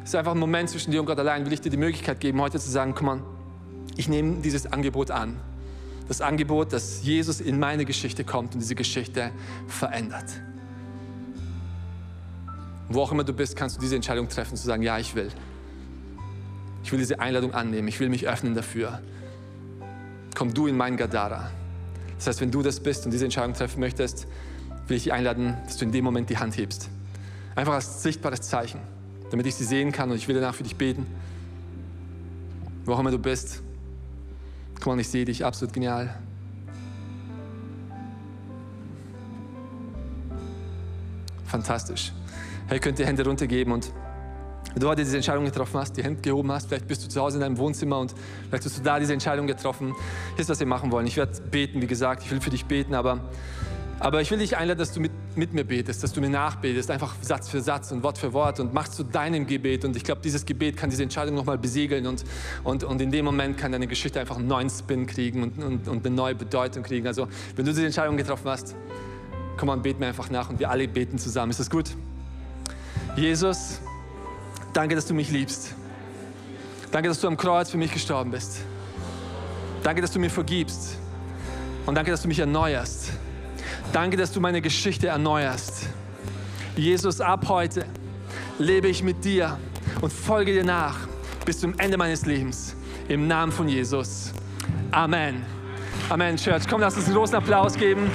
es 0.07 0.11
ist 0.11 0.15
einfach 0.15 0.37
ein 0.37 0.39
Moment 0.39 0.71
zwischen 0.71 0.93
dir 0.93 1.01
und 1.01 1.07
Gott 1.07 1.19
allein, 1.19 1.45
will 1.45 1.53
ich 1.53 1.61
dir 1.61 1.69
die 1.69 1.77
Möglichkeit 1.77 2.21
geben, 2.21 2.41
heute 2.41 2.61
zu 2.61 2.71
sagen, 2.71 2.95
komm 2.95 3.07
mal, 3.07 3.23
ich 3.97 4.09
nehme 4.09 4.37
dieses 4.37 4.73
Angebot 4.73 5.11
an. 5.11 5.35
Das 6.07 6.21
Angebot, 6.21 6.73
dass 6.73 7.03
Jesus 7.03 7.41
in 7.41 7.59
meine 7.59 7.85
Geschichte 7.85 8.23
kommt 8.23 8.55
und 8.55 8.61
diese 8.61 8.77
Geschichte 8.77 9.33
verändert. 9.67 10.27
Wo 12.89 13.01
auch 13.01 13.11
immer 13.11 13.25
du 13.25 13.33
bist, 13.33 13.57
kannst 13.57 13.79
du 13.79 13.81
diese 13.81 13.97
Entscheidung 13.97 14.29
treffen, 14.29 14.57
zu 14.57 14.65
sagen, 14.65 14.85
ja, 14.85 14.97
ich 14.97 15.17
will. 15.17 15.29
Ich 16.85 16.93
will 16.93 17.01
diese 17.01 17.19
Einladung 17.19 17.53
annehmen, 17.53 17.89
ich 17.89 17.99
will 17.99 18.09
mich 18.09 18.29
öffnen 18.29 18.55
dafür. 18.55 19.01
Komm 20.37 20.55
du 20.55 20.69
in 20.69 20.77
mein 20.77 20.97
Gadara. 20.97 21.51
Das 22.17 22.29
heißt, 22.29 22.41
wenn 22.43 22.53
du 22.53 22.63
das 22.63 22.79
bist 22.79 23.07
und 23.07 23.11
diese 23.11 23.25
Entscheidung 23.25 23.55
treffen 23.55 23.81
möchtest, 23.81 24.29
will 24.87 24.99
ich 24.99 25.03
dich 25.03 25.13
einladen, 25.13 25.57
dass 25.65 25.79
du 25.79 25.85
in 25.85 25.91
dem 25.91 26.05
Moment 26.05 26.31
die 26.31 26.39
Hand 26.39 26.57
hebst. 26.57 26.91
Einfach 27.57 27.75
als 27.75 28.05
sichtbares 28.05 28.43
Zeichen, 28.43 28.79
damit 29.31 29.47
ich 29.47 29.55
sie 29.55 29.65
sehen 29.65 29.93
kann 29.93 30.11
und 30.11 30.17
ich 30.17 30.29
will 30.29 30.35
danach 30.35 30.55
für 30.55 30.63
dich 30.63 30.77
beten. 30.77 31.07
Wo 32.85 32.93
auch 32.93 32.99
immer 32.99 33.11
du 33.11 33.19
bist. 33.19 33.63
Komm 34.81 34.95
on, 34.95 34.99
ich 34.99 35.09
sehe 35.09 35.25
dich, 35.25 35.45
absolut 35.45 35.73
genial. 35.73 36.17
Fantastisch. 41.47 42.13
Hey, 42.69 42.79
könnt 42.81 42.99
ihr 42.99 43.07
Hände 43.07 43.25
runtergeben 43.25 43.73
und 43.73 43.93
wenn 44.77 44.83
du 44.83 44.89
heute 44.89 45.05
diese 45.05 45.17
Entscheidung 45.17 45.47
getroffen 45.47 45.81
hast, 45.81 45.97
die 45.97 46.05
Hände 46.05 46.21
gehoben 46.21 46.53
hast, 46.53 46.69
vielleicht 46.69 46.87
bist 46.87 47.03
du 47.03 47.09
zu 47.09 47.19
Hause 47.19 47.39
in 47.39 47.41
deinem 47.41 47.57
Wohnzimmer 47.57 47.99
und 47.99 48.15
vielleicht 48.49 48.67
hast 48.67 48.77
du 48.77 48.83
da 48.83 48.99
diese 48.99 49.15
Entscheidung 49.15 49.47
getroffen. 49.47 49.95
Hier 50.35 50.41
ist, 50.41 50.51
was 50.51 50.61
wir 50.61 50.67
machen 50.67 50.93
wollen. 50.93 51.07
Ich 51.07 51.17
werde 51.17 51.41
beten, 51.51 51.81
wie 51.81 51.87
gesagt, 51.87 52.23
ich 52.25 52.31
will 52.31 52.43
für 52.43 52.51
dich 52.51 52.67
beten, 52.67 52.95
aber, 52.95 53.21
aber 53.99 54.21
ich 54.21 54.31
will 54.31 54.39
dich 54.39 54.57
einladen, 54.57 54.79
dass 54.79 54.93
du 54.93 55.01
mit, 55.01 55.13
mit 55.37 55.55
mir 55.55 55.65
betest, 55.65 56.03
dass 56.03 56.13
du 56.13 56.21
mir 56.21 56.29
nachbetest, 56.29 56.91
einfach 56.91 57.15
Satz 57.23 57.49
für 57.49 57.63
Satz 57.63 57.93
und 57.93 58.03
Wort 58.03 58.19
für 58.19 58.33
Wort 58.35 58.61
und 58.61 58.75
machst 58.75 58.95
zu 58.95 59.05
deinem 59.05 59.47
Gebet. 59.47 59.87
Und 59.87 59.97
ich 59.97 60.05
glaube, 60.05 60.21
dieses 60.23 60.45
Gebet 60.45 60.77
kann 60.77 60.91
diese 60.91 61.03
Entscheidung 61.03 61.35
nochmal 61.35 61.57
besiegeln 61.57 62.07
und, 62.07 62.25
und, 62.63 62.85
und 62.85 63.01
in 63.01 63.11
dem 63.11 63.25
Moment 63.25 63.57
kann 63.57 63.73
deine 63.73 63.87
Geschichte 63.87 64.21
einfach 64.21 64.37
einen 64.37 64.49
neuen 64.49 64.69
Spin 64.69 65.07
kriegen 65.07 65.43
und, 65.43 65.59
und, 65.63 65.89
und 65.89 66.07
eine 66.07 66.15
neue 66.15 66.35
Bedeutung 66.35 66.83
kriegen. 66.83 67.07
Also, 67.07 67.27
wenn 67.55 67.65
du 67.65 67.73
diese 67.73 67.87
Entscheidung 67.87 68.19
getroffen 68.19 68.49
hast, 68.49 68.75
komm 69.57 69.69
mal, 69.69 69.77
beten 69.79 70.01
mir 70.01 70.09
einfach 70.09 70.29
nach 70.29 70.51
und 70.51 70.59
wir 70.59 70.71
alle 70.71 70.87
beten 70.89 71.19
zusammen. 71.19 71.51
Ist 71.51 71.61
das 71.61 71.71
gut? 71.71 71.91
Jesus, 73.17 73.81
danke, 74.75 74.95
dass 74.95 75.07
du 75.07 75.15
mich 75.15 75.31
liebst. 75.31 75.75
Danke, 76.93 77.09
dass 77.09 77.21
du 77.21 77.29
am 77.29 77.39
Kreuz 77.39 77.71
für 77.71 77.79
mich 77.79 77.93
gestorben 77.93 78.31
bist. 78.31 78.61
Danke, 79.83 80.03
dass 80.03 80.13
du 80.13 80.19
mir 80.19 80.31
vergibst. 80.31 80.99
Und 81.87 81.95
danke, 81.95 82.11
dass 82.11 82.21
du 82.21 82.29
mich 82.29 82.39
erneuerst. 82.39 83.13
Danke, 83.93 84.17
dass 84.17 84.33
du 84.33 84.41
meine 84.41 84.61
Geschichte 84.61 85.09
erneuerst. 85.09 85.89
Jesus, 86.77 87.21
ab 87.21 87.49
heute 87.49 87.87
lebe 88.59 88.89
ich 88.89 89.03
mit 89.03 89.25
dir 89.25 89.59
und 90.01 90.13
folge 90.13 90.53
dir 90.53 90.65
nach 90.65 90.97
bis 91.45 91.61
zum 91.61 91.79
Ende 91.79 91.97
meines 91.97 92.27
Lebens. 92.27 92.77
Im 93.09 93.29
Namen 93.29 93.53
von 93.53 93.69
Jesus. 93.69 94.33
Amen. 94.91 95.45
Amen, 96.09 96.37
Church. 96.37 96.65
Komm, 96.69 96.81
lass 96.81 96.97
uns 96.97 97.07
einen 97.07 97.15
großen 97.15 97.37
Applaus 97.37 97.75
geben 97.75 98.11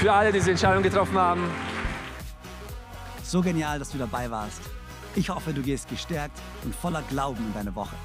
für 0.00 0.12
alle, 0.12 0.32
die 0.32 0.38
diese 0.38 0.50
Entscheidung 0.50 0.82
getroffen 0.82 1.16
haben. 1.16 1.42
So 3.22 3.40
genial, 3.40 3.78
dass 3.78 3.90
du 3.90 3.98
dabei 3.98 4.30
warst. 4.30 4.60
Ich 5.14 5.30
hoffe, 5.30 5.52
du 5.52 5.62
gehst 5.62 5.88
gestärkt 5.88 6.38
und 6.64 6.74
voller 6.74 7.02
Glauben 7.02 7.44
in 7.46 7.54
deine 7.54 7.74
Woche. 7.74 7.96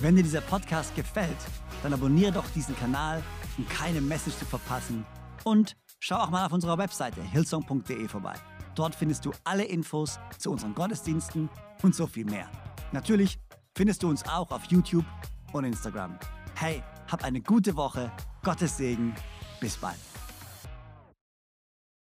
Wenn 0.00 0.16
dir 0.16 0.22
dieser 0.22 0.40
Podcast 0.40 0.94
gefällt, 0.94 1.36
dann 1.82 1.92
abonniere 1.92 2.32
doch 2.32 2.48
diesen 2.54 2.76
Kanal, 2.76 3.22
um 3.58 3.68
keine 3.68 4.00
Message 4.00 4.36
zu 4.36 4.44
verpassen. 4.44 5.04
Und 5.44 5.76
schau 6.00 6.16
auch 6.16 6.30
mal 6.30 6.46
auf 6.46 6.52
unserer 6.52 6.78
Webseite 6.78 7.22
hillsong.de 7.22 8.08
vorbei. 8.08 8.34
Dort 8.74 8.94
findest 8.94 9.24
du 9.24 9.32
alle 9.44 9.64
Infos 9.64 10.18
zu 10.38 10.50
unseren 10.50 10.74
Gottesdiensten 10.74 11.48
und 11.82 11.94
so 11.94 12.06
viel 12.06 12.24
mehr. 12.24 12.48
Natürlich 12.92 13.38
findest 13.74 14.02
du 14.02 14.08
uns 14.08 14.26
auch 14.28 14.50
auf 14.50 14.64
YouTube 14.64 15.04
und 15.52 15.64
Instagram. 15.64 16.18
Hey, 16.54 16.82
hab 17.10 17.24
eine 17.24 17.40
gute 17.40 17.76
Woche, 17.76 18.12
Gottes 18.42 18.76
Segen, 18.76 19.14
bis 19.60 19.76
bald. 19.76 19.98